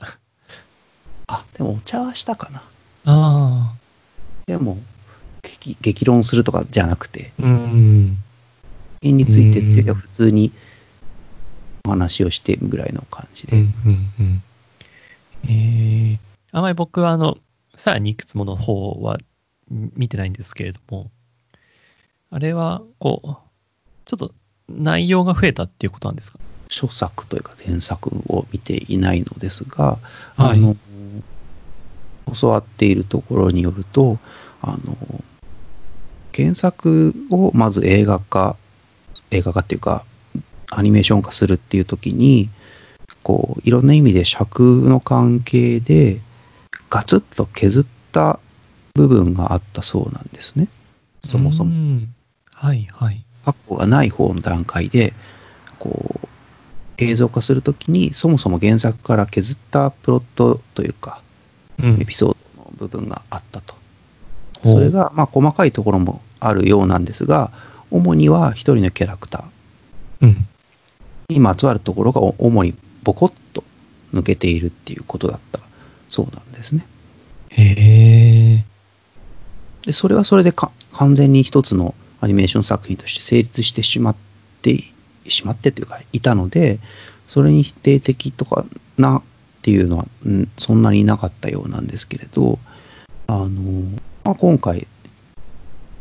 [1.27, 2.59] あ、でもお茶はしたかな。
[2.59, 2.63] あ
[3.05, 3.75] あ。
[4.47, 4.79] でも、
[5.43, 8.17] 激激論するとかじゃなくて、うん。
[9.01, 10.51] 絵についてっていうよりはうん普通に
[11.85, 13.57] お話をしてぐらいの感じで。
[13.57, 14.43] うんうんうん。
[15.45, 16.17] えー、
[16.51, 17.37] あまり僕はあの、
[17.75, 19.17] さらにいくつもの方は
[19.71, 21.11] ん見てないんですけれども、
[22.31, 23.27] あれは、こう、
[24.05, 24.33] ちょっと
[24.67, 26.39] 内容が増えたっていうことなんですか？
[26.67, 29.97] 書作というか前作を見ていないのですが、
[30.37, 30.53] はい。
[30.53, 30.75] あの
[32.39, 34.19] 教わっているところによると
[34.61, 34.95] あの
[36.35, 38.55] 原作をまず映画化
[39.31, 40.05] 映画化っていうか
[40.69, 42.51] アニメーション化するっていう時に
[43.23, 46.21] こういろんな意味で尺の関係で
[46.91, 48.39] ガツッと削った
[48.93, 50.67] 部分があったそうなんですね。
[51.23, 52.01] そもそも。
[52.61, 53.23] うんはいはい。
[53.45, 55.13] 過去がない方の段階で
[55.79, 56.27] こう
[56.97, 61.21] 映像化するときにそもそも原作から削ったプロットというか
[61.81, 63.75] うんエピソードの部分があったと。
[64.61, 67.51] それ、がまあ細かいところもあるようなんですが
[67.91, 70.47] 主には一人のキャラクターうん。
[71.29, 72.73] にまつわるところがお主に
[73.03, 73.63] ボコッと
[74.13, 75.59] 抜けているっていうことだった
[76.09, 76.85] そうなんですね。
[77.51, 78.65] へえ。
[79.85, 84.15] でそれはそれでか完全に一つのアニメーション作品として成立してしまっ
[84.61, 84.83] て、
[85.25, 86.79] しまってというか、いたので、
[87.27, 88.65] それに否定的とか
[88.97, 89.21] なっ
[89.61, 92.59] ていうのは、うんそんなになかったようなんですけれど、
[93.27, 93.49] あの、
[94.23, 94.87] まあ、今回、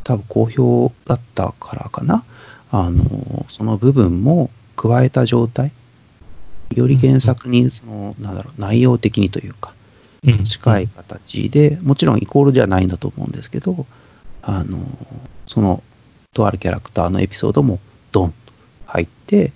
[0.03, 2.25] 多分好評だったからかな、
[2.71, 5.71] あの、その部分も加えた状態、
[6.75, 9.73] より原作に、その、なんだろう、内容的にというか、
[10.23, 10.43] うん。
[10.43, 13.85] 近い形で、もちろんイコールじゃないんだと思うんですけど、
[14.41, 14.79] あの、
[15.45, 15.83] その、
[16.33, 17.79] とあるキャラクターのエピソードも
[18.11, 18.53] ドンと
[18.85, 19.51] 入って、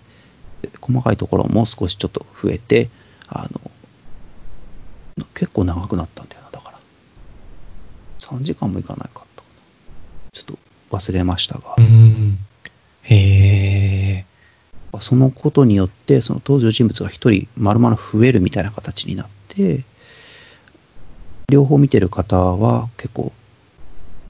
[0.81, 2.89] 細かいところも少しちょっと増えて、
[3.27, 3.61] あの、
[5.33, 6.79] 結構長くなったんだよな、だから。
[8.19, 10.31] 3時間もいかないかったかな。
[10.31, 10.57] ちょっ
[10.89, 12.37] と忘れましたがう、ん。
[13.03, 14.25] へえ。
[14.99, 19.83] そのことによって、その登場人物が一人丸々増えるみたいな形になって、
[21.49, 23.31] 両方見てる方は結構、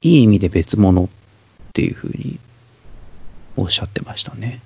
[0.02, 1.10] いい意味で別物
[1.74, 2.40] っていうふうに
[3.58, 4.62] おっしゃってましたね。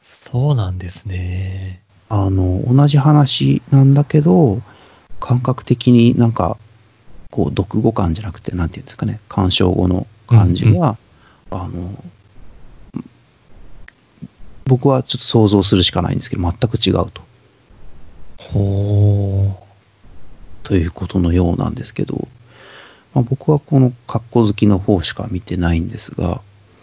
[0.00, 1.80] そうなんですね。
[2.08, 4.60] あの、同じ話なんだけど、
[5.20, 6.56] 感覚的になんか、
[7.30, 10.98] こう、読語感じゃなくて、なんていうんですかね、鑑賞後の感じは、
[11.52, 12.02] あの、
[14.64, 17.22] 僕はちょっと想像するしかないんですけど、全く違うと。
[18.38, 19.64] ほ
[20.64, 22.26] ということのようなんですけど、
[23.14, 26.40] まあ、僕はこの格好好きの方しか見てないんですが、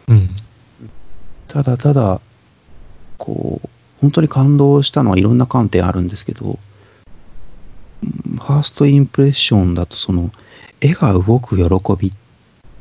[0.08, 0.14] う。
[0.14, 0.30] うん。
[1.48, 2.22] ただただ、
[3.18, 3.70] こう、
[4.02, 6.58] 本当に感動したのはいろんな観点あるんですけど、うん
[8.36, 10.32] ファーストインプレッションだとその、
[10.82, 12.12] 絵が動く喜びっ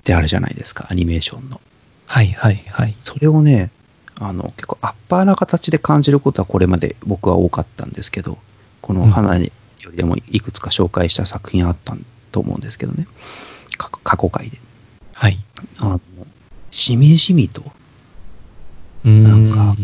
[0.03, 1.61] てあるじゃないですか、アニメーションの。
[2.07, 2.97] はいはいはい。
[3.01, 3.71] それをね、
[4.17, 8.39] あの、結構アッパーな形で感じることはこれまで僕は多かったんですけど、
[8.83, 9.51] この花よ
[9.91, 11.97] りでもいくつか紹介した作品あった
[12.35, 13.07] と思うんですけどね、
[13.79, 14.59] 過去回で。
[15.13, 15.39] はい。
[15.79, 16.01] あの、
[16.73, 17.63] しみじみと
[19.05, 19.77] なんか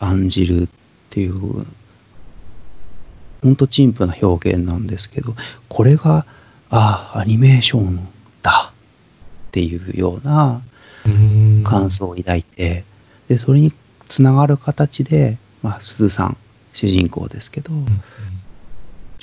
[0.00, 0.68] 感じるっ
[1.10, 1.64] ていう、
[3.42, 5.36] ほんと陳腐な表現なんですけど、
[5.68, 6.26] これが、
[6.70, 8.08] ああ、アニメーション
[8.42, 10.60] だっていうような
[11.62, 12.82] 感想を抱いて、
[13.28, 13.72] で、それに
[14.08, 16.36] つながる形で、まあ、鈴さん、
[16.72, 17.70] 主人公ですけど、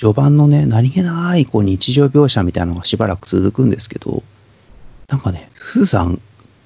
[0.02, 4.24] 序盤のね、何気ないこう日常描写みたいなのがしばらく続くんですけど、
[5.06, 6.20] なんかね、鈴さん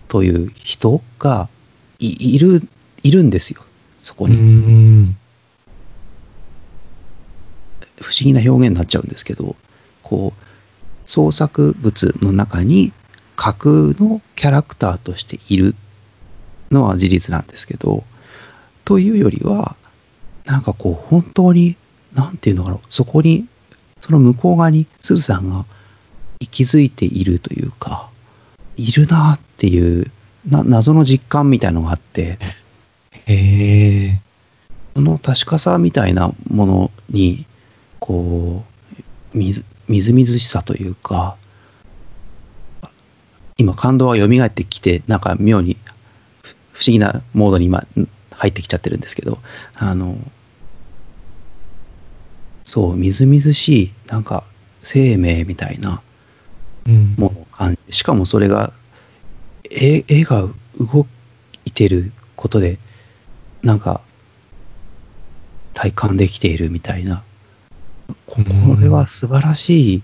[0.08, 1.50] という人が
[1.98, 2.62] いいる、
[3.02, 3.60] いるんですよ、
[4.02, 4.36] そこうに。
[4.36, 5.16] ん。
[8.00, 9.54] 不思議な表現になっちゃうんですけど、
[10.02, 10.42] こう、
[11.04, 12.94] 創作物の中に
[13.36, 15.74] 架空のキャラクターとしている
[16.70, 18.02] のは事実なんですけど、
[18.86, 19.76] というよりは、
[20.46, 21.76] なんかこう、本当に、
[22.16, 23.46] なんていうのかな、そこに、
[24.00, 25.66] その向こう側に、鶴さんが
[26.40, 28.08] 息づいているというか、
[28.76, 30.10] いるなっていう、
[30.48, 32.38] な謎の実感みたいのがあって、
[33.26, 34.20] へえ。
[34.94, 37.44] その確かさみたいなものに、
[38.00, 38.64] こ
[39.34, 41.36] う、みず、みずみずしさというか、
[43.58, 45.76] 今感動が蘇ってきて、なんか妙に
[46.42, 49.38] ふ不思議なモードに今ん入ってきちゃってるんですけど、
[49.74, 50.16] あの、
[52.76, 54.44] そう、みずみずしい、なんか
[54.82, 56.02] 生命みたいな
[56.86, 57.14] うん。
[57.16, 58.70] ものを感じしかもそれが、
[59.70, 60.46] 絵絵が
[60.78, 61.06] 動
[61.64, 62.78] いてることで、
[63.62, 64.02] なんか、
[65.72, 67.22] 体感できているみたいな。
[68.26, 70.02] ここれは素晴らしい、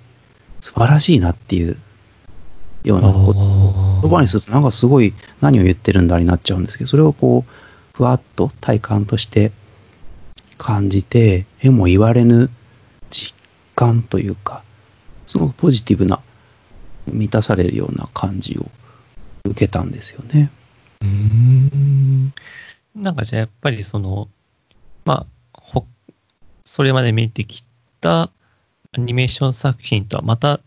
[0.62, 1.76] 素晴らしいなっていう
[2.84, 5.12] ような言葉にするとなんかすごい
[5.42, 7.52] 何を言ってるんだになっちゃうんですけど、それをこう、
[7.92, 9.52] ふわっと体感として
[10.56, 12.61] 感じて、絵も言われぬ実
[13.74, 14.62] 感というか、
[15.26, 16.20] すごくポジティブな、
[17.06, 18.70] 満たされるような感じを
[19.44, 20.50] 受けたんですよね。
[21.00, 22.32] うーん。
[22.94, 24.28] なんかじゃあやっぱりその、
[25.04, 25.86] まあ、ほ、
[26.64, 27.64] それまで見てき
[28.00, 28.30] たア
[28.98, 30.60] ニメーション作品とはまた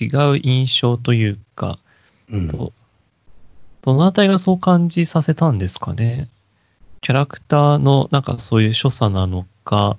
[0.00, 1.78] 違う印象というか、
[2.30, 2.48] うん。
[2.48, 2.72] と
[3.82, 6.28] どのあたりがそう感じさせたんですかね？
[7.02, 9.96] キャラクターのなんかそういう所作なのか、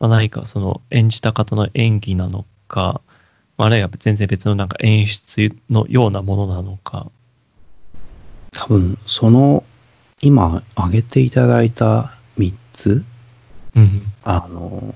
[0.00, 3.02] まあ、何かその演じた方の演技なのか、
[3.58, 7.10] まあ、あるいは全然別のなんか演出のようなものなのか。
[8.52, 9.62] 多分、その、
[10.22, 13.04] 今挙げていただいた3つ、
[13.76, 14.02] うん。
[14.24, 14.94] あの、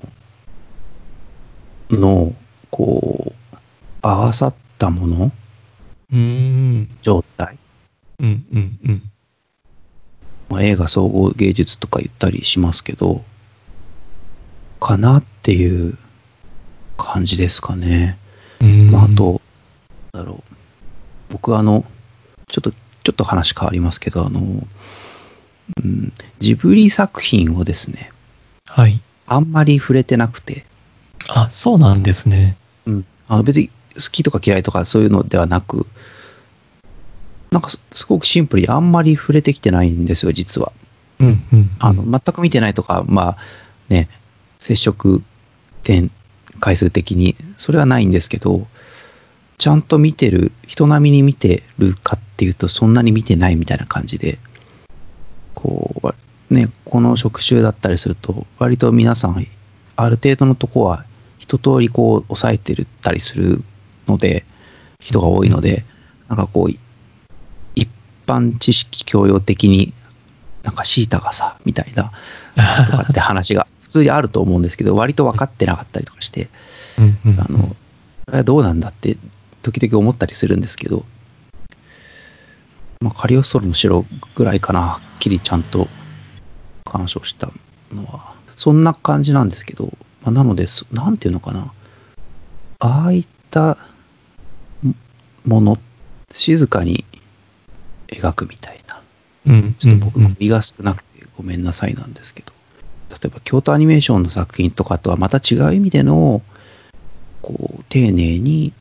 [1.91, 2.35] の、
[2.71, 3.57] こう、
[4.01, 5.33] 合わさったもの、
[6.13, 6.99] うーん。
[7.03, 7.59] 状態。
[8.21, 9.03] うんうんうん。
[10.49, 13.23] まあ、映画総合芸術とか言ったりしますけど、
[14.85, 15.97] かなっていう
[16.99, 18.19] 感じですかね。
[18.61, 19.41] うんまあ、あと、
[20.13, 20.55] だろう。
[21.31, 21.87] 僕あの、
[22.49, 28.11] ちょっとちょっと話変わりますけど、あの、うん、ジブリ作品をですね、
[28.67, 29.01] はい。
[29.27, 30.67] あんまり触れてなくて、
[31.29, 32.59] あ、そうなんですね。
[32.85, 35.87] うん、あの別に好きとか嫌いとかそういうのではなく、
[37.51, 40.73] なんかすすごくシンプルにあんまり触れてきてないんですよ、実は。
[41.21, 41.71] うん、うん。
[41.79, 43.37] あの、全く見てないとか、まあ
[43.89, 44.11] ね、
[44.65, 45.23] 接触
[45.83, 46.11] 点
[46.59, 48.67] 回数的に、それはないんですけど、
[49.59, 54.39] ちゃんと見てる、人並みに見てるかっていうと、そんなに見てないみたいな感じで、
[55.55, 56.15] こ
[56.51, 59.47] う、ね、この職種だったりすると、割と皆さん、
[59.97, 61.05] ある程度のとこは、
[61.39, 63.63] 一通りこう、抑えてるったりする
[64.09, 64.47] ので、
[64.99, 65.85] 人が多いので、
[66.31, 66.75] なんかこう、
[67.75, 67.89] 一
[68.27, 69.93] 般知識教養的に、
[70.63, 72.13] なんかシータがさ、みたいな、
[72.87, 76.49] とかって話が通にあると思うんですけど、割と分かってなかったりとかして、
[76.99, 77.41] うん、うん。
[77.41, 77.69] あの、
[78.27, 79.17] これはどうなんだって、
[79.63, 81.05] 時々思ったりするんですけど、
[83.01, 84.05] まあ、カリオストロの城
[84.35, 85.89] ぐらいかな、はっきりちゃんと
[86.85, 87.53] 鑑賞した
[87.93, 89.93] のは、そんな感じなんですけど、
[90.23, 91.73] まあ、なので、そなんていうのかな、
[92.81, 93.79] ああいった
[95.47, 95.79] もの、
[96.33, 97.05] 静かに
[98.09, 99.01] 描くみたいな、
[99.47, 102.54] うん、ちょっと僕うん、身が少なくてごめんなさいなんですけど、
[103.25, 106.43] 例えば京都アニメーションの作品とかとはまた違う意味での、
[107.41, 108.75] こう、丁寧に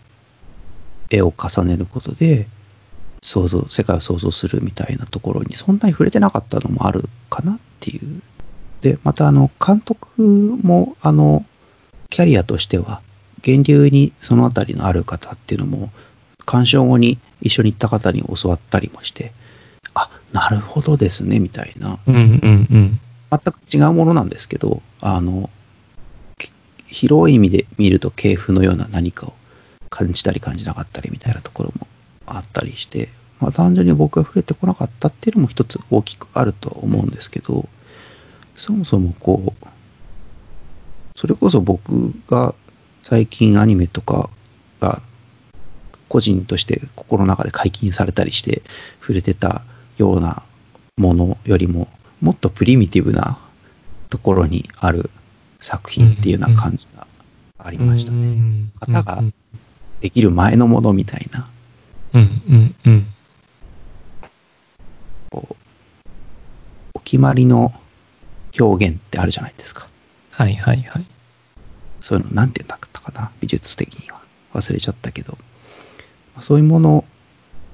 [1.10, 2.48] 絵を重ねることで、
[3.22, 8.22] 想像、世界を想像するみたいなところにそんなに触れてなかったのもあるかなっていう。
[8.82, 11.46] で、またあの、監督も、あの、
[12.10, 13.02] キャリアとしては、
[13.46, 15.90] 源流にそのあたりのある方っていうのも、
[16.46, 19.32] 鑑賞後に一緒に行った方に教わったりもして、
[19.94, 21.98] あ、なるほどですね、みたいな。
[22.06, 23.00] うん、うん、うん。
[23.38, 25.50] 全く違うものなんですけど、あの、
[26.88, 29.34] 広い意味で見ると系譜のような何かを
[29.90, 31.88] 感じたり感じなかったりみたいなところも
[32.28, 37.68] あったりして、まあ、単純に僕が触れてこなかったっていうのも一つ大きくあるとは思うんですけど、
[38.56, 39.68] そもそもこう、
[41.16, 42.54] それこそ僕が
[43.02, 44.30] 最近アニメとか
[44.80, 45.02] が
[46.10, 48.62] 個人として心の中で解禁されたりして
[49.00, 49.64] 触れてた
[49.98, 50.44] ような
[50.98, 51.88] ものよりも
[52.24, 53.38] もっとプリミティブな
[54.10, 55.10] ところにある
[55.60, 57.06] 作品っていうような感じが
[57.58, 58.36] ありましたね。
[58.36, 59.24] ね型が
[60.00, 61.50] できる前のものみたいな、
[62.14, 63.06] うん、うん、うん。
[65.32, 65.56] こう、
[66.94, 67.74] お決まりの
[68.58, 69.90] 表現ってあるじゃないですか。
[70.32, 71.06] はい、はい、はい。
[72.00, 74.22] そういうの、なんて言うんだったかな、美術的には。
[74.54, 75.38] 忘れちゃったけど。
[76.40, 77.04] そういうもの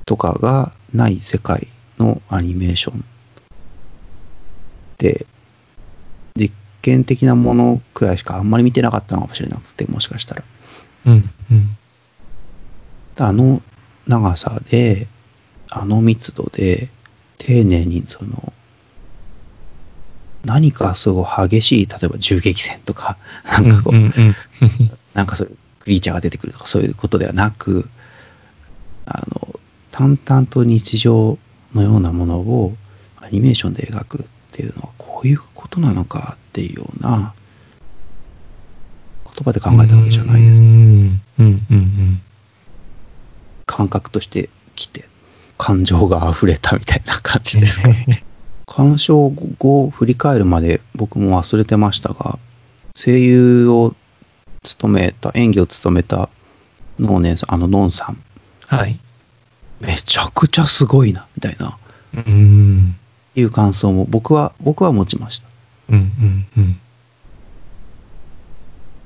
[0.08, 1.68] とかがない世界
[2.00, 3.06] のアニメーションで、
[6.36, 6.52] 実
[6.82, 10.44] 験的なものくらいしかあんまり見てなかったのかもしれなくて、もしかしたら。
[11.06, 11.78] うん、うん。
[13.18, 13.62] あの
[14.08, 15.08] 長さで、
[15.70, 16.90] あの密度で、
[17.38, 18.54] 丁寧にその、
[20.46, 24.14] 何かすごい激しい、例えば銃撃戦とか、 なんかこう、うん、うん、
[24.62, 24.92] うん。
[25.14, 27.90] なんかそういうクリーチャーが出てくるとかそういうことではなく、
[29.06, 29.60] あの、
[29.92, 31.38] 淡々と日常
[31.74, 32.76] のようなものを
[33.22, 34.26] アニメーションで描くっ
[34.60, 37.34] ていうのはこういうことなのかっていうような
[39.24, 40.62] 言葉で考えたわけじゃないです。
[40.62, 40.66] う。
[40.66, 42.22] ん、うん、うん、うん。
[43.66, 45.06] 感覚として来て、
[45.58, 47.90] 感情が溢れたみたいな感じですか。
[48.66, 52.38] 鑑賞後を振り返るまで僕も忘れてましたが、
[52.96, 53.96] 声優を
[54.64, 56.28] 務めた、演技を務めた
[57.00, 58.22] 能年さん、あのノンさん、
[58.68, 59.00] はい。
[59.80, 61.78] めちゃくちゃすごいな、みたいな、
[62.14, 62.96] うん、
[63.36, 65.48] いう感想も僕は、僕は持ちました。
[65.90, 66.80] うん、うん、うん。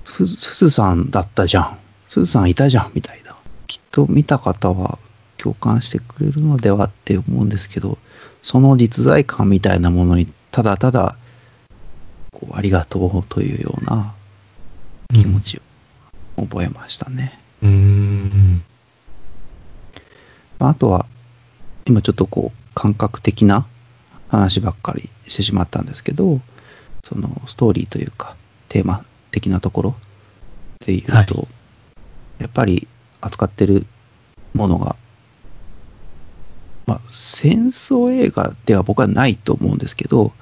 [0.06, 1.78] す、すずさんだったじゃん。
[2.08, 3.36] すずさんいたじゃん、みたいな。
[3.68, 5.00] きっと見た方は
[5.38, 7.98] 共感してくれるのではって思うんですけど、
[8.41, 11.16] その実在感みたいなものに、ただただ、
[12.32, 14.14] こう、ありがとうというような
[15.14, 15.62] 気持ち
[16.38, 17.40] を覚えましたね。
[17.62, 18.64] うん、
[20.60, 21.06] まああとは、
[21.86, 23.66] 今ちょっとこう、感覚的な
[24.38, 26.41] 話ばっかりしてしまったんですけど、
[27.03, 28.35] そのストーリーというか、
[28.68, 29.95] テーマ的なところ
[30.80, 31.47] で言うと、は
[32.39, 32.88] やっぱり
[33.22, 33.85] 扱ってる
[34.55, 34.95] ものが、
[36.88, 40.34] まあ、戦争映画では僕はないと思うんですけど、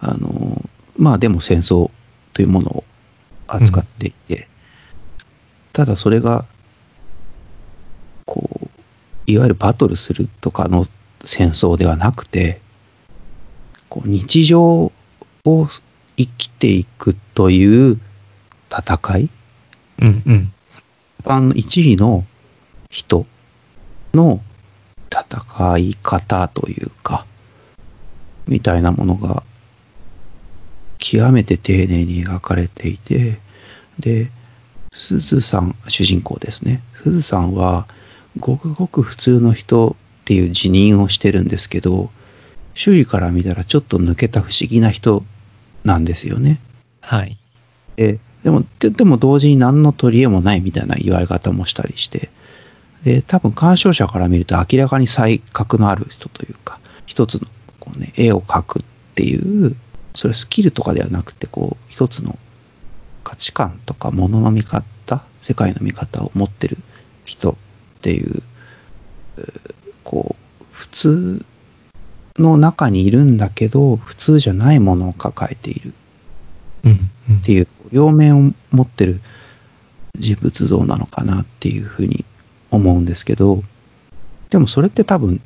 [0.00, 0.62] あの、
[0.98, 1.90] まあでも戦争
[2.34, 2.84] というものを
[3.46, 4.46] 扱っていて、
[5.72, 6.44] ただそれが、
[8.26, 8.68] こう、
[9.26, 10.86] いわゆるバトルするとかの
[11.24, 12.60] 戦争ではなくて、
[13.98, 14.92] こう日常を
[16.16, 17.98] 生きていくという
[18.70, 19.28] 戦い、
[20.00, 20.52] うん、うん。
[21.18, 22.24] 一般の一位の
[22.90, 23.26] 人
[24.14, 24.40] の
[25.10, 27.26] た戦い方というか、
[28.46, 29.42] みたいなものが
[30.98, 33.38] 極めて丁寧に描かれていて、
[33.98, 34.30] で、
[34.92, 36.82] すずさん、主人公ですね。
[37.02, 37.88] すずさんは、
[38.38, 42.10] ごくごく普通の人っていう辞任をしてるんですけど、
[42.78, 45.24] 周囲から見たらちょっと抜けた不思議な人
[45.82, 46.60] なんですよね。
[47.00, 47.36] はい。
[47.96, 52.30] ででもででも同時に何の取り柄もないみたいな言われ方もしたりして
[53.02, 57.48] で多分鑑賞者から見ると明らかに才覚のある人というか一つの
[57.80, 58.82] こう、ね、絵を描くっ
[59.16, 59.74] ていう
[60.14, 62.38] それはスキルとかではなくてこう一つの
[63.24, 66.78] 価値観とかものの見方世界の見方を持ってる
[67.24, 67.56] 人っ
[68.02, 68.40] ていう
[69.38, 69.74] えー
[70.04, 71.44] こう普通
[72.38, 75.92] の中にいるんだけど普通じゃないものを抱えている。
[77.40, 79.20] っていう両面を持ってる
[80.18, 82.24] 人物像なのかなっていうふうに
[82.70, 83.62] 思うんですけど
[84.50, 85.40] でもそれって多分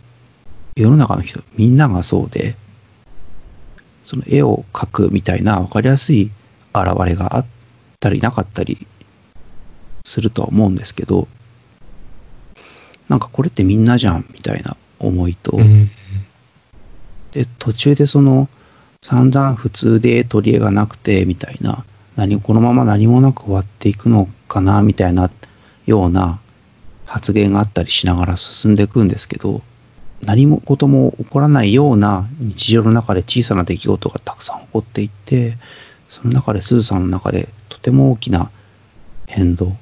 [0.76, 2.54] 世の中の人みんながそうで
[4.04, 6.30] その絵を描くみたいな分かりやすい
[6.74, 7.46] 現れがあっ
[8.00, 8.86] たりなかったり
[10.04, 11.28] するとは思うんですけど
[13.08, 15.90] なんかこれってみんなじゃんみたいな思いと、うん。
[17.32, 18.48] で途中でその
[19.02, 21.84] 散々普通で取り柄がなくてみたいな
[22.16, 25.30] 何このまま何もなく終わっていくのかなみたいな
[25.86, 26.38] ような
[27.06, 29.62] 発言があったりしながら進んでいくんですけど
[30.22, 35.56] 何もことも起こらないような日常の中で小さな出来事がたくさん起こっていって
[36.08, 38.50] その中ですずさんの中でとても大きな
[39.26, 39.76] 変動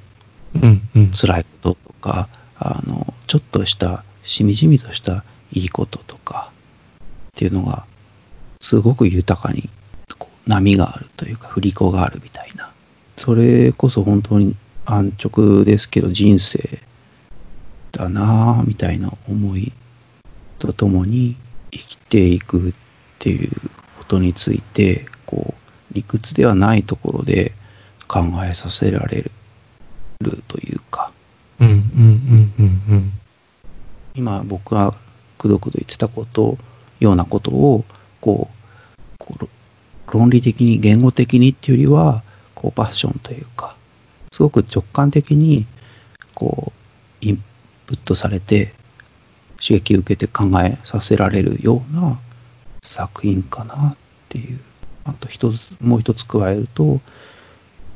[0.55, 0.83] うん。
[0.97, 1.11] うん。
[1.13, 2.29] 辛いこととか
[2.59, 6.53] あのちょっとしたしみじみとしたいいこととか
[7.31, 7.85] っていうのが
[8.61, 9.69] すごく豊かに
[10.47, 12.71] 波があるというか振り子があるみたいな
[13.17, 16.81] それこそ本当に安直ですけど人生
[17.93, 19.73] だなあみたいな思い
[20.59, 21.37] とともに
[21.71, 22.73] 生きていくっ
[23.19, 23.51] ていう
[23.99, 27.53] ことについてこう理屈ではないところで
[28.09, 31.13] 考えさせられるというか
[31.61, 31.69] うん。
[31.69, 31.77] うん。
[31.77, 32.53] うん。
[32.59, 32.83] うん。
[32.89, 33.13] うん。
[34.15, 34.95] 今僕が
[35.39, 36.59] くどくど言ってたこと
[37.01, 37.85] ようなことを
[38.21, 38.61] こう
[40.13, 42.23] 論理的に言語的にっていうよりは
[42.55, 43.77] こうパッションというか
[44.33, 45.67] すごく直感的に
[46.35, 46.73] こ
[47.23, 47.43] うイン
[47.87, 48.73] プットされて
[49.61, 52.19] 刺激を受けて考えさせられるような
[52.83, 53.97] 作品かなっ
[54.29, 54.61] ていう
[55.05, 57.01] あと一つもう一つ加えると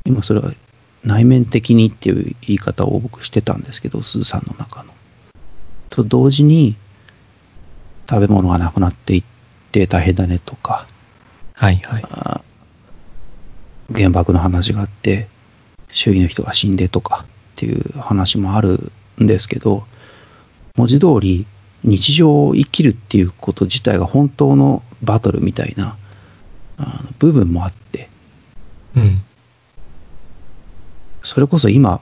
[0.04, 0.52] 今それは
[1.04, 4.92] 内面的にっていう言い方を僕してたんですけどすずさんの中の。
[5.90, 6.76] と同時に
[8.08, 9.24] 食べ物がなくなっていっ
[9.72, 10.86] て大変だねとか
[11.54, 11.76] はい。
[11.76, 12.04] はい。
[12.10, 12.40] あ
[13.94, 15.28] 原爆の話があって
[15.90, 17.26] 周囲の人が死んでとかっ
[17.56, 18.90] ていう話もある
[19.22, 19.84] んですけど
[20.76, 21.46] 文字通り
[21.84, 25.96] 日常を生きるっていうこと自体が本当のバトルみたいな
[27.18, 28.08] 部分もあって
[28.96, 29.22] うん。
[31.22, 32.00] それこそ今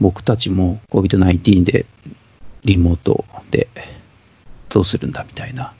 [0.00, 1.86] 僕たちも COVID-19 で
[2.64, 3.68] リモートで
[4.70, 5.74] どうするんだみたいな。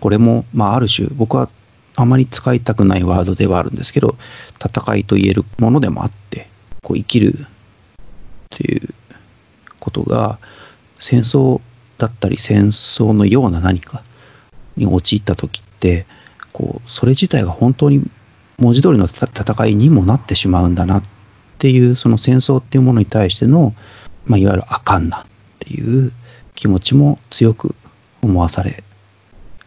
[0.00, 1.48] これもまあある種僕は
[1.94, 4.16] あまり使いたくないワードではあるんですけど
[4.62, 6.48] 戦いと言えるものでもあって
[6.82, 7.46] こう生きる
[8.50, 8.94] という
[9.80, 10.38] ことが
[10.98, 11.60] 戦争
[11.98, 14.02] だったり戦争のような何か
[14.76, 16.06] に陥った時って
[16.52, 18.02] こうそれ自体が本当に
[18.58, 21.04] 文字通りの戦いにもなってしまうんだなっ
[21.58, 23.74] ていうその戦争っていうものに対しての、
[24.26, 25.26] まあ、いわゆるあかんなっ
[25.58, 26.12] ていう
[26.54, 27.74] 気持ちも強く
[28.26, 28.82] 思わされ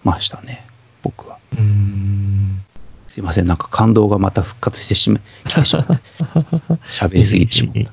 [0.04, 0.66] ましたね
[1.02, 1.40] 僕は。
[3.08, 5.94] すいませんなんか感動がまた復活してしま来てしまって
[6.90, 7.86] 喋りすぎてしまっ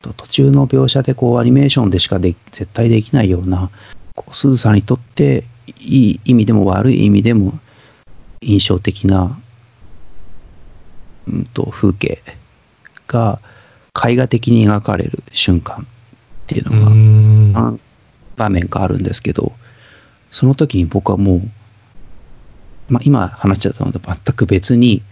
[0.00, 0.12] た。
[0.12, 3.70] 途中の描写でこうアニメーションでしかで絶対できないような
[4.14, 5.44] こうすずさんにとって
[5.78, 7.58] いい意味でも悪い意味でも
[8.40, 9.38] 印象的な、
[11.28, 12.22] うん、と風景
[13.06, 13.40] が
[14.06, 15.84] 絵画的に描かれる瞬間っ
[16.46, 17.70] ていううのが。
[17.70, 17.80] 何
[18.40, 19.52] 場面かあるんですけど
[20.30, 21.40] その時に僕はもう、
[22.88, 25.02] まあ、今話しちゃったのと全く別に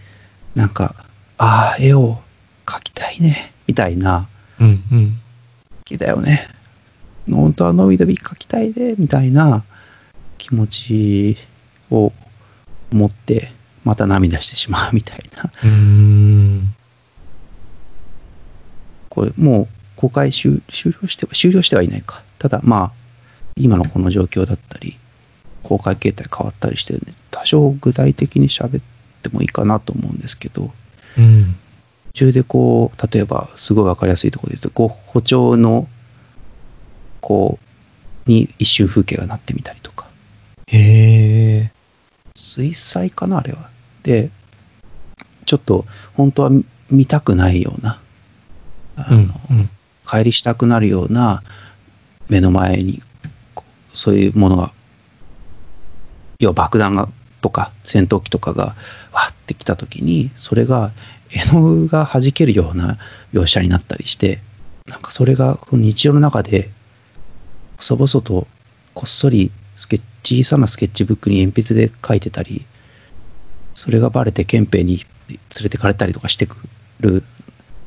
[0.55, 0.95] なんか
[1.37, 2.19] ああ絵を
[2.65, 4.27] 描きたいねみたいな
[4.59, 4.83] うん。
[4.91, 5.11] うん。
[5.11, 6.47] 好きだよね
[7.29, 9.63] 本当はのびのび描きたいねみたいな
[10.37, 11.37] 気持ち
[11.91, 12.11] を
[12.91, 13.51] 持って
[13.83, 16.75] また涙してしまう みたいなうーん。
[19.09, 22.91] これもう公開終終了しては終了してはいないかただまあ
[23.57, 24.97] 今のこの状況だったり
[25.69, 28.83] 公開形態変わったりしてるんで多少具体的に喋っ
[29.21, 30.71] てもいいかなと思うんですけど
[31.15, 31.55] うん。
[32.13, 35.87] 途中でこう例えばすごい分かりやすいところで言うとゴッホ調の
[37.21, 40.07] こうに一瞬風景がなってみたりとか。
[40.67, 41.71] へえ。
[42.35, 43.69] 水彩かなあれは。
[44.03, 44.29] で、
[45.45, 46.51] ちょっと本当は
[46.89, 47.99] 見たくないような、
[48.95, 49.57] あの、うん。
[49.57, 49.69] うん。
[50.07, 51.43] 帰りしたくなるような
[52.29, 53.01] 目の前に
[53.53, 53.63] こ
[53.93, 54.71] うそういうものが
[56.39, 57.09] 要は爆弾が
[57.41, 58.75] とか戦闘機とかが
[59.11, 60.91] わってきた時にそれが
[61.31, 62.97] 絵の具が弾けるような
[63.33, 64.39] 描写になったりして
[64.87, 66.69] なんかそれがこの日常の中で
[67.77, 68.47] 細々と
[68.93, 72.65] こっそりスケッチ小さなスケッチブックに鉛筆で描いてたり
[73.75, 76.57] それがバレて憲兵に連れてかれたりとかしてく
[76.99, 77.23] る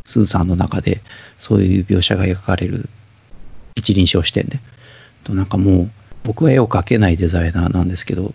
[0.07, 1.01] スーさんの中で
[1.39, 2.89] そういう描写が描かれる
[3.74, 4.59] 一輪称視点で。
[5.24, 5.91] となんかもう
[6.24, 8.32] 僕は絵を描けないデザイナーなんですけど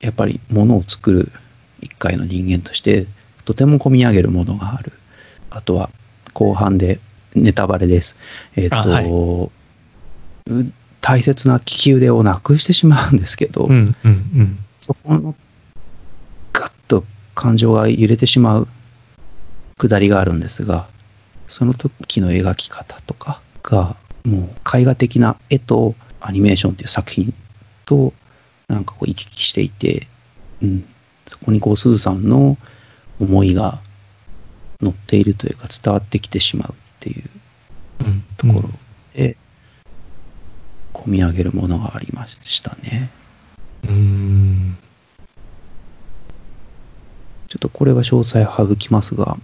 [0.00, 1.32] やっぱり物を作る
[1.80, 3.06] 一回の人間として
[3.44, 4.92] とても込み上げるものがある
[5.50, 5.90] あとは
[6.34, 7.00] 後半で
[7.34, 8.18] ネタバレです
[8.56, 13.96] えっ、と、あはいう大切な利き腕をなくしてしまうんですけど、うん。
[14.04, 14.12] うん。
[14.12, 14.58] うん。
[14.80, 15.34] そこの
[16.52, 17.04] ガッと
[17.34, 18.68] 感情が揺れてしまう
[19.76, 20.88] くだりがあるんですが
[21.46, 25.94] その時の描き方とかがもう絵画的な絵と
[26.28, 27.32] アニメーションっていう作品
[27.86, 28.12] と
[28.68, 30.06] なんかこう行き来していて、
[30.62, 30.84] うん、
[31.26, 32.58] そこにこうすずさんの
[33.18, 33.80] 思いが
[34.82, 37.24] 乗っているというか伝わってきてしまうっていう
[38.00, 38.22] うん。
[38.36, 38.68] ところ
[39.14, 39.36] で、
[40.92, 43.10] 込み上げるものがありましたね。
[43.88, 44.76] うん。
[47.48, 49.38] ちょっとこれは詳細省きますが、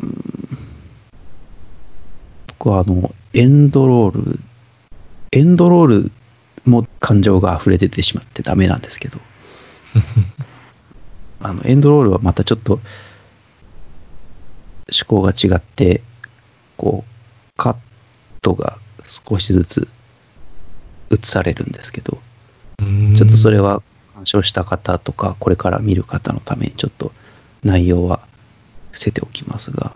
[0.00, 0.58] うーん
[2.46, 4.40] 僕はあの、エンドロール、
[5.32, 6.12] エンドロール
[6.64, 9.18] も感情が溢れ出てしまってダメなんですけど、
[11.40, 12.82] あの、エンドロールはまたちょっと思
[15.06, 16.02] 考が違って、
[16.76, 17.12] こう、
[17.56, 17.76] カッ
[18.42, 19.88] トが少しずつ
[21.10, 22.18] 映されるんですけど、
[22.80, 23.16] うん。
[23.16, 23.82] ちょっとそれは
[24.12, 27.12] 鑑賞した方とか、これから見る方のためにちょっと
[27.64, 28.20] 内容は
[28.90, 29.94] 伏せておきますが、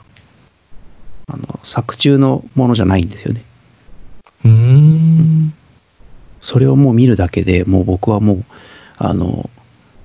[1.29, 3.45] あの、作中のものじゃないんですよね。
[4.47, 5.55] うん。
[6.41, 8.45] それをもう見るだけでもう僕はもう、
[8.99, 9.51] あの、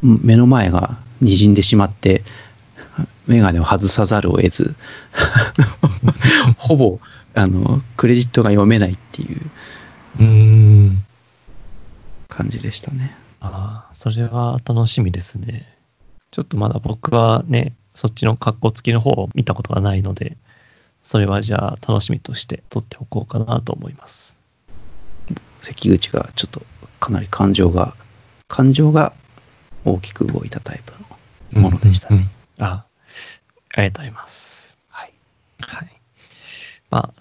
[0.02, 2.24] 目の前が滲んでしまって、
[3.28, 4.76] メガネを外さざるを得ず、
[6.58, 7.00] ほぼ、
[7.36, 9.42] あの、クレジットが読めないっていう
[10.20, 11.04] うん。
[12.28, 13.16] 感じでしたね。
[13.40, 15.68] ああ、それは楽しみですね。
[16.32, 20.38] ちょっとまだ僕はね、そっちの格好付きの方を見たことがないので、
[21.04, 24.38] それはじゃあ楽しみとして撮っておこうかなと思います。
[25.62, 26.62] 関口がちょっと
[27.00, 27.96] かなり感情が、
[28.48, 29.14] 感情が
[29.86, 30.94] 大きく動いたタイプ
[31.56, 32.16] のものでしたね。
[32.16, 32.32] うんうんうん
[32.64, 32.86] あ、
[33.76, 34.76] ありがとうございます。
[34.90, 35.14] はい。
[35.60, 35.92] はい。
[36.92, 37.14] まあ、っ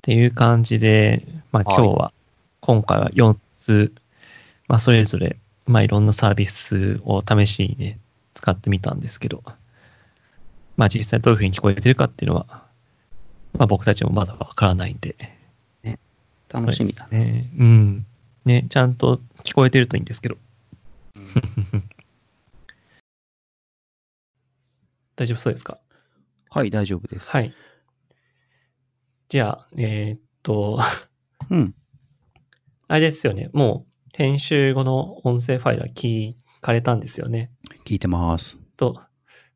[0.00, 2.12] ていう感じで、まあはい今日は、
[2.60, 3.92] 今回は4つ、
[4.68, 5.36] まあそれぞれ、
[5.66, 7.98] まあいろんなサービスを試しにね、
[8.34, 9.42] 使ってみたんですけど、
[10.76, 12.62] まあ実際どういうふうに聞こえてるかっていうのは、
[13.54, 15.16] まあ僕たちもまだわからないんで、
[16.48, 17.50] 楽しみだね。
[17.58, 18.06] うん。
[18.44, 20.36] ね、ちゃんと聞こえてるといいんですけど。
[25.16, 25.78] 大丈夫そうですか？
[26.50, 27.28] はい、大丈夫です。
[27.28, 27.52] はい。
[29.28, 30.80] じゃあ、えーっと、
[31.50, 31.74] うん。
[32.86, 33.50] あれですよね。
[33.52, 37.50] もう、編集後の音声ファイルは聞かれたんですよね。
[37.84, 38.58] 聞いてます。
[38.76, 39.02] と、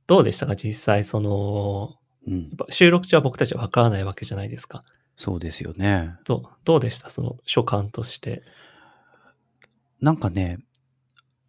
[0.06, 0.56] どうでしたか？
[0.56, 1.96] 実際、その、
[2.26, 2.56] うんやっ。
[2.56, 4.84] ぱ収録中は僕たちはわからないわけじゃないですか。
[5.16, 6.16] そうですよね。
[6.24, 7.10] どうどうでした？
[7.10, 8.42] その所感として。
[10.00, 10.58] なんかね、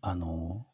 [0.02, 0.68] あの、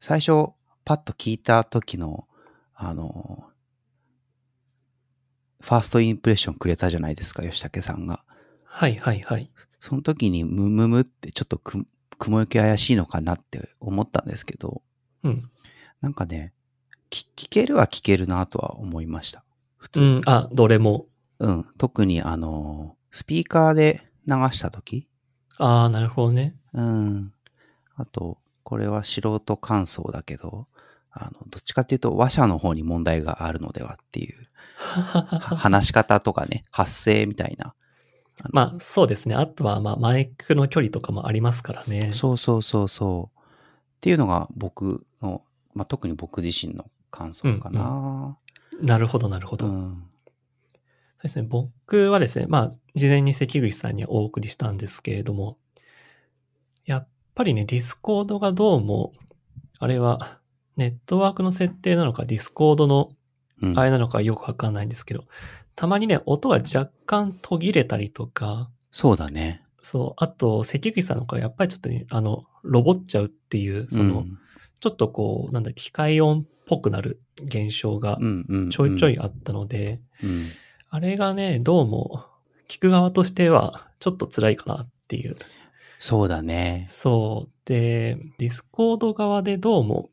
[0.00, 0.50] 最初、
[0.84, 2.28] パッと聞いた時の、
[2.74, 3.44] あの、
[5.60, 8.22] ファーストインプレッションくれたじゃないですか、吉武さんが。
[8.64, 9.50] はいはいはい。
[9.80, 11.86] その時に、ムムムってちょっとく
[12.18, 14.82] 雲行き怪しいのかなって思ったんですけど、
[15.22, 15.42] うん。
[16.02, 16.52] なんかね、
[17.10, 19.44] 聞聞けるは聞けるなとは思いました。
[19.76, 20.02] 普通。
[20.02, 21.06] うん、あ、どれも。
[21.38, 21.66] うん。
[21.78, 25.06] 特に、あの、スピーカーで流した時
[25.58, 26.56] ああ、なるほどね。
[26.72, 27.32] うん。
[27.96, 30.66] あと、これは素人感想だけど、
[31.10, 35.22] あの、どっちかっていうと話者の方に問題があるのではっていう、 は
[35.56, 37.74] 話し方とかね、発声みたいな。
[38.38, 39.34] あのまあ、そうですね。
[39.34, 42.12] あとは、まあ、マイクの距離とかもありますからね。
[42.12, 43.38] そうそうそうそう。
[43.38, 45.42] っていうのが僕の、
[45.74, 46.84] まあ、特に僕自身の
[47.16, 48.36] 感想かな。
[48.80, 49.66] なるほど、なるほど。
[49.66, 50.04] うん。
[51.18, 51.46] そうですね。
[51.48, 55.58] 僕はですね、まあ、事前に関口さんにお送りしたんですけれども、
[56.84, 59.12] やっぱりね、 Discordがどうも、
[59.78, 60.40] あれは、
[60.76, 63.10] ネットワークの設定なのか、 Discordの
[63.62, 63.78] うん。
[63.78, 65.24] あれなのかよくわかんないんですけど、
[65.74, 69.62] たまにね、音が若干途切れたりとか、そうだね。
[69.80, 70.22] そう。
[70.22, 74.38] あと、関口さんの声、やっぱりちょっとね、あの、ロボっちゃうっていう、その、うん
[74.78, 78.18] ちょっとこう、なんだ、機械音っぽくなる現象が
[78.70, 79.14] ちょいちょい。
[79.14, 80.48] いあったので、うん。
[80.90, 82.26] あれがね、どうも、
[82.68, 85.36] 聞く側としては、ちょっと辛いかなっていう。
[85.98, 86.86] そうだね。
[86.88, 87.52] そう。
[87.64, 90.10] で、 Discord側でどうも、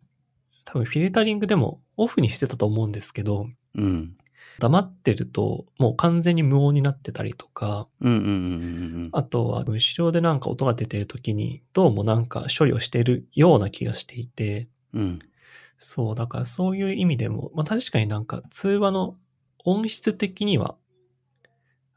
[0.64, 4.16] 多分フィルタリングでもオフにしてたと思うんですけど、うん。
[4.60, 7.88] 黙ってるともう完全に無音になってたりとか、
[9.12, 15.20] あとは後ろでなんか音が出てる時にどうもなんか処理をしているような気がしていて、うん。
[15.74, 15.78] うん。
[15.78, 19.18] そう、だからそういう意味でも、まあ確かになんか通話の
[19.66, 20.76] 音質的には、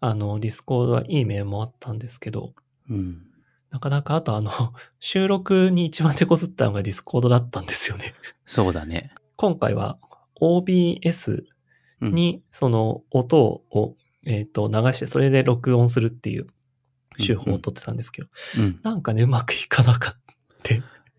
[0.01, 2.55] あの、ディスコードはいい面もあったんですけど、
[2.89, 3.23] うん。
[3.71, 4.51] なかなかあとあの、
[5.01, 8.15] 収録に一番手こずったのがディスコードだったんですよね。
[8.45, 9.13] そうだね。
[9.37, 9.99] 今回は
[10.41, 11.45] OBS
[12.03, 13.39] うん、にその音
[13.71, 13.97] を、
[14.27, 16.47] えっ、と流してそれで録音するっていう
[17.17, 18.29] 手法を取ってたんですけど、
[18.59, 18.81] うん。
[18.83, 20.27] なんかね、うまくいかなかった。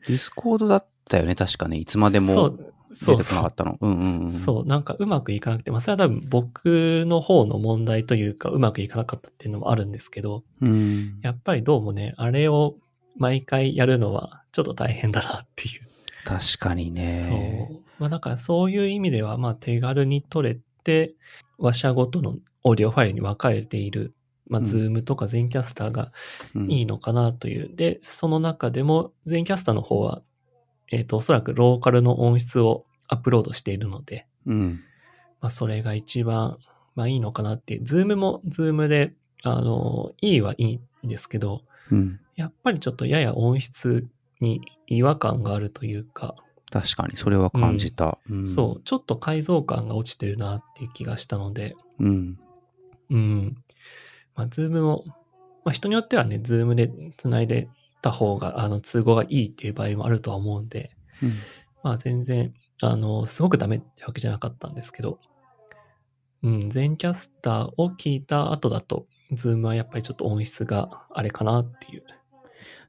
[0.08, 1.78] ディスコードだったよね、確かね。
[1.78, 3.54] いつまでそもう、そうそう出てこなかっ。
[3.54, 3.78] たの。
[3.80, 4.32] うんうんうん。
[4.32, 10.66] そう、なんかうまくいかなくて、まあそれは多分僕の方の問題というか、うまくいかなかったっていうのもあるんですけど、う。
[10.68, 11.20] ん。
[11.22, 12.76] やっぱりどうもね、あれを
[13.18, 15.88] 毎回やるのはちょっと大変だなっていう。
[16.24, 17.68] 確かにね。
[17.70, 17.82] そう。
[18.00, 21.14] まあだからそういう意味では、まあ手軽に取れて、
[21.60, 24.14] 話者ごとのオーディオファイルに分かれている、
[24.48, 26.12] まあうんズームとか Zencastr が
[26.56, 27.76] うんいいのかなという。
[27.76, 30.22] で、その中でも Zencastr の方は、
[30.92, 34.82] えっ、と、おそらくローカルの音質をアップロードしているので、うん。
[35.42, 36.58] まあそれが一番、
[36.96, 37.86] まあいいのかなっていう。
[37.86, 41.62] ズームもズームで、あの、いいはいいんですけど、
[41.92, 42.20] うん。
[42.36, 44.08] やっぱりちょっとやや音質
[44.40, 46.36] に違和感があるというか、
[46.70, 48.18] 確かに、それは感じた。
[48.30, 48.46] うん。
[48.46, 52.06] そう、ちょっと解像感が落ちてるなっていう気がしたので、う。
[52.06, 52.40] うん。
[53.10, 53.58] うん。
[54.36, 55.04] まあ、ズームも、
[55.64, 57.70] まあ、人によってはね、ズームで繋いで
[58.08, 61.32] た方が、あの、都合がいいっていう場合もあるとは思うんで、うん
[61.84, 65.20] まあ、全然、あの、すごくダメってわけじゃなかったんですけど、
[66.44, 72.04] うん、 Zencastr を聞いた後だと、ズームはやっぱりちょっと音質があれかなっていう。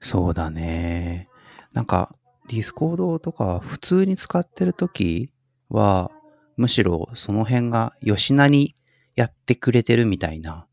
[0.00, 1.28] そうだね。
[1.72, 2.14] なんか、
[2.48, 5.30] ディスコードとか普通に使ってるとき
[5.68, 6.10] は、
[6.56, 8.74] むしろその辺が吉なに
[9.16, 10.66] やってくれてるみたいな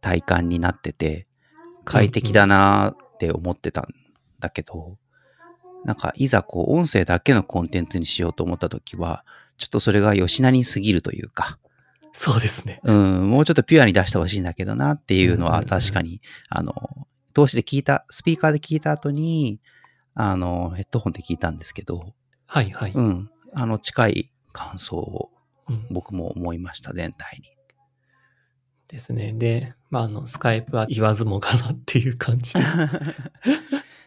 [0.00, 1.26] 体感になってて、
[1.84, 3.88] 快適だなーって思ってたん
[4.40, 4.96] だけど、
[5.84, 9.24] なんかいざこう音声だけのコンテンツにしようと思ったときは、
[9.56, 11.58] ちょっとそれが吉なに過ぎるというか、
[12.14, 12.80] そうですね。
[12.84, 16.72] うん、もうちょっとピュアに出してほしいんだけどなっていうのはうんうんうん確かに、あの、
[17.34, 19.60] 通しで聞いた、スピーカーで聞いた後に、
[20.14, 22.14] あの、ヘッドホンで聞いたんですけど、
[22.46, 22.92] はいはい。
[22.94, 25.30] うん、あの、近い感想を
[25.68, 27.48] うん僕も思いました、全体に。
[28.86, 29.32] ですね。
[29.32, 32.60] で、まあ、あの、スカイプは言わずもがなっていう感じで、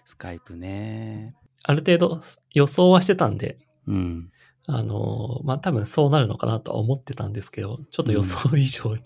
[0.03, 1.33] スカイプね。
[1.63, 3.57] ある程度予想はしてたんで、
[3.87, 4.29] うん。
[4.65, 9.01] あの、まあ、多分そうなるのかなとは思ってたんですけど、ちょっと予想以上に、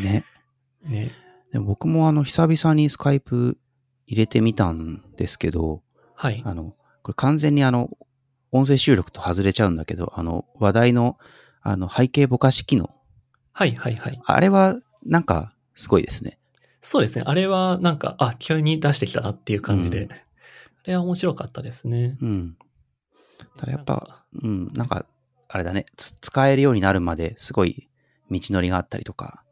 [0.00, 0.24] ね。
[0.84, 1.10] ね。
[1.52, 3.58] で僕もあの、久々にスカイプ
[4.06, 5.82] 入れてみたんですけど、
[6.14, 6.40] はい。
[6.46, 7.90] あの、これ完全にあの、
[8.52, 11.18] 音声収録と外れちゃうんだけど、あの、話題の、
[11.62, 12.90] あの、背景ぼかし機能。
[13.52, 14.22] はいはいはい。
[14.24, 16.38] あれは、なんか、すごいですね。
[16.80, 17.24] そうですね。
[17.26, 20.12] あれはなんか、あ、急に出してきたなっていう感じで、うん
[20.84, 22.18] あれは面白かったですね。
[22.20, 22.56] うん。
[23.56, 25.06] ただやっぱうん、なんか、
[25.48, 27.88] あれだね、つ使えるようになるまですごい
[28.30, 29.44] 道のりがあったりとか。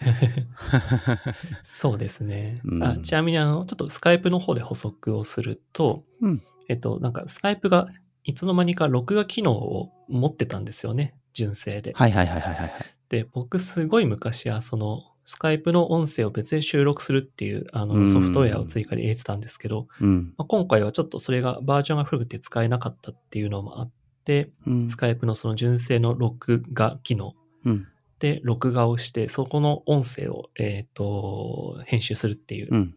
[1.62, 2.60] そうですね。
[2.64, 7.86] うんあちなみに、あの、ちょっとスカイプの方で補足をすると、うんえっと、なんか、スカイプが
[8.24, 11.14] いつの間にか録画機能を持ってたんですよね。
[11.34, 11.92] 純正で。
[11.94, 12.84] はいはいはいはいはいはい。
[13.10, 20.34] で、僕すごい昔は、その、スカイプの音声を別で収録するっていう、あの、うんソフトウェアを追加で入れてたんですけど、うん。
[20.36, 23.90] まあ、今回はちょっとそれがバージョンが古くて使えなかったっていうのもあっ
[24.24, 24.96] て、うんス。
[24.96, 27.34] カイプのその純正の録画機能
[27.64, 27.88] うん。
[28.20, 32.94] で録画をして、そこの音声を、えっ、と、編集するっていううん。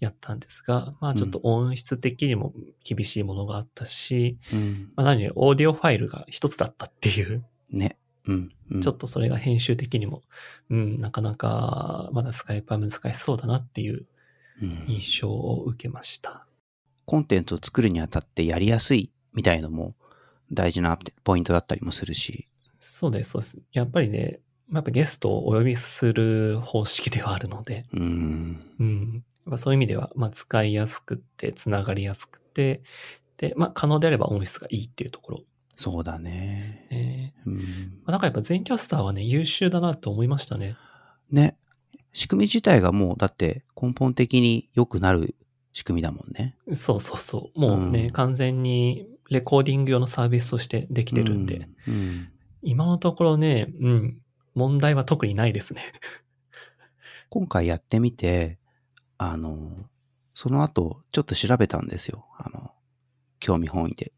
[0.00, 2.52] やったんですが、まあちょっと音質的にも
[2.84, 4.92] 厳しいものがあったし、うん。
[4.96, 7.96] まあ何よりオーディオファイルが一つだったっていう、ね。
[8.26, 8.50] うん。
[8.70, 10.22] うんちょっとそれが編集的にも、
[10.70, 14.06] うん、なかなかまだスカイプは難しそうだなっていう
[14.62, 16.46] うん印象を受けました。
[17.04, 19.94] コンテンツを作るにあたってやりやすいみたいのも
[20.52, 22.48] 大事なポイントだったりもするし。
[22.80, 23.58] そうです、そうです。
[23.72, 28.62] やっぱりね、まあやっぱゲストをお呼びする方式ではあるので、うん。
[28.78, 29.24] うん。
[29.46, 32.82] やっぱそういう意味では、まあ使いやすくて、つながりやすくて、
[33.36, 35.42] で、まあ可能であれば音質がいいっていうところ
[35.76, 36.58] そうだでね。
[36.60, 37.34] すね。
[37.46, 37.56] うん。
[37.56, 37.60] ま
[38.06, 40.76] あ、なんかやっぱ全キャスターはね、優秀だなと思いましたね。
[41.30, 41.56] ね。
[42.12, 45.34] 仕組み自体がもう、だって根本的に良くなる
[45.72, 46.56] 仕組みだもんね。
[46.74, 47.60] そうそうそう。
[47.60, 51.94] もうね、うん完全にレコーディング用のサービスとしてできてるんで、うん。
[51.94, 52.28] うん
[52.66, 54.22] 今のところね、うん、
[54.54, 55.82] 問題は特にないですね。
[57.28, 58.58] 今回やってみて、
[59.18, 59.70] あの、
[60.32, 62.26] その後、ちょっと調べたんですよ。
[62.38, 62.72] あの、
[63.38, 64.12] 興味本位で。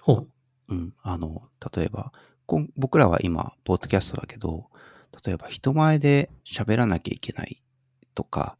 [0.00, 0.30] ほう。
[0.68, 0.94] うん。
[1.02, 2.12] あの、例えば、
[2.76, 4.70] 僕らは今、ポッドキャストだけど、
[5.24, 7.62] 例えば人前で喋らなきゃいけない
[8.14, 8.58] とか、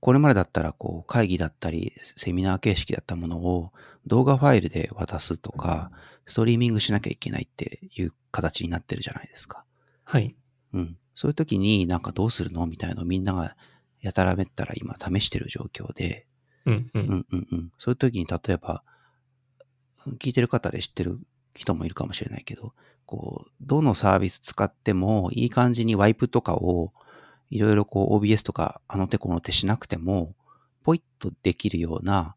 [0.00, 3.70] これまでだったらこう会議だったりセミナー形式だったものを
[4.06, 5.92] 動画ファイルで渡すとか、
[6.26, 9.64] ストリーミングしなきゃいけないっていう形になってるじゃないですか。
[10.04, 10.34] はい。
[10.72, 10.96] うん。
[11.14, 12.66] そういう時になんかどうするの？
[12.66, 13.56] みたいなのをみんなが
[14.00, 16.26] やたらめったら今試してる状況で、
[16.64, 17.02] うん、うん。
[17.02, 17.72] うんうんうん。
[17.78, 18.82] そういう時に例えば、
[20.18, 21.18] 聞いてる方で知ってる
[21.54, 22.72] 人もいるかもしれないけど、
[23.06, 26.92] こう、どのサービス使ってもいい感じにワイプとかを
[27.50, 30.34] いろいろこう OBS とかあの手この手しなくても、
[30.82, 32.36] ポイッとできるような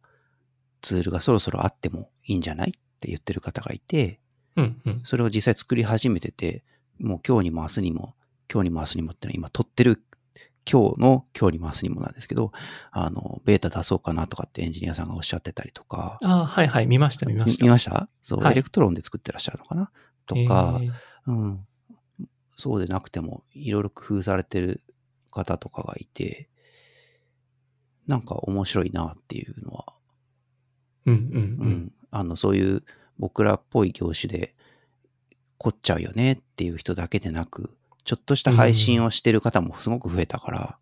[0.81, 4.19] ツールがそろそろあってもいいんじゃないって言ってる方がいて、
[4.56, 5.02] うん、うん。
[5.03, 6.64] それを実際作り始めてて、
[6.99, 8.15] もう今日にも明日にも、
[8.52, 10.03] 今日にも明日にもってのは今撮ってる
[10.69, 12.52] 今日の今日にも明日にもなんですけど、
[12.91, 17.64] あの、ベータ出そうかなとかってエンジニアさんがおっしゃってたりとか、ああ、はいはい、見ました、見ました。
[17.64, 18.07] 見ました？
[18.22, 19.91] そう、はいエレクトロンで作ってらっしゃるのかな
[20.26, 20.91] とか、えー
[21.27, 21.68] うん。
[22.56, 24.81] そうでなくても、いろいろ工夫されてる
[25.31, 26.49] 方とかがいて、
[28.07, 29.85] なんか面白いなっていうのは、
[31.06, 31.72] うん、うん、ううん。
[31.72, 31.94] ん。
[32.11, 32.84] あの、そういう
[33.18, 34.56] 僕らっぽい業種で
[35.57, 40.77] 凝っちゃうよねっていう人だけでなく、ちょっとした配信をしてる方もすごく増えたから、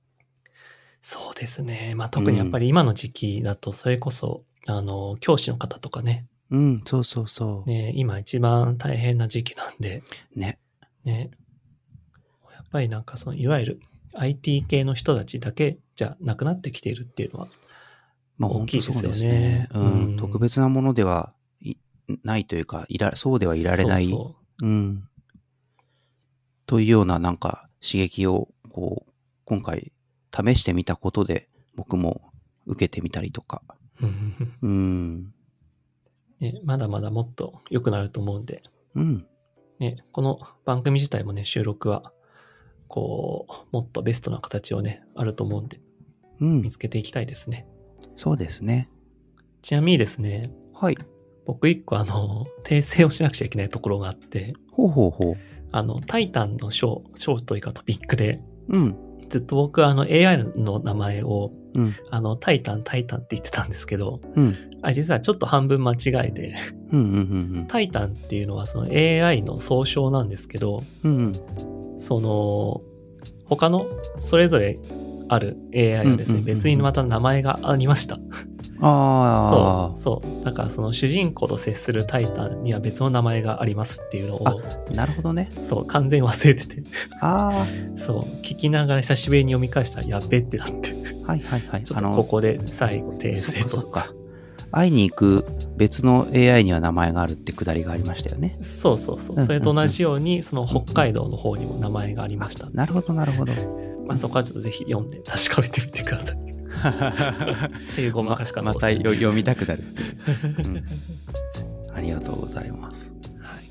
[1.01, 1.93] そうですね。
[1.95, 7.69] まあ特にやっぱり今の時期だと、それこそ、あの、教師の方とかね、うん、そうそうそう。
[7.69, 10.03] ね、今一番大変な時期なんで、
[10.35, 10.59] ね。
[11.03, 11.31] ね、
[12.53, 13.79] やっぱりなんかその、いわゆる
[14.13, 17.47] IT 系の人たちだけじゃなくなってきているっていうのは、
[18.37, 19.69] まあ大きいですよねそうですね。
[19.73, 21.75] うん、うん特別なものではい
[22.23, 24.07] ないというか、いら、そうではいられない。
[24.09, 25.07] そうそううん。
[26.71, 29.11] というようななんか刺激をこう、
[29.43, 29.91] 今回
[30.33, 32.21] 試してみたことで僕も
[32.65, 33.61] 受けてみたりとか。
[34.01, 35.33] うんうん。
[36.39, 38.63] ね、まだまだもっと良くなると思うんで、
[38.95, 39.27] うん。
[39.79, 42.13] ね、この番組自体もね、収録は、
[42.87, 45.81] こう、もっとベストな形をね、あると思うんで、
[46.39, 46.71] うん見。
[46.71, 47.67] つけていきたいですね。
[48.15, 48.89] そうですね。
[49.61, 50.97] ちなみにですね、はい。
[51.45, 55.50] 僕一個あの、訂正をしなくちゃいけないところがあって、ほうほうほう。
[55.71, 58.95] あの、タイタンの章、章というかトピックで、うん。
[59.29, 61.95] ずっと僕はあの AI の名前を、うん。
[62.09, 64.55] あの、タイタン、タイタンって言ってたんですけど、うん。
[64.81, 66.53] あれ実はちょっと半分間違えて、
[66.91, 66.99] うん。
[66.99, 67.03] う
[67.61, 67.65] ん。
[67.69, 71.17] タイタンっていうのはその AI の総称なんですけど、うん。
[71.17, 72.01] うん。
[72.01, 72.81] その、
[73.45, 73.85] 他の
[74.19, 74.79] それぞれ
[75.29, 78.19] ある AI はですね、うんうんうんうん別にまた名前がありました。
[78.83, 80.45] あそう、そう。
[80.45, 85.49] だからその主人公と接するタイタンには別の名前がありますっていうのあを、あ、なるほどね。
[85.61, 86.83] そう、完全に忘れてて、
[87.21, 90.93] あそう、聞きながら久しぶりに読み返したらやっべってなって、
[91.25, 91.83] あ、はいはいはい。
[91.83, 93.63] ちょっとここで最後訂正と。
[93.63, 94.13] かそっか。
[94.71, 95.45] 会いに行く
[95.75, 98.57] 別の AI には名前があるってくだりがありましたよね。
[98.61, 99.35] そうそうそう。
[99.35, 102.69] うんうんうんそれと同じように、その北海道の方にも名前がありました。
[102.69, 103.53] なるほどなるほど。
[104.07, 106.50] まあそこはちょっとぜひ読んで確かめてみてください。
[107.93, 109.83] っていうごまかし方をままたよ読みたくなる
[110.65, 110.85] う、うん
[111.93, 113.11] ありがとうございます。
[113.41, 113.63] はい。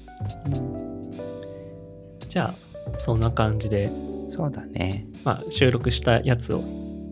[2.29, 3.91] じゃあ、そんな感じで、
[4.29, 5.07] そうだね。
[5.25, 6.61] まあ収録したやつを、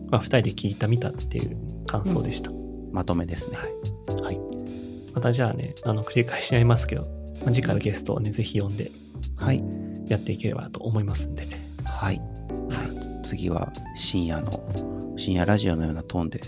[0.09, 2.51] まあ二人で聞いたみたっていう感想でした。
[2.91, 3.57] まとめですね。
[4.21, 4.39] はい。
[5.13, 7.03] またじゃあね、あの繰り返しになりますけど、
[7.43, 8.91] まあ、次回のゲストをね、ぜひ呼んで
[9.35, 9.63] はい。
[10.07, 11.45] やっていければと思いますんで。
[11.85, 12.17] はい。
[12.17, 13.23] はい。
[13.23, 16.39] 次は深夜の、深夜ラジオのようなトーンで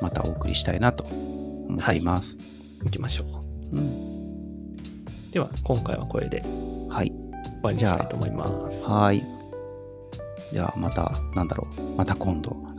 [0.00, 2.38] またお送りしたいなと思っています。
[2.84, 3.24] 行きましょ
[3.72, 3.78] うん。
[3.80, 3.82] う。
[5.32, 6.42] では、今回はこれで
[6.88, 7.08] はい。
[7.08, 7.16] 終
[7.62, 8.84] わりにしたいと思います。
[8.84, 9.22] はい。
[10.52, 11.80] ではまた、なんだろう。
[11.96, 12.56] また今度。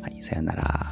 [0.00, 0.22] はい。
[0.22, 0.86] さよなら。